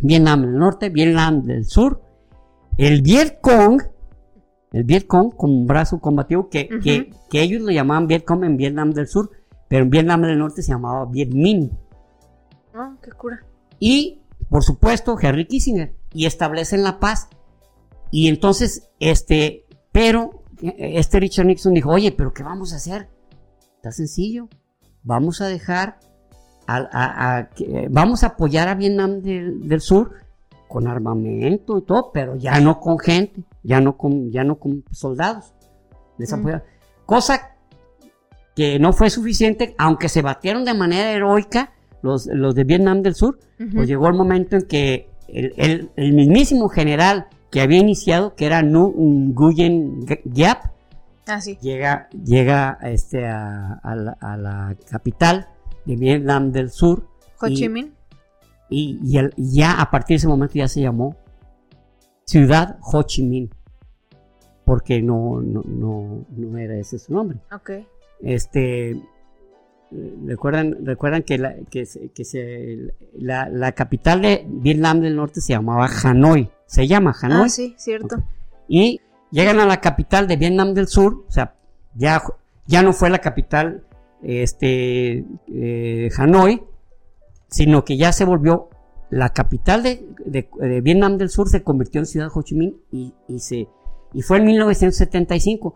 [0.00, 2.02] Vietnam del norte, Vietnam del sur,
[2.76, 3.82] el Vietcong,
[4.76, 9.30] el Vietcong como brazo combativo, que, que, ellos lo llamaban Vietcong en Vietnam del Sur,
[9.68, 11.70] pero en Vietnam del Norte se llamaba Viet Minh.
[12.74, 13.42] Ah, qué cura.
[13.80, 14.20] Y,
[14.50, 17.30] por supuesto, Henry Kissinger, y establecen la paz.
[18.10, 23.08] Y entonces, este, pero, este Richard Nixon dijo, oye, pero ¿qué vamos a hacer?
[23.76, 24.50] Está sencillo,
[25.04, 26.00] vamos a dejar,
[26.66, 27.48] a,
[27.88, 30.25] vamos a apoyar a Vietnam del Sur
[30.68, 34.84] con armamento y todo, pero ya no con gente, ya no con, ya no con
[34.90, 35.52] soldados.
[36.18, 36.48] Mm.
[37.04, 37.56] Cosa
[38.54, 41.72] que no fue suficiente, aunque se batieron de manera heroica
[42.02, 43.38] los, los de Vietnam del Sur,
[43.74, 48.62] pues llegó el momento en que el, el, mismísimo general que había iniciado, que era
[48.62, 50.58] Nguyen Giap,
[51.26, 55.48] ah, llega, llega este, a, a, la, capital
[55.84, 57.08] de Vietnam del Sur.
[57.40, 57.95] Ho Chi Minh.
[58.68, 58.98] Y,
[59.36, 61.16] ya a partir de ese momento ya se llamó
[62.24, 63.50] Ciudad Ho Chi Minh,
[64.64, 67.38] porque no, no, no, era ese su nombre.
[67.52, 67.70] Ok.
[68.20, 69.00] Este,
[70.24, 76.50] recuerdan, recuerdan que, la, que, se, la, capital de Vietnam del Norte se llamaba Hanoi,
[76.66, 77.42] se llama Hanoi.
[77.44, 78.16] Ah, sí, cierto.
[78.68, 81.54] Y llegan a la capital de Vietnam del Sur, o sea,
[81.94, 82.22] ya,
[82.66, 83.84] ya no fue la capital
[84.22, 86.62] este, eh, Hanoi,
[87.48, 88.68] sino que ya se volvió
[89.10, 93.68] la capital de, Vietnam del Sur, se convirtió en Ciudad Ho Chi Minh y, se,
[94.12, 95.74] y fue en 1975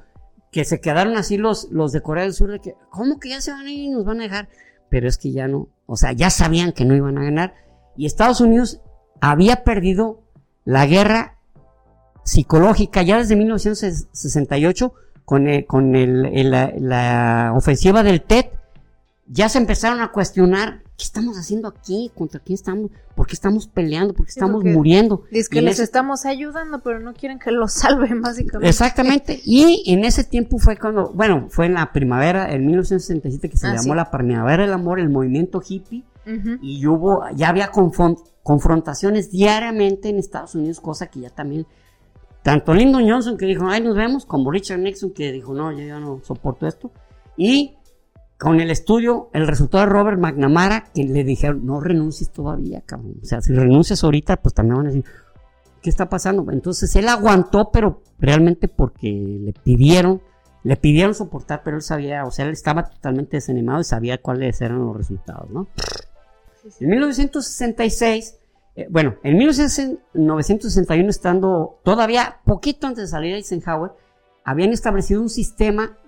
[0.50, 3.40] que se quedaron así los, los de Corea del Sur de que, ¿cómo que ya
[3.40, 4.48] se van a ir y nos van a dejar?
[4.88, 7.54] Pero es que ya no, o sea, ya sabían que no iban a ganar
[7.96, 8.80] y Estados Unidos
[9.20, 10.22] había perdido
[10.64, 11.38] la guerra
[12.24, 14.92] psicológica ya desde 1968
[15.24, 18.52] con, con la ofensiva del TET,
[19.28, 22.12] ya se empezaron a cuestionar ¿qué estamos haciendo aquí?
[22.14, 22.90] ¿Contra quién estamos?
[23.14, 24.12] ¿Por qué estamos peleando?
[24.12, 25.24] ¿Por qué estamos muriendo?
[25.30, 28.68] Dice que les estamos ayudando, pero no quieren que los salven, básicamente.
[28.68, 29.40] Exactamente.
[29.42, 33.66] Y en ese tiempo fue cuando, bueno, fue en la primavera, en 1967, que se
[33.66, 36.04] ah, llamó la primavera del amor, el movimiento hippie.
[36.62, 37.72] Y hubo, ya había
[38.42, 41.66] confrontaciones diariamente en Estados Unidos, cosa que ya también
[42.42, 45.84] tanto Lyndon Johnson que dijo, ay, nos vemos, como Richard Nixon que dijo, no, yo
[45.84, 46.92] ya no soporto esto.
[47.36, 47.74] Y
[48.40, 53.16] con el estudio, el resultado de Robert McNamara, que le dijeron, no renuncies todavía, cabrón.
[53.22, 55.04] O sea, si renuncias ahorita, pues también van a decir,
[55.82, 56.50] ¿qué está pasando?
[56.50, 60.22] Entonces él aguantó, pero realmente porque le pidieron,
[60.64, 64.58] le pidieron soportar, pero él sabía, o sea, él estaba totalmente desanimado y sabía cuáles
[64.62, 65.68] eran los resultados, ¿no?
[66.80, 68.38] En 1966,
[68.74, 73.90] eh, bueno, en 1961, estando todavía poquito antes de salir Eisenhower,
[74.44, 75.98] habían establecido un sistema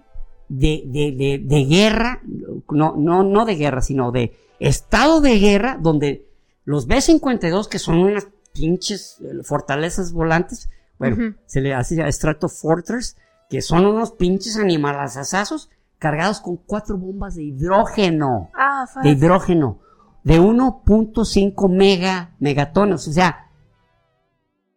[0.49, 2.23] de, de, de, guerra,
[2.71, 6.27] no, no, no de guerra, sino de estado de guerra, donde
[6.65, 13.17] los B-52, que son unas pinches eh, fortalezas volantes, bueno, se le hace extracto Fortress,
[13.51, 18.51] que son unos pinches animalazazazos cargados con cuatro bombas de hidrógeno.
[18.55, 19.81] Ah, de hidrógeno.
[20.25, 23.09] De 1.5 mega, megatones.
[23.09, 23.51] O sea,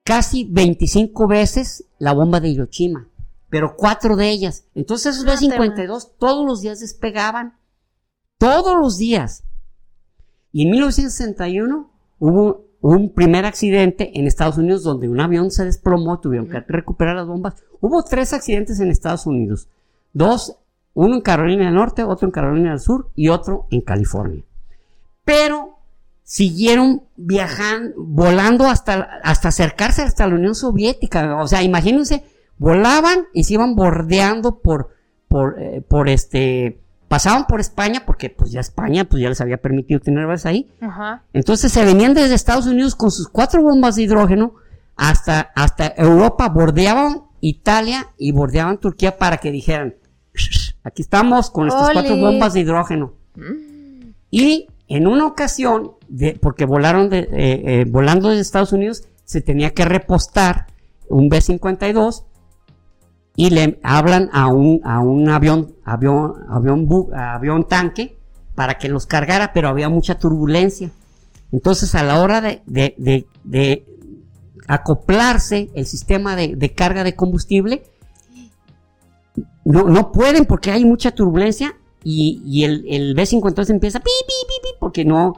[0.03, 3.07] casi 25 veces la bomba de Hiroshima.
[3.55, 4.65] Pero cuatro de ellas.
[4.75, 7.53] Entonces esos B-52 todos los días despegaban.
[8.37, 9.45] Todos los días.
[10.51, 16.19] Y en 1961 hubo un primer accidente en Estados Unidos donde un avión se desplomó,
[16.19, 17.53] tuvieron que recuperar las bombas.
[17.79, 19.69] Hubo tres accidentes en Estados Unidos.
[20.11, 20.57] Dos,
[20.93, 24.43] uno en Carolina del Norte, otro en Carolina del Sur y otro en California.
[25.23, 25.77] Pero
[26.23, 31.41] siguieron viajando, volando hasta, hasta acercarse hasta la Unión Soviética.
[31.41, 32.25] O sea, imagínense,
[32.57, 34.89] volaban y se iban bordeando por,
[35.27, 39.57] por, eh, por este, pasaban por España porque pues ya España pues ya les había
[39.57, 40.71] permitido tener bases ahí.
[41.33, 44.55] Entonces se venían desde Estados Unidos con sus cuatro bombas de hidrógeno
[44.95, 49.95] hasta, hasta Europa, bordeaban Italia y bordeaban Turquía para que dijeran,
[50.83, 53.13] aquí estamos con estas cuatro bombas de hidrógeno.
[53.35, 54.11] Mm.
[54.31, 59.41] Y en una ocasión, de, porque volaron de, eh, eh, volando desde Estados Unidos, se
[59.41, 60.67] tenía que repostar
[61.09, 62.23] un B-52
[63.35, 68.17] y le hablan a un, a un avión, avión, avión, avión tanque
[68.55, 70.91] para que los cargara, pero había mucha turbulencia.
[71.51, 73.85] Entonces, a la hora de, de, de,
[74.67, 77.83] acoplarse el sistema de, carga de combustible,
[79.63, 84.33] no, no pueden porque hay mucha turbulencia y, y el, el B-52 empieza pi, pi,
[84.47, 85.33] pi, pi, porque no,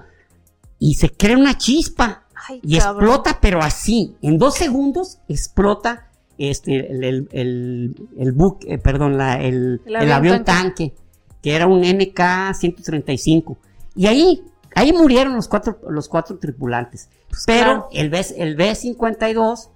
[0.80, 2.26] y se crea una chispa
[2.61, 6.07] y explota, pero así, en dos segundos explota
[6.38, 9.82] este, el, el, el, buque, eh, perdón, la, el,
[10.12, 10.94] avión, tanque.
[11.42, 13.58] que era un NK-135.
[13.96, 14.44] Y ahí,
[14.76, 17.10] ahí murieron los cuatro, los cuatro tripulantes.
[17.30, 19.70] Pues Pero el, B, el B-52,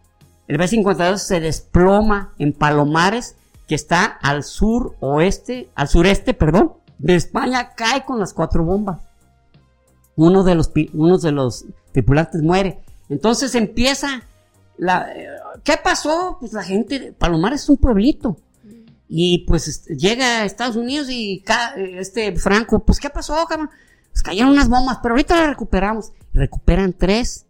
[0.47, 3.35] el B-52 se desploma en Palomares,
[3.67, 9.01] que está al sur oeste, al sureste, perdón, de España, cae con las cuatro bombas.
[10.15, 12.79] Uno de los, uno de los tripulantes muere.
[13.09, 14.23] Entonces empieza
[15.63, 16.37] ¿Qué pasó?
[16.39, 18.37] Pues la gente, Palomar es un pueblito.
[19.07, 21.43] Y pues este, llega a Estados Unidos y
[21.75, 23.69] este Franco, pues ¿qué pasó, cabrón?
[24.11, 26.13] Pues cayeron unas bombas, pero ahorita las recuperamos.
[26.33, 27.45] Recuperan tres.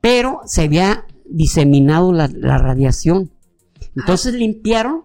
[0.00, 3.32] Pero se había diseminado la, radiación.
[3.96, 5.04] Entonces limpiaron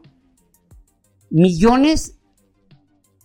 [1.30, 2.16] millones,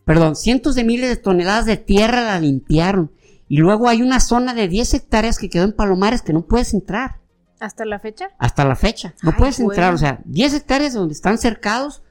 [0.04, 3.12] perdón, cientos de miles de toneladas de tierra la limpiaron.
[3.48, 6.74] Y luego hay una zona de 10 hectáreas que quedó en Palomares que no puedes
[6.74, 7.20] entrar.
[7.60, 8.30] ¿Hasta la fecha?
[8.38, 9.14] Hasta la fecha.
[9.22, 12.02] No puedes entrar, o sea, 10 hectáreas donde están cercados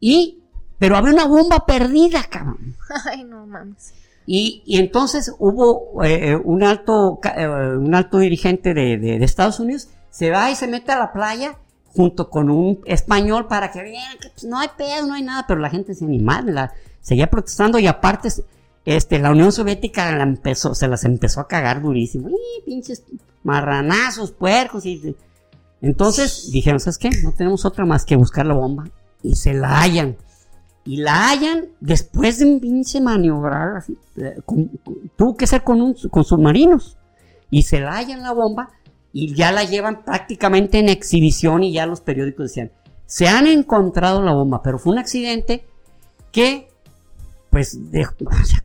[0.00, 0.42] y...
[0.78, 2.76] Pero había una bomba perdida, cabrón.
[3.06, 3.94] Ay, no mames.
[4.26, 9.88] Y, y entonces hubo eh, un alto eh, un alto dirigente de, de, Estados Unidos,
[10.10, 11.56] se va y se mete a la playa
[11.94, 15.44] junto con un español para que vean que pues, no hay pedo, no hay nada,
[15.46, 18.28] pero la gente se animaba, la, seguía protestando y aparte
[18.86, 20.16] este, la Unión Soviética
[20.72, 22.30] se las empezó a cagar durísimo.
[22.30, 23.04] Y pinches
[23.42, 24.86] marranazos, puercos.
[24.86, 25.14] Y,
[25.82, 27.10] entonces dijeron, ¿sabes qué?
[27.22, 28.84] No tenemos otra más que buscar la bomba.
[29.22, 30.16] Y se la hallan.
[30.84, 33.98] Y la hallan después de un pinche maniobrar así.
[34.16, 34.40] Eh,
[35.16, 36.96] tuvo que ser con, un, con submarinos.
[37.50, 38.70] Y se la hallan la bomba
[39.12, 42.70] y ya la llevan prácticamente en exhibición y ya los periódicos decían,
[43.06, 45.66] se han encontrado la bomba, pero fue un accidente
[46.32, 46.68] que,
[47.56, 48.06] pues, de,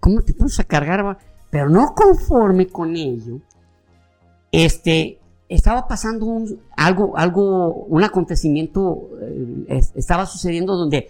[0.01, 1.17] ¿cómo te pones a cargar?
[1.49, 3.39] Pero no conforme con ello,
[4.51, 9.07] este, estaba pasando un, algo, algo, un acontecimiento,
[9.69, 11.07] eh, estaba sucediendo donde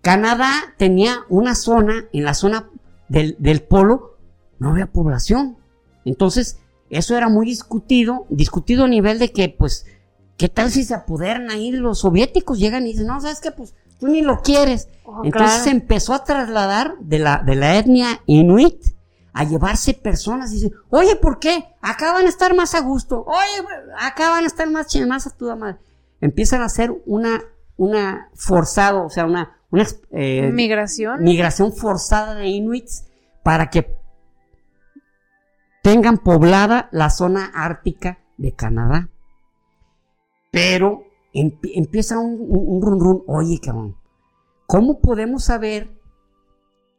[0.00, 2.68] Canadá tenía una zona, en la zona
[3.08, 4.16] del, del polo,
[4.58, 5.56] no había población.
[6.04, 6.58] Entonces,
[6.90, 9.86] eso era muy discutido, discutido a nivel de que, pues,
[10.36, 12.58] ¿qué tal si se apoderan ahí los soviéticos?
[12.58, 13.52] Llegan y dicen, no, ¿sabes qué?
[13.52, 14.88] Pues, tú ni lo quieres.
[15.04, 18.82] Oh, Entonces se empezó a trasladar de la, de la etnia inuit
[19.32, 21.66] a llevarse personas y dicen, oye, ¿por qué?
[21.80, 23.68] Acá van a estar más a gusto, oye,
[24.00, 25.78] acá van a estar más más a tu madre.
[26.20, 27.44] Empiezan a hacer una,
[27.76, 31.22] una forzado, o sea, una, una eh, migración.
[31.22, 33.04] migración forzada de inuits
[33.44, 33.96] para que
[35.82, 39.08] tengan poblada la zona ártica de Canadá.
[40.50, 43.96] Pero empieza un, un, run run, oye cabrón,
[44.66, 45.90] ¿cómo podemos saber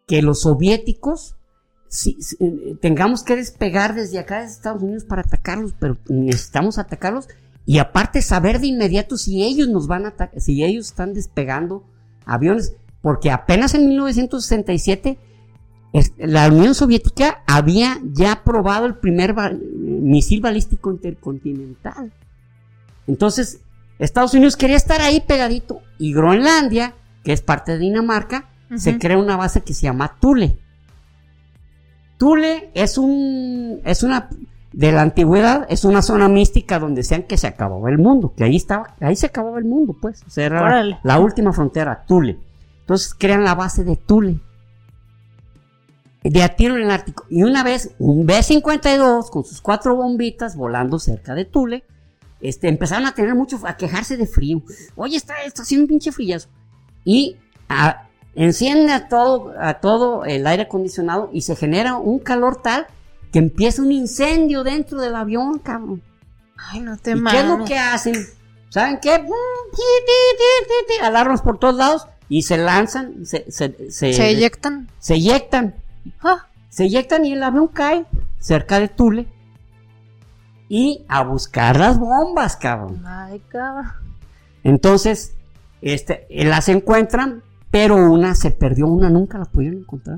[0.07, 1.35] que los soviéticos
[1.93, 7.27] si, eh, tengamos que despegar desde acá de Estados Unidos para atacarlos, pero necesitamos atacarlos
[7.65, 11.83] y aparte saber de inmediato si ellos nos van a atacar, si ellos están despegando
[12.25, 15.19] aviones, porque apenas en 1967
[16.17, 22.11] la Unión Soviética había ya probado el primer misil balístico intercontinental.
[23.05, 23.59] Entonces,
[24.03, 26.93] Estados Unidos quería estar ahí pegadito y Groenlandia,
[27.23, 30.57] que es parte de Dinamarca, se crea una base que se llama Thule.
[32.17, 34.29] Thule es un es una
[34.71, 38.43] de la antigüedad es una zona mística donde decían que se acababa el mundo, que
[38.43, 42.39] ahí estaba, ahí se acababa el mundo, pues, o era la, última frontera, Thule.
[42.81, 44.39] Entonces crean la base de Thule.
[46.23, 47.25] De a tiro en el Ártico.
[47.29, 51.83] Y una vez, un B-52 con sus cuatro bombitas volando cerca de Thule,
[52.43, 54.61] este, empezaron a tener mucho, a quejarse de frío.
[54.95, 56.49] Oye, está, está haciendo un pinche frillazo.
[57.03, 57.37] Y
[57.69, 62.87] a, enciende a todo, a todo el aire acondicionado y se genera un calor tal
[63.31, 66.03] que empieza un incendio dentro del avión, cabrón.
[66.55, 68.15] Ay, no te ¿Y ¿Qué es lo que hacen?
[68.69, 69.25] ¿Saben qué?
[71.01, 74.89] Alarmas por todos lados y se lanzan, se, se, se, ¿Se eyectan.
[74.99, 75.75] Se eyectan.
[76.21, 76.47] Ah.
[76.69, 78.05] Se eyectan y el avión cae
[78.39, 79.27] cerca de Tule.
[80.75, 83.03] Y a buscar las bombas, cabrón.
[83.05, 83.91] Ay, cabrón.
[84.63, 85.35] Entonces,
[85.83, 90.17] este, las encuentran, pero una se perdió, una nunca la pudieron encontrar.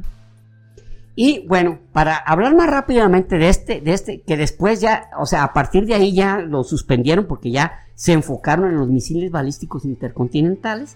[1.13, 5.43] Y bueno, para hablar más rápidamente de este, de este, que después ya, o sea,
[5.43, 9.83] a partir de ahí ya lo suspendieron porque ya se enfocaron en los misiles balísticos
[9.83, 10.95] intercontinentales.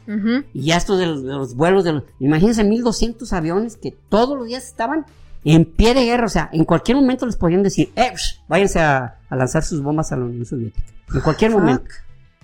[0.54, 4.66] Y ya esto de los, vuelos de los, imagínense 1200 aviones que todos los días
[4.66, 5.06] estaban
[5.44, 8.12] en pie de guerra, o sea, en cualquier momento les podían decir, eh,
[8.48, 10.86] váyanse a, lanzar sus bombas a la Unión Soviética.
[11.14, 11.86] En cualquier momento.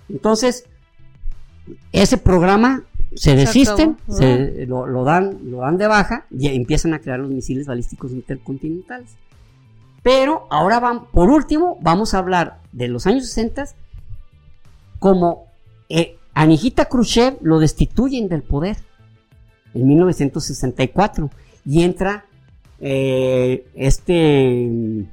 [0.08, 0.64] Entonces,
[1.92, 7.18] ese programa se desisten, se, lo, dan, lo dan de baja y empiezan a crear
[7.18, 9.10] los misiles balísticos intercontinentales.
[10.02, 13.66] Pero ahora van, por último, vamos a hablar de los años 60
[14.98, 15.46] como
[15.88, 16.16] eh,
[16.90, 18.76] Khrushchev lo destituyen del poder
[19.74, 21.30] en 1964
[21.64, 22.26] y entra
[22.80, 25.04] eh, este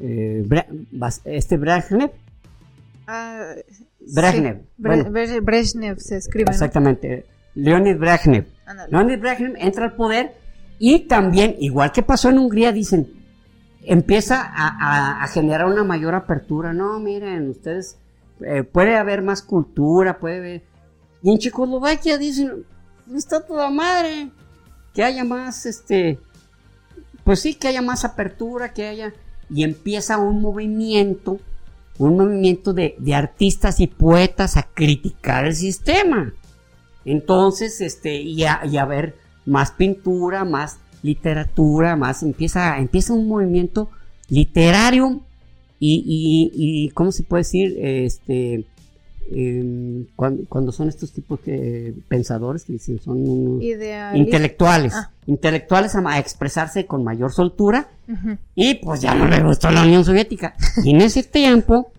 [0.00, 0.46] eh,
[1.24, 2.10] este Brezhnev
[3.06, 3.54] ah,
[4.00, 8.46] Brezhnev, Brezhnev se escribe exactamente Leonid Brezhnev.
[8.88, 10.34] Leonid Brezhnev entra al poder
[10.78, 13.12] y también, igual que pasó en Hungría, dicen,
[13.84, 16.72] empieza a, generar una mayor apertura.
[16.72, 17.98] No, miren, ustedes,
[18.40, 20.62] eh, puede haber más cultura, puede haber...
[21.22, 22.64] Y en Checoslovaquia dicen,
[23.14, 24.30] está toda madre,
[24.92, 26.18] que haya más, este,
[27.24, 29.12] pues sí, que haya más apertura, que haya...
[29.50, 31.38] Y empieza un movimiento,
[31.98, 36.32] un movimiento de, artistas y poetas a criticar el sistema.
[37.04, 43.28] Entonces, este, y a, y a ver más pintura, más literatura, más empieza, empieza un
[43.28, 43.90] movimiento
[44.28, 45.20] literario
[45.78, 47.76] y, y, y ¿cómo se puede decir?
[47.78, 48.64] Este,
[50.16, 53.60] cuando, son estos tipos de pensadores que dicen son
[54.14, 55.10] intelectuales, ah.
[55.26, 57.88] intelectuales a, expresarse con mayor soltura
[58.54, 60.54] y pues ya no le gustó la Unión Soviética.
[60.84, 61.92] y en ese tiempo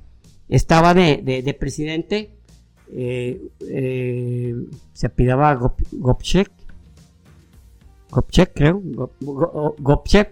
[0.49, 2.29] estaba de, de, de presidente
[2.95, 4.55] eh, eh,
[4.93, 5.55] se apidaba
[5.91, 6.51] Gopchek,
[8.11, 8.83] Gopchek creo,
[9.79, 10.31] Gopchek,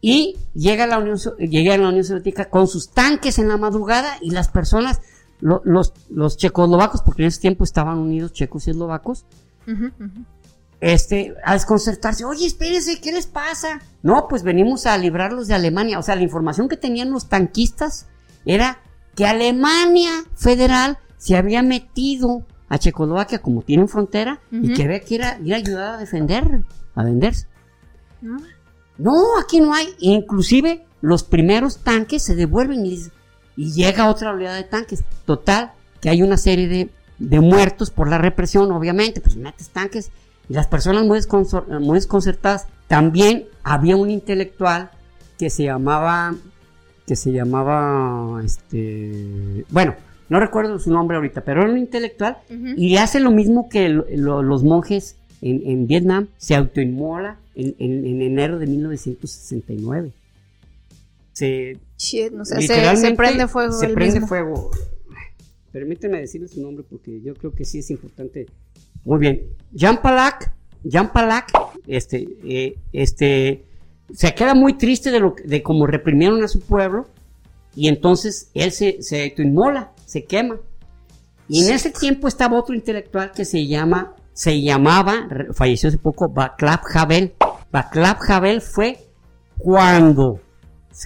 [0.00, 3.56] y llega a, la Unión, llega a la Unión Soviética con sus tanques en la
[3.56, 5.00] madrugada y las personas,
[5.42, 9.26] los, los checoslovacos, porque en ese tiempo estaban unidos checos y eslovacos,
[10.80, 13.80] este, a desconcertarse, oye, espérense, ¿qué les pasa?
[14.02, 15.98] No, pues venimos a librarlos de Alemania.
[15.98, 18.06] O sea, la información que tenían los tanquistas
[18.44, 18.80] era
[19.14, 25.14] que Alemania federal se había metido a Checoslovaquia como tienen frontera y que había que
[25.14, 26.64] ir a, ayudar a defender,
[26.94, 27.46] a venderse.
[28.98, 29.22] ¿No?
[29.40, 29.88] aquí no hay.
[29.98, 33.04] Inclusive los primeros tanques se devuelven y,
[33.56, 35.04] llega otra oleada de tanques.
[35.24, 40.10] Total, que hay una serie de, de muertos por la represión, obviamente, pues metes tanques
[40.48, 41.20] y las personas muy,
[41.80, 42.66] muy desconcertadas.
[42.88, 44.90] También había un intelectual
[45.38, 46.34] que se llamaba,
[47.06, 49.94] que se llamaba, este, bueno,
[50.28, 52.38] no recuerdo su nombre ahorita, pero era un intelectual
[52.76, 60.12] y hace lo mismo que los monjes en, Vietnam, se autoinmola en, enero de 1969.
[61.32, 61.78] Se,
[62.32, 63.72] no sé, se, prende fuego.
[63.72, 64.70] Se prende fuego.
[65.70, 68.46] Permíteme decirle su nombre porque yo creo que sí es importante
[69.04, 69.46] Muy bien.
[69.72, 70.54] Jean Palak,
[70.84, 71.50] Jean Palak,
[71.86, 73.64] este, eh, este,
[74.12, 77.06] se queda muy triste de lo de cómo reprimieron a su pueblo
[77.74, 80.60] y entonces él se, se inmola, se quema.
[81.48, 86.28] Y en ese tiempo estaba otro intelectual que se llama, se llamaba, falleció hace poco,
[86.28, 87.34] Václav Havel.
[87.70, 88.98] Václav Havel fue
[89.58, 90.40] cuando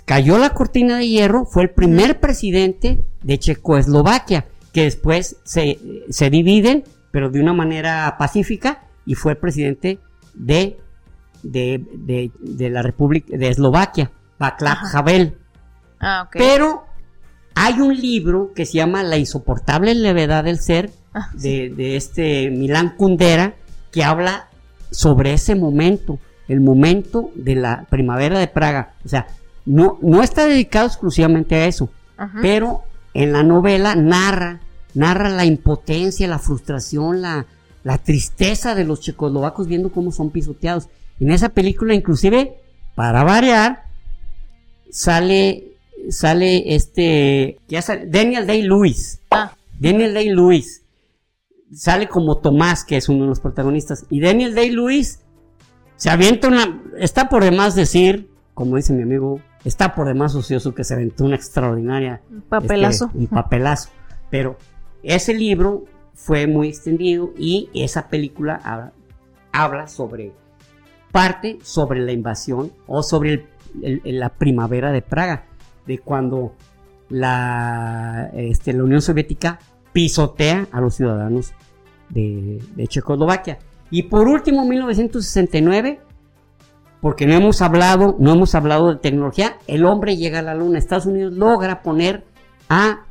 [0.05, 5.79] cayó la cortina de hierro, fue el primer presidente de Checoslovaquia, que después se,
[6.11, 10.01] se dividen, pero de una manera pacífica, y fue el presidente
[10.35, 10.79] de,
[11.43, 11.83] de,
[12.41, 15.39] de, la República de Eslovaquia, Václav Havel.
[16.01, 16.85] Ah, Pero
[17.55, 22.51] hay un libro que se llama La insoportable levedad del ser, ah, de, de este
[22.51, 23.55] Milán Kundera,
[23.93, 24.49] que habla
[24.91, 26.19] sobre ese momento,
[26.49, 28.95] el momento de la primavera de Praga.
[29.05, 29.27] O sea,
[29.67, 31.91] no, no está dedicado exclusivamente a eso,
[32.41, 32.85] pero
[33.15, 34.61] en la novela narra,
[34.95, 37.47] narra la impotencia, la frustración, la,
[37.83, 40.89] la tristeza de los checoslovacos viendo cómo son pisoteados.
[41.19, 42.55] En esa película, inclusive,
[42.95, 43.85] para variar,
[44.91, 45.73] sale,
[46.11, 49.21] sale este, ya sale, Daniel Day-Lewis.
[49.31, 49.53] Ah.
[49.79, 50.83] Daniel Day-Lewis.
[51.75, 54.07] Sale como Tomás, que es uno de los protagonistas.
[54.11, 55.21] Y Daniel Day-Lewis
[55.97, 60.75] se avienta una, está por demás decir, como dice mi amigo, está por demás ocioso
[60.75, 62.23] que se aventó una extraordinaria.
[62.31, 63.07] Un papelazo.
[63.07, 63.91] Este, un papelazo.
[64.31, 64.57] Pero
[65.03, 65.85] ese libro
[66.15, 68.93] fue muy extendido y esa película
[69.53, 70.33] habla, sobre
[71.11, 73.47] parte sobre la invasión o sobre
[74.05, 75.47] la primavera de Praga,
[75.87, 76.55] de cuando
[77.09, 79.59] la, este, la Unión Soviética
[79.93, 81.53] pisotea a los ciudadanos
[82.11, 83.59] de, de Checoslovaquia.
[83.91, 86.01] Y por último, 1969,
[87.07, 90.77] porque no hemos hablado, no hemos hablado de tecnología, el hombre llega a la luna.
[90.77, 92.25] Estados Unidos logra poner
[92.69, 93.05] a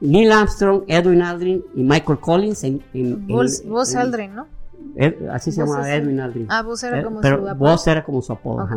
[0.00, 2.80] Neil Armstrong, Edwin Aldrin y Michael Collins en...
[2.94, 4.46] en, Buzz, Aldrin, ¿no?
[5.32, 6.46] así se llama Edwin Aldrin.
[6.48, 7.54] Ah, Buzz era eh, como su apodo.
[7.56, 8.68] Buzz era como su apodo.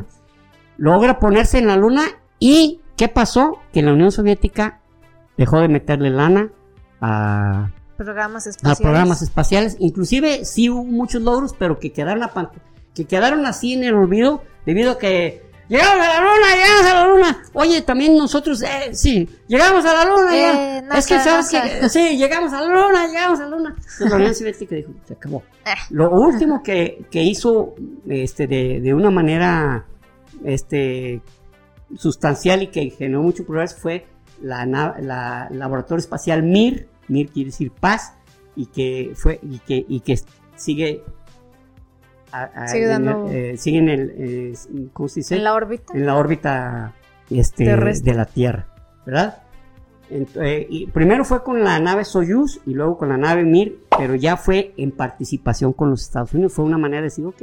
[0.77, 2.05] Logra ponerse en la luna
[2.39, 3.59] y ¿qué pasó?
[3.73, 4.79] Que la Unión Soviética
[5.37, 6.49] dejó de meterle lana
[6.99, 8.79] a programas espaciales.
[8.79, 9.77] A programas espaciales.
[9.77, 12.27] Inclusive sí hubo muchos logros, pero que quedaron,
[12.95, 16.93] que quedaron así en el olvido debido a que llegamos a la luna, llegamos a
[16.93, 17.43] la luna.
[17.53, 20.35] Oye, también nosotros, eh, sí, llegamos a la luna.
[20.35, 23.75] Eh, es que sabes que, sí, llegamos a la luna, llegamos a la luna.
[23.99, 25.43] la Unión Soviética dijo, se acabó.
[25.65, 25.71] Eh.
[25.89, 27.75] Lo último que, que hizo,
[28.07, 29.85] este, de, de una manera,
[30.43, 31.21] este,
[31.97, 34.07] sustancial y que generó mucho progreso fue
[34.41, 38.13] la, la laboratorio espacial Mir, Mir quiere decir paz,
[38.55, 40.19] y que fue, y que, y que
[40.55, 41.03] sigue
[42.67, 43.29] sigue, dando...
[43.29, 44.53] Eh, en el, eh,
[44.93, 45.35] ¿cómo se dice?
[45.35, 45.93] En la órbita.
[45.93, 46.93] En la órbita
[47.29, 48.67] este, de la Tierra,
[49.05, 49.43] ¿verdad?
[50.09, 54.15] Eh, y primero fue con la nave Soyuz y luego con la nave Mir, pero
[54.15, 56.53] ya fue en participación con los Estados Unidos.
[56.53, 57.41] Fue una manera de decir, ok,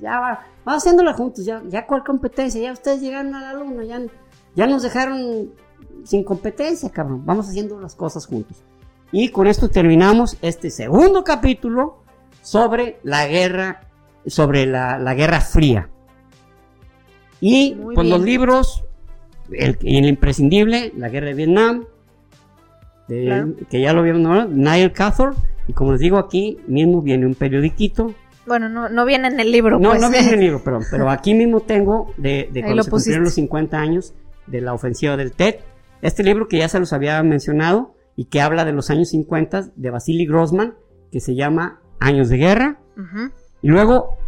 [0.00, 3.84] ya va, vamos haciéndola juntos, ya, ya cuál competencia, ya ustedes llegaron a la luna,
[3.84, 4.00] ya,
[4.54, 5.50] ya nos dejaron
[6.04, 8.62] sin competencia, cabrón, vamos haciendo las cosas juntos.
[9.12, 11.98] Y con esto terminamos este segundo capítulo
[12.42, 13.87] sobre la guerra,
[14.26, 15.88] sobre la, Guerra Fría.
[17.40, 18.84] Y con los libros,
[19.52, 21.84] el, el, imprescindible, La Guerra de Vietnam,
[23.06, 24.46] que ya lo vieron, ¿no?
[24.46, 25.34] Niall Cathor,
[25.66, 28.14] y como les digo aquí mismo viene un periodiquito.
[28.46, 29.78] Bueno, no, no viene en el libro.
[29.78, 30.00] No, pues.
[30.00, 33.24] no viene en el libro, perdón, pero aquí mismo tengo de, de cuando se cumplieron
[33.24, 34.14] los 50 años
[34.46, 35.56] de la ofensiva del TED.
[36.02, 39.70] Este libro que ya se los había mencionado, y que habla de los años 50
[39.76, 40.74] de Vasily Grossman,
[41.12, 42.80] que se llama Años de Guerra.
[43.62, 44.18] Y luego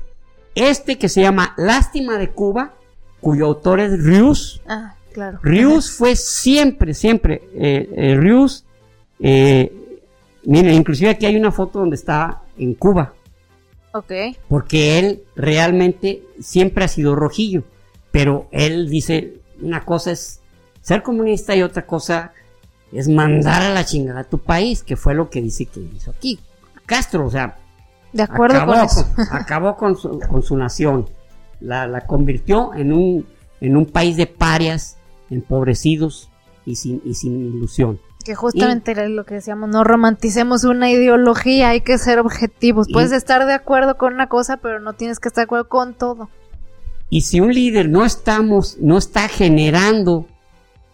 [0.55, 2.75] este que se llama Lástima de Cuba,
[3.21, 4.61] cuyo autor es Rius.
[4.67, 5.39] Ah, claro.
[5.43, 8.65] Rius fue siempre, siempre, eh, eh, Rius,
[9.21, 9.73] eh,
[10.45, 13.15] miren, inclusive aquí hay una foto donde está en Cuba.
[13.93, 14.13] Ok.
[14.49, 17.65] Porque él realmente siempre ha sido rojillo,
[18.11, 20.41] pero él dice, una cosa es
[20.81, 22.33] ser comunista y otra cosa
[22.93, 26.11] es mandar a la chingada a tu país, que fue lo que dice que hizo
[26.11, 26.41] aquí.
[26.87, 27.60] Castro, o sea,
[28.13, 29.07] de acuerdo acabó, con eso.
[29.31, 31.07] acabó con su, con su nación,
[31.61, 33.27] la, la, convirtió en un,
[33.61, 34.97] en un país de parias,
[35.31, 36.29] empobrecidos
[36.65, 38.01] y sin, y sin ilusión.
[38.25, 42.89] Que justamente era lo que decíamos, no romanticemos una ideología, hay que ser objetivos.
[42.93, 45.95] Puedes estar de acuerdo con una cosa, pero no tienes que estar de acuerdo con
[45.95, 46.29] todo.
[47.09, 50.27] Y si un líder no estamos, no está generando,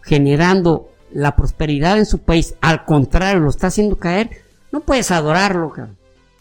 [0.01, 4.29] generando la prosperidad en su país, al contrario, lo está haciendo caer,
[4.71, 5.73] no puedes adorarlo,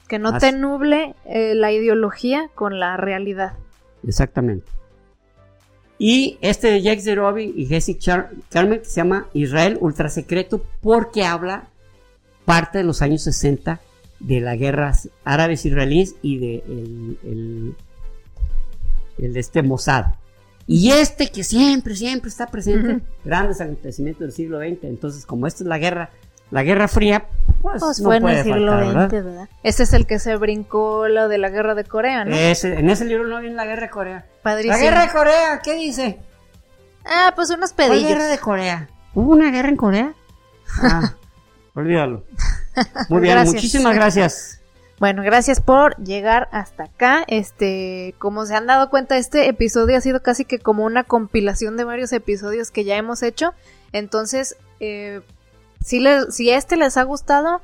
[0.09, 3.55] Que no te nuble eh, la ideología con la realidad.
[4.07, 4.67] Exactamente.
[5.99, 7.97] Y este de Jacques Zerobi y Jesse
[8.51, 11.69] Carmen se llama Israel Ultra Secreto porque habla
[12.45, 13.81] parte de los años 60
[14.21, 17.75] de las guerras árabes israelíes y de el,
[19.19, 20.07] el, este Mossad.
[20.67, 24.85] Y este que siempre, siempre está presente, grandes acontecimientos del siglo XX.
[24.85, 26.11] Entonces, como esta es la guerra,
[26.51, 27.27] la Guerra Fría,
[27.71, 29.49] pues, pues no fue en el siglo XX, ¿verdad?
[29.63, 32.35] Este es el que se brincó lo de la Guerra de Corea, ¿no?
[32.35, 34.27] en ese libro no viene la Guerra de Corea.
[34.43, 34.75] Padrísimo.
[34.75, 36.19] La Guerra de Corea, ¿qué dice?
[37.05, 38.03] Ah, pues unos pedillos.
[38.03, 38.89] La Guerra de Corea.
[39.15, 40.15] ¿Hubo una guerra en Corea?
[40.83, 41.15] Ah,
[41.75, 42.25] olvídalo.
[43.09, 44.61] Muy bien, muchísimas gracias.
[44.99, 47.25] Bueno, gracias por llegar hasta acá.
[47.29, 51.77] Este, como se han dado cuenta, este episodio ha sido casi que como una compilación
[51.77, 53.53] de varios episodios que ya hemos hecho.
[53.93, 55.21] Entonces, eh,
[55.81, 57.61] si, si este les ha gustado,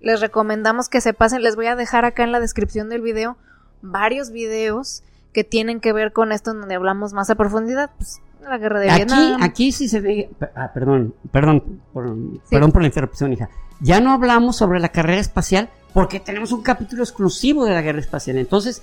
[0.00, 1.42] les recomendamos que se pasen.
[1.42, 3.36] Les voy a dejar acá en la descripción del video
[3.82, 5.02] varios videos
[5.32, 7.90] que tienen que ver con esto, donde hablamos más a profundidad.
[7.96, 10.30] Pues, la guerra de aquí, Aquí sí se ve.
[10.56, 12.16] Ah, perdón, perdón, por,
[12.50, 13.48] perdón por la interrupción, hija.
[13.80, 18.00] Ya no hablamos sobre la carrera espacial porque tenemos un capítulo exclusivo de la guerra
[18.00, 18.38] espacial.
[18.38, 18.82] Entonces,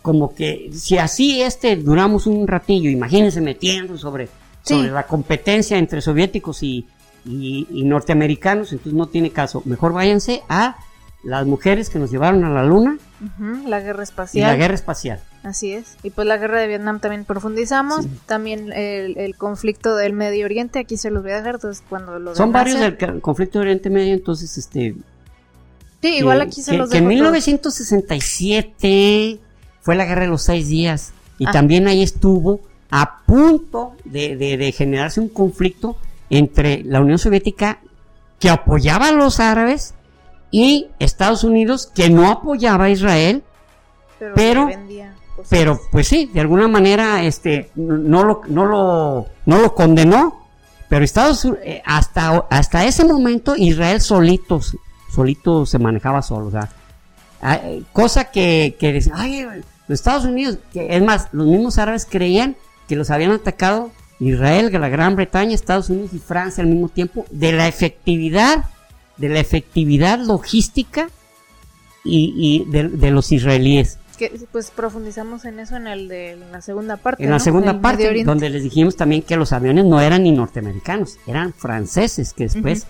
[0.00, 4.28] como que si así este duramos un ratillo, imagínense metiendo sobre,
[4.62, 6.86] sobre la competencia entre soviéticos y,
[7.24, 9.62] y, norteamericanos, entonces no tiene caso.
[9.64, 10.76] Mejor váyanse a
[11.22, 12.98] las mujeres que nos llevaron a la luna.
[13.66, 14.48] la guerra espacial.
[14.48, 15.20] Y la guerra espacial.
[15.42, 15.96] Así es.
[16.02, 18.06] Y pues la guerra de Vietnam también profundizamos.
[18.26, 21.56] También el, conflicto del Medio Oriente, aquí se los voy a dejar.
[21.56, 24.94] Entonces, cuando lo Son varios del conflicto del Oriente Medio, entonces este.
[26.02, 26.92] Sí, igual aquí se los dejo.
[26.92, 29.40] Que en 1967
[29.80, 31.12] fue la guerra de los seis días.
[31.38, 31.52] Y ah.
[31.52, 35.96] también ahí estuvo a punto de, de generarse un conflicto
[36.30, 37.80] entre la Unión Soviética
[38.38, 39.94] que apoyaba a los árabes
[40.50, 43.42] y Estados Unidos que no apoyaba a Israel,
[44.34, 44.68] pero,
[45.48, 50.46] pero, pues sí, de alguna manera este no lo no lo no lo condenó,
[50.88, 54.60] pero Estados eh, hasta hasta ese momento Israel solito
[55.14, 56.68] solito se manejaba solo, o sea,
[57.42, 57.60] ah,
[57.92, 59.42] cosa que que decían, ay,
[59.88, 62.56] los Estados Unidos, que es más, los mismos árabes creían
[62.88, 67.24] que los habían atacado Israel, la Gran Bretaña, Estados Unidos y Francia al mismo tiempo,
[67.30, 68.64] de la efectividad,
[69.16, 71.08] de la efectividad logística
[72.04, 73.98] y, de, los israelíes.
[74.16, 77.22] Que, pues profundizamos en eso en el de la segunda parte.
[77.22, 81.18] En la segunda parte, donde les dijimos también que los aviones no eran ni norteamericanos,
[81.26, 82.86] eran franceses, que después,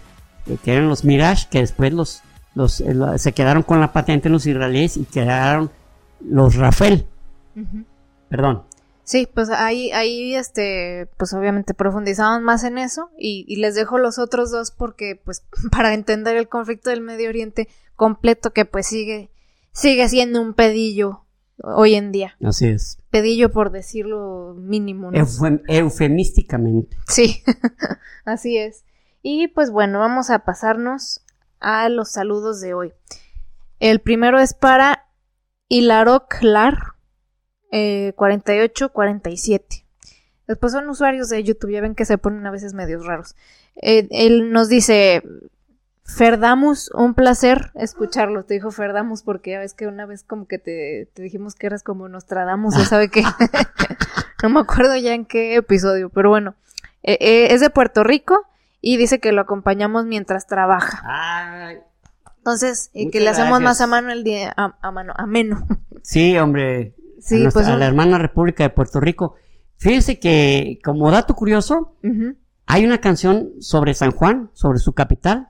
[0.47, 2.23] eh, que eran los Mirage, que después los,
[2.55, 5.71] los eh, se quedaron con la patente los israelíes y quedaron
[6.21, 7.07] los Rafael.
[8.31, 8.63] Perdón,
[9.09, 14.19] Sí, pues ahí, ahí, este, pues obviamente profundizamos más en eso y, les dejo los
[14.19, 19.31] otros dos porque, pues, para entender el conflicto del Medio Oriente completo que, pues, sigue,
[19.73, 21.25] sigue siendo un pedillo
[21.57, 22.37] hoy en día.
[22.45, 22.99] Así es.
[23.09, 25.11] Pedillo por decirlo mínimo.
[25.69, 26.99] eufemísticamente.
[27.07, 27.43] Sí,
[28.27, 28.85] así es.
[29.23, 31.23] Y pues bueno, vamos a pasarnos
[31.61, 32.93] a los saludos de hoy.
[33.81, 35.07] El primero es para
[35.67, 36.98] Hilaro Clar
[37.71, 39.85] eh, 48, 47.
[40.49, 43.37] Después son usuarios de YouTube, ya ven que se ponen a veces medios raros.
[43.77, 45.23] Eh, él nos dice,
[46.05, 48.45] Ferdamus, un placer escucharlo.
[48.45, 51.83] Te dijo Ferdamus porque ya ves que una vez como que te, dijimos que eras
[51.83, 53.23] como Nostradamus, ya sabe que
[54.43, 56.55] no me acuerdo ya en qué episodio, pero bueno,
[57.03, 58.47] eh, eh, es de Puerto Rico
[58.81, 61.77] y dice que lo acompañamos mientras trabaja.
[62.39, 65.67] Entonces, que le hacemos más a mano el día, a, a mano, ameno.
[66.03, 69.35] Sí, hombre, sí, a, pues a la hermana República de Puerto Rico.
[69.77, 71.97] Fíjense que, como dato curioso,
[72.67, 75.49] hay una canción sobre San Juan, sobre su capital.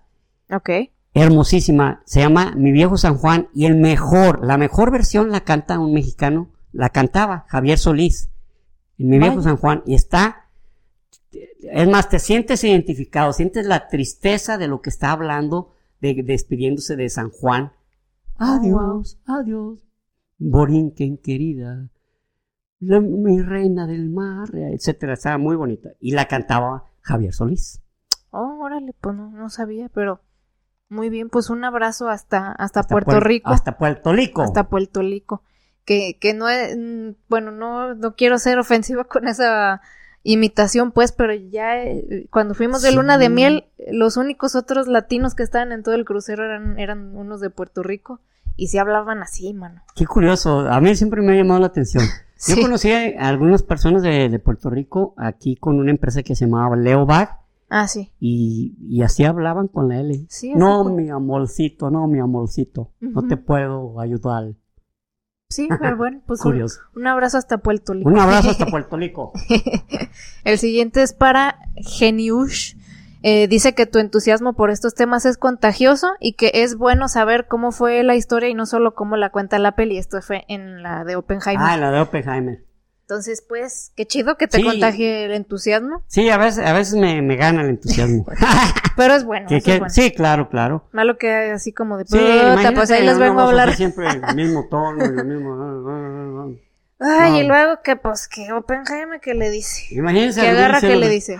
[0.50, 0.70] Ok.
[1.14, 2.02] Hermosísima.
[2.04, 3.48] Se llama Mi viejo San Juan.
[3.54, 6.50] Y el mejor, la mejor versión la canta un mexicano.
[6.72, 8.30] La cantaba Javier Solís.
[8.98, 9.82] En Mi viejo San Juan.
[9.86, 10.48] Y está.
[11.60, 16.96] Es más, te sientes identificado, sientes la tristeza de lo que está hablando, de, despidiéndose
[16.96, 17.72] de San Juan.
[18.36, 19.84] Adiós, adiós,
[20.38, 21.88] Borinquen querida,
[22.80, 25.90] mi reina del mar, etcétera, estaba muy bonita.
[26.00, 27.82] Y la cantaba Javier Solís.
[28.30, 30.20] Oh, órale, pues no, sabía, pero
[30.88, 33.50] muy bien, pues un abrazo hasta, hasta, Puerto Rico.
[33.50, 34.42] Hasta Puerto Rico.
[34.42, 35.42] Hasta Puerto Rico.
[35.84, 39.80] Que, que no es, mm, bueno, no, no quiero ser ofensiva con esa
[40.22, 45.34] imitación, pues, pero ya eh, cuando fuimos de luna de miel, los únicos otros latinos
[45.34, 48.20] que estaban en todo el crucero eran, eran unos de Puerto Rico
[48.58, 49.82] y se hablaban así, mano.
[49.94, 52.04] Qué curioso, a mí siempre me ha llamado la atención.
[52.46, 56.76] Yo conocí a algunas personas de, Puerto Rico aquí con una empresa que se llamaba
[56.76, 57.38] Leo Bag.
[57.70, 58.12] Ah, sí.
[58.18, 60.26] Y, así hablaban con la L.
[60.28, 64.54] Sí, no, mi amorcito, no, mi amorcito, no te puedo ayudar.
[65.48, 66.80] Sí, pero bueno, pues Curioso.
[66.96, 68.08] Un, abrazo hasta Puerto Rico.
[68.08, 69.32] Un abrazo hasta Puerto Rico.
[70.44, 72.74] El siguiente es para Geniush
[73.22, 77.46] Eh, dice que tu entusiasmo por estos temas es contagioso y que es bueno saber
[77.46, 79.98] cómo fue la historia y no solo cómo la cuenta la peli.
[79.98, 81.66] Esto fue en la de Oppenheimer.
[81.66, 82.68] Ah, en la de Oppenheimer.
[83.08, 86.04] Entonces, pues, qué chido que te contagie el entusiasmo.
[86.08, 88.26] Sí, a veces, a veces me, me gana el entusiasmo.
[88.98, 89.48] Pero es bueno,
[89.88, 90.84] Sí, claro, claro.
[90.92, 92.18] Malo que así como de sí,
[92.74, 93.74] pues ahí les vengo a hablar.
[93.74, 95.54] Siempre el mismo tono, el mismo.
[95.54, 96.54] Ah, ah,
[97.00, 99.86] ah, Ay, y luego que, pues, que Oppenheimer, ¿qué le dice?
[99.94, 100.42] Imagínense.
[100.42, 101.38] Que agarra, ¿qué le dice?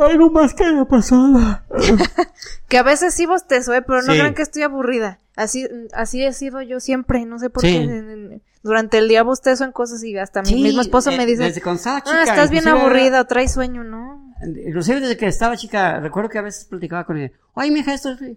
[0.00, 1.60] Ay, no más que haya pasado.
[2.68, 3.82] que a veces sí bostezo, ¿eh?
[3.82, 5.18] Pero no crean que estoy aburrida.
[5.34, 8.40] Así, así he sido yo siempre, no sé por qué.
[8.62, 11.60] Durante el día bostezo en cosas y hasta mi mismo esposo me eh, dice, desde
[11.60, 14.34] chica, ah, estás bien aburrida traes sueño, ¿no?
[14.42, 18.10] Inclusive desde que estaba chica, recuerdo que a veces platicaba con ella, ay, mija, esto
[18.10, 18.36] es...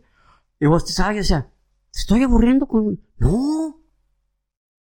[0.60, 1.50] Y bostezaba y decía,
[1.92, 3.02] ¿te estoy aburriendo con...?
[3.18, 3.81] No,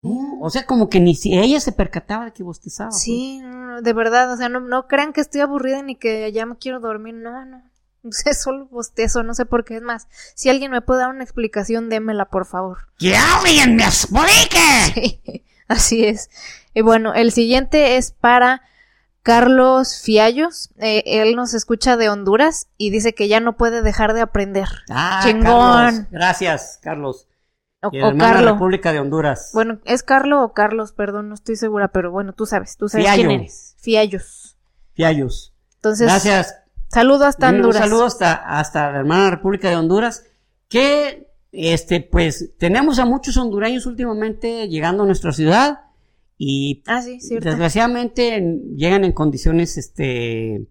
[0.01, 2.89] o sea, como que ni si ella se percataba de que bostezaba.
[2.89, 3.01] Pues.
[3.01, 3.41] Sí,
[3.81, 6.79] de verdad, o sea, no, no crean que estoy aburrida ni que ya me quiero
[6.79, 7.63] dormir, no, no.
[8.25, 9.77] Es solo bostezo, no sé por qué.
[9.77, 12.87] Es más, si alguien me puede dar una explicación, démela, por favor.
[12.97, 15.43] ¡Que alguien me explique!
[15.67, 16.29] así es.
[16.73, 18.61] Y bueno, el siguiente es para
[19.21, 20.69] Carlos Fiallos.
[20.79, 24.69] Eh, él nos escucha de Honduras y dice que ya no puede dejar de aprender.
[24.89, 26.07] Ah, Chingón.
[26.09, 27.27] Gracias, Carlos.
[27.81, 28.53] O, Carlos.
[28.53, 29.51] República de Honduras.
[29.53, 30.91] Bueno, ¿es Carlos o Carlos?
[30.91, 33.75] Perdón, no estoy segura, pero bueno, tú sabes, tú sabes quién eres.
[33.79, 34.57] Fiallos.
[34.93, 35.53] Fiallos.
[35.75, 36.55] Entonces, gracias.
[36.89, 37.77] Saludo hasta Honduras.
[37.77, 40.25] Un saludo hasta, hasta la hermana República de Honduras,
[40.67, 45.79] que, este, pues, tenemos a muchos hondureños últimamente llegando a nuestra ciudad
[46.37, 48.41] y ah, sí, desgraciadamente
[48.75, 50.67] llegan en condiciones, este,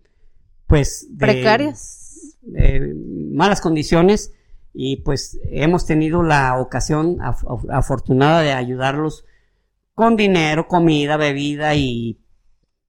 [0.66, 2.36] pues, precarias,
[3.32, 4.32] malas condiciones
[4.72, 7.18] y pues hemos tenido la ocasión
[7.70, 9.24] afortunada de ayudarlos
[9.94, 12.20] con dinero, comida, bebida y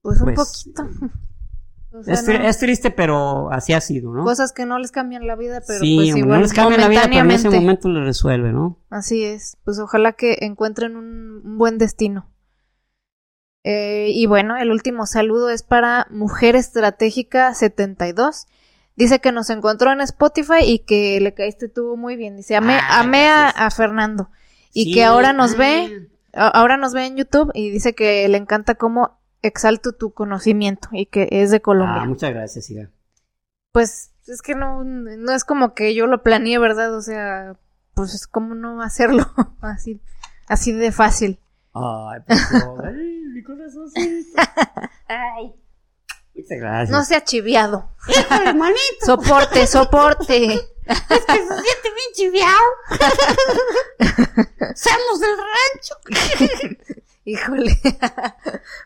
[0.02, 0.88] pues, un pues, poquito.
[2.08, 4.24] es, triste, pero así ha sido, ¿no?
[4.24, 6.88] Cosas que no les cambian la vida, pero sí, pues igual no les cambian la
[6.88, 8.78] vida, pero en ese momento les resuelve, ¿no?
[8.90, 9.58] Así es.
[9.64, 12.30] Pues ojalá que encuentren un, buen destino.
[13.64, 18.48] Eh, y bueno, el último saludo es para Mujer Estratégica 72
[19.00, 22.36] Dice que nos encontró en Spotify y que le caíste tú muy bien.
[22.36, 24.30] Dice, amé, ah, a, Fernando.
[24.74, 26.50] Y que ahora nos ve, ah.
[26.50, 31.06] ahora nos ve en YouTube y dice que le encanta cómo exalto tu conocimiento y
[31.06, 32.02] que es de Colombia.
[32.02, 32.90] Ah, muchas gracias, Iga.
[33.72, 36.94] Pues es que no, no es como que yo lo planeé, ¿verdad?
[36.94, 37.56] O sea,
[37.94, 39.24] pues es como no hacerlo
[39.62, 40.02] así,
[40.50, 41.40] así de fácil.
[41.74, 44.42] Ay, ay, mi corazoncito.
[45.08, 45.54] ay.
[46.90, 47.90] No sea chiviado.
[49.06, 50.54] Soporte, soporte.
[50.54, 52.66] Es que se siente bien chiviado.
[54.76, 55.96] Seamos del rancho.
[57.26, 57.80] Híjole.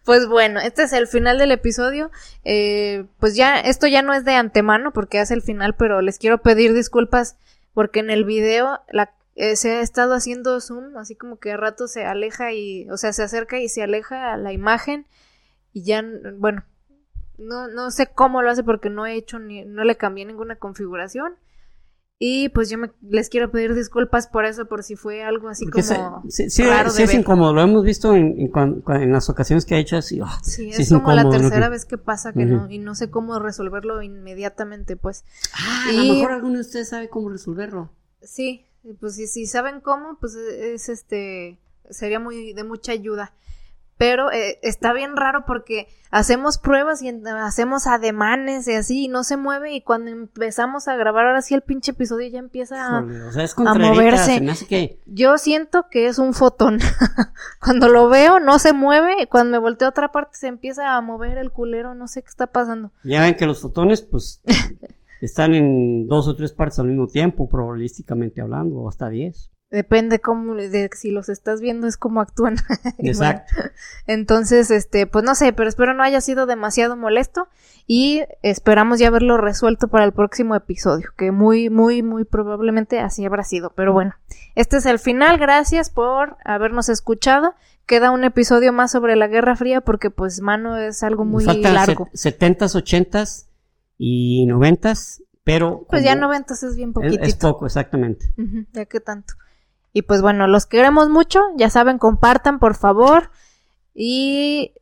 [0.03, 2.11] Pues bueno, este es el final del episodio.
[2.43, 6.19] Eh, pues ya, esto ya no es de antemano porque es el final, pero les
[6.19, 7.37] quiero pedir disculpas
[7.73, 11.57] porque en el video la, eh, se ha estado haciendo zoom, así como que a
[11.57, 15.07] rato se aleja y, o sea, se acerca y se aleja la imagen
[15.71, 16.03] y ya,
[16.35, 16.63] bueno,
[17.38, 20.55] no, no sé cómo lo hace porque no he hecho ni, no le cambié ninguna
[20.55, 21.35] configuración.
[22.26, 25.68] Y pues yo me, les quiero pedir disculpas por eso, por si fue algo así
[25.68, 26.23] como.
[26.30, 30.22] sí, sí, es incómodo, lo hemos visto en, en, las ocasiones que ha hecho así.
[30.23, 33.39] Ah, sí, es, como la tercera vez que pasa que no, y no sé cómo
[33.39, 35.26] resolverlo inmediatamente, pues.
[35.53, 37.91] Ah, a lo mejor alguno de ustedes sabe cómo resolverlo.
[38.22, 38.68] Sí,
[39.01, 43.34] pues si, si saben cómo, pues es este, sería muy de mucha ayuda
[44.03, 49.23] pero eh, está bien raro porque hacemos pruebas y hacemos ademanes y así y no
[49.23, 52.99] se mueve y cuando empezamos a grabar ahora sí el pinche episodio ya empieza a,
[52.99, 54.41] moverse.
[55.05, 56.80] Yo siento que es un fotón.
[57.63, 60.97] cuando lo veo no se mueve y cuando me volteo a otra parte se empieza
[60.97, 62.91] a mover el culero, no sé qué está pasando.
[63.05, 64.41] Ya ven que los fotones pues
[65.21, 69.49] están en dos o tres partes al mismo tiempo, probabilísticamente hablando, o hasta diez.
[69.73, 72.57] Depende cómo, de si los estás viendo es cómo actúan.
[72.99, 73.55] Exacto.
[74.05, 77.47] Entonces, este, pues no sé, pero espero no haya sido demasiado molesto
[77.87, 83.25] y esperamos ya verlo resuelto para el próximo episodio, que muy, muy, muy probablemente así
[83.25, 83.73] habrá sido.
[83.75, 84.13] Pero bueno,
[84.53, 85.39] este es el final.
[85.39, 87.55] Gracias por habernos escuchado.
[87.87, 92.09] Queda un episodio más sobre la Guerra Fría porque pues mano es algo muy largo.
[92.13, 93.49] Setentas, ochentas
[93.97, 97.23] y noventas, pero pues ya noventas es bien poquitito.
[97.23, 98.31] Es, poco, exactamente.
[98.71, 99.33] ya que tanto.
[99.93, 103.29] Y pues bueno, los queremos mucho, ya saben, compartan por favor
[103.93, 104.73] y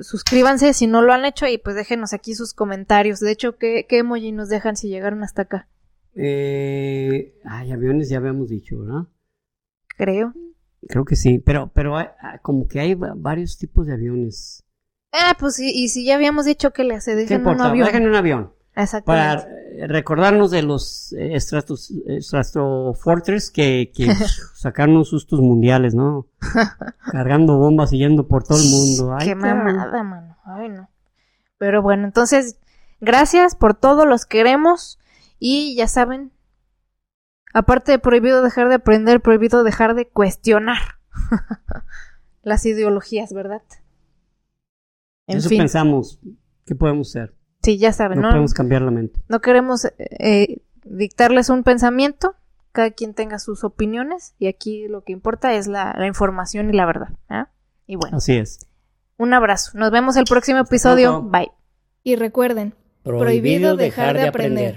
[0.00, 3.18] suscríbanse si no lo han hecho y pues déjenos aquí sus comentarios.
[3.18, 5.68] De hecho, ¿qué, qué emoji nos dejan si llegaron hasta acá?
[6.14, 9.08] Eh, ay, aviones ya habíamos dicho, ¿verdad?
[9.96, 10.32] Creo.
[10.88, 14.64] Creo que sí, pero, pero ah, como que hay varios tipos de aviones.
[15.12, 17.86] Ah, pues sí, y si ya habíamos dicho que le hace, dejen un avión.
[17.86, 18.52] Dejen un avión.
[19.04, 19.46] Para
[19.86, 21.92] recordarnos de los estratos,
[22.98, 24.06] Fortress que, que
[24.54, 26.26] sacaron sustos mundiales, ¿no?
[27.12, 29.16] Cargando bombas y yendo por todo el mundo.
[29.22, 30.36] Qué mamada, mano.
[30.44, 30.88] Ay, no.
[31.58, 32.58] Pero bueno, entonces,
[33.00, 34.98] gracias por todo, los queremos.
[35.38, 36.32] Y ya saben,
[37.52, 40.98] aparte de prohibido dejar de aprender, prohibido dejar de cuestionar
[42.42, 43.62] las ideologías, ¿verdad?
[45.26, 46.20] En Eso pensamos,
[46.64, 47.34] ¿qué podemos ser?
[47.62, 49.20] Sí, ya saben, no, podemos cambiar la mente.
[49.28, 52.34] No queremos eh, dictarles un pensamiento,
[52.72, 56.86] cada quien tenga sus opiniones y aquí lo que importa es la, información y la
[56.86, 57.08] verdad.
[57.30, 57.44] ¿eh?
[57.86, 58.16] Y bueno.
[58.16, 58.66] Así es.
[59.16, 59.78] Un abrazo.
[59.78, 61.22] Nos vemos el próximo episodio.
[61.22, 61.52] Bye.
[62.02, 62.74] Y recuerden,
[63.04, 64.70] prohibido dejar de aprender.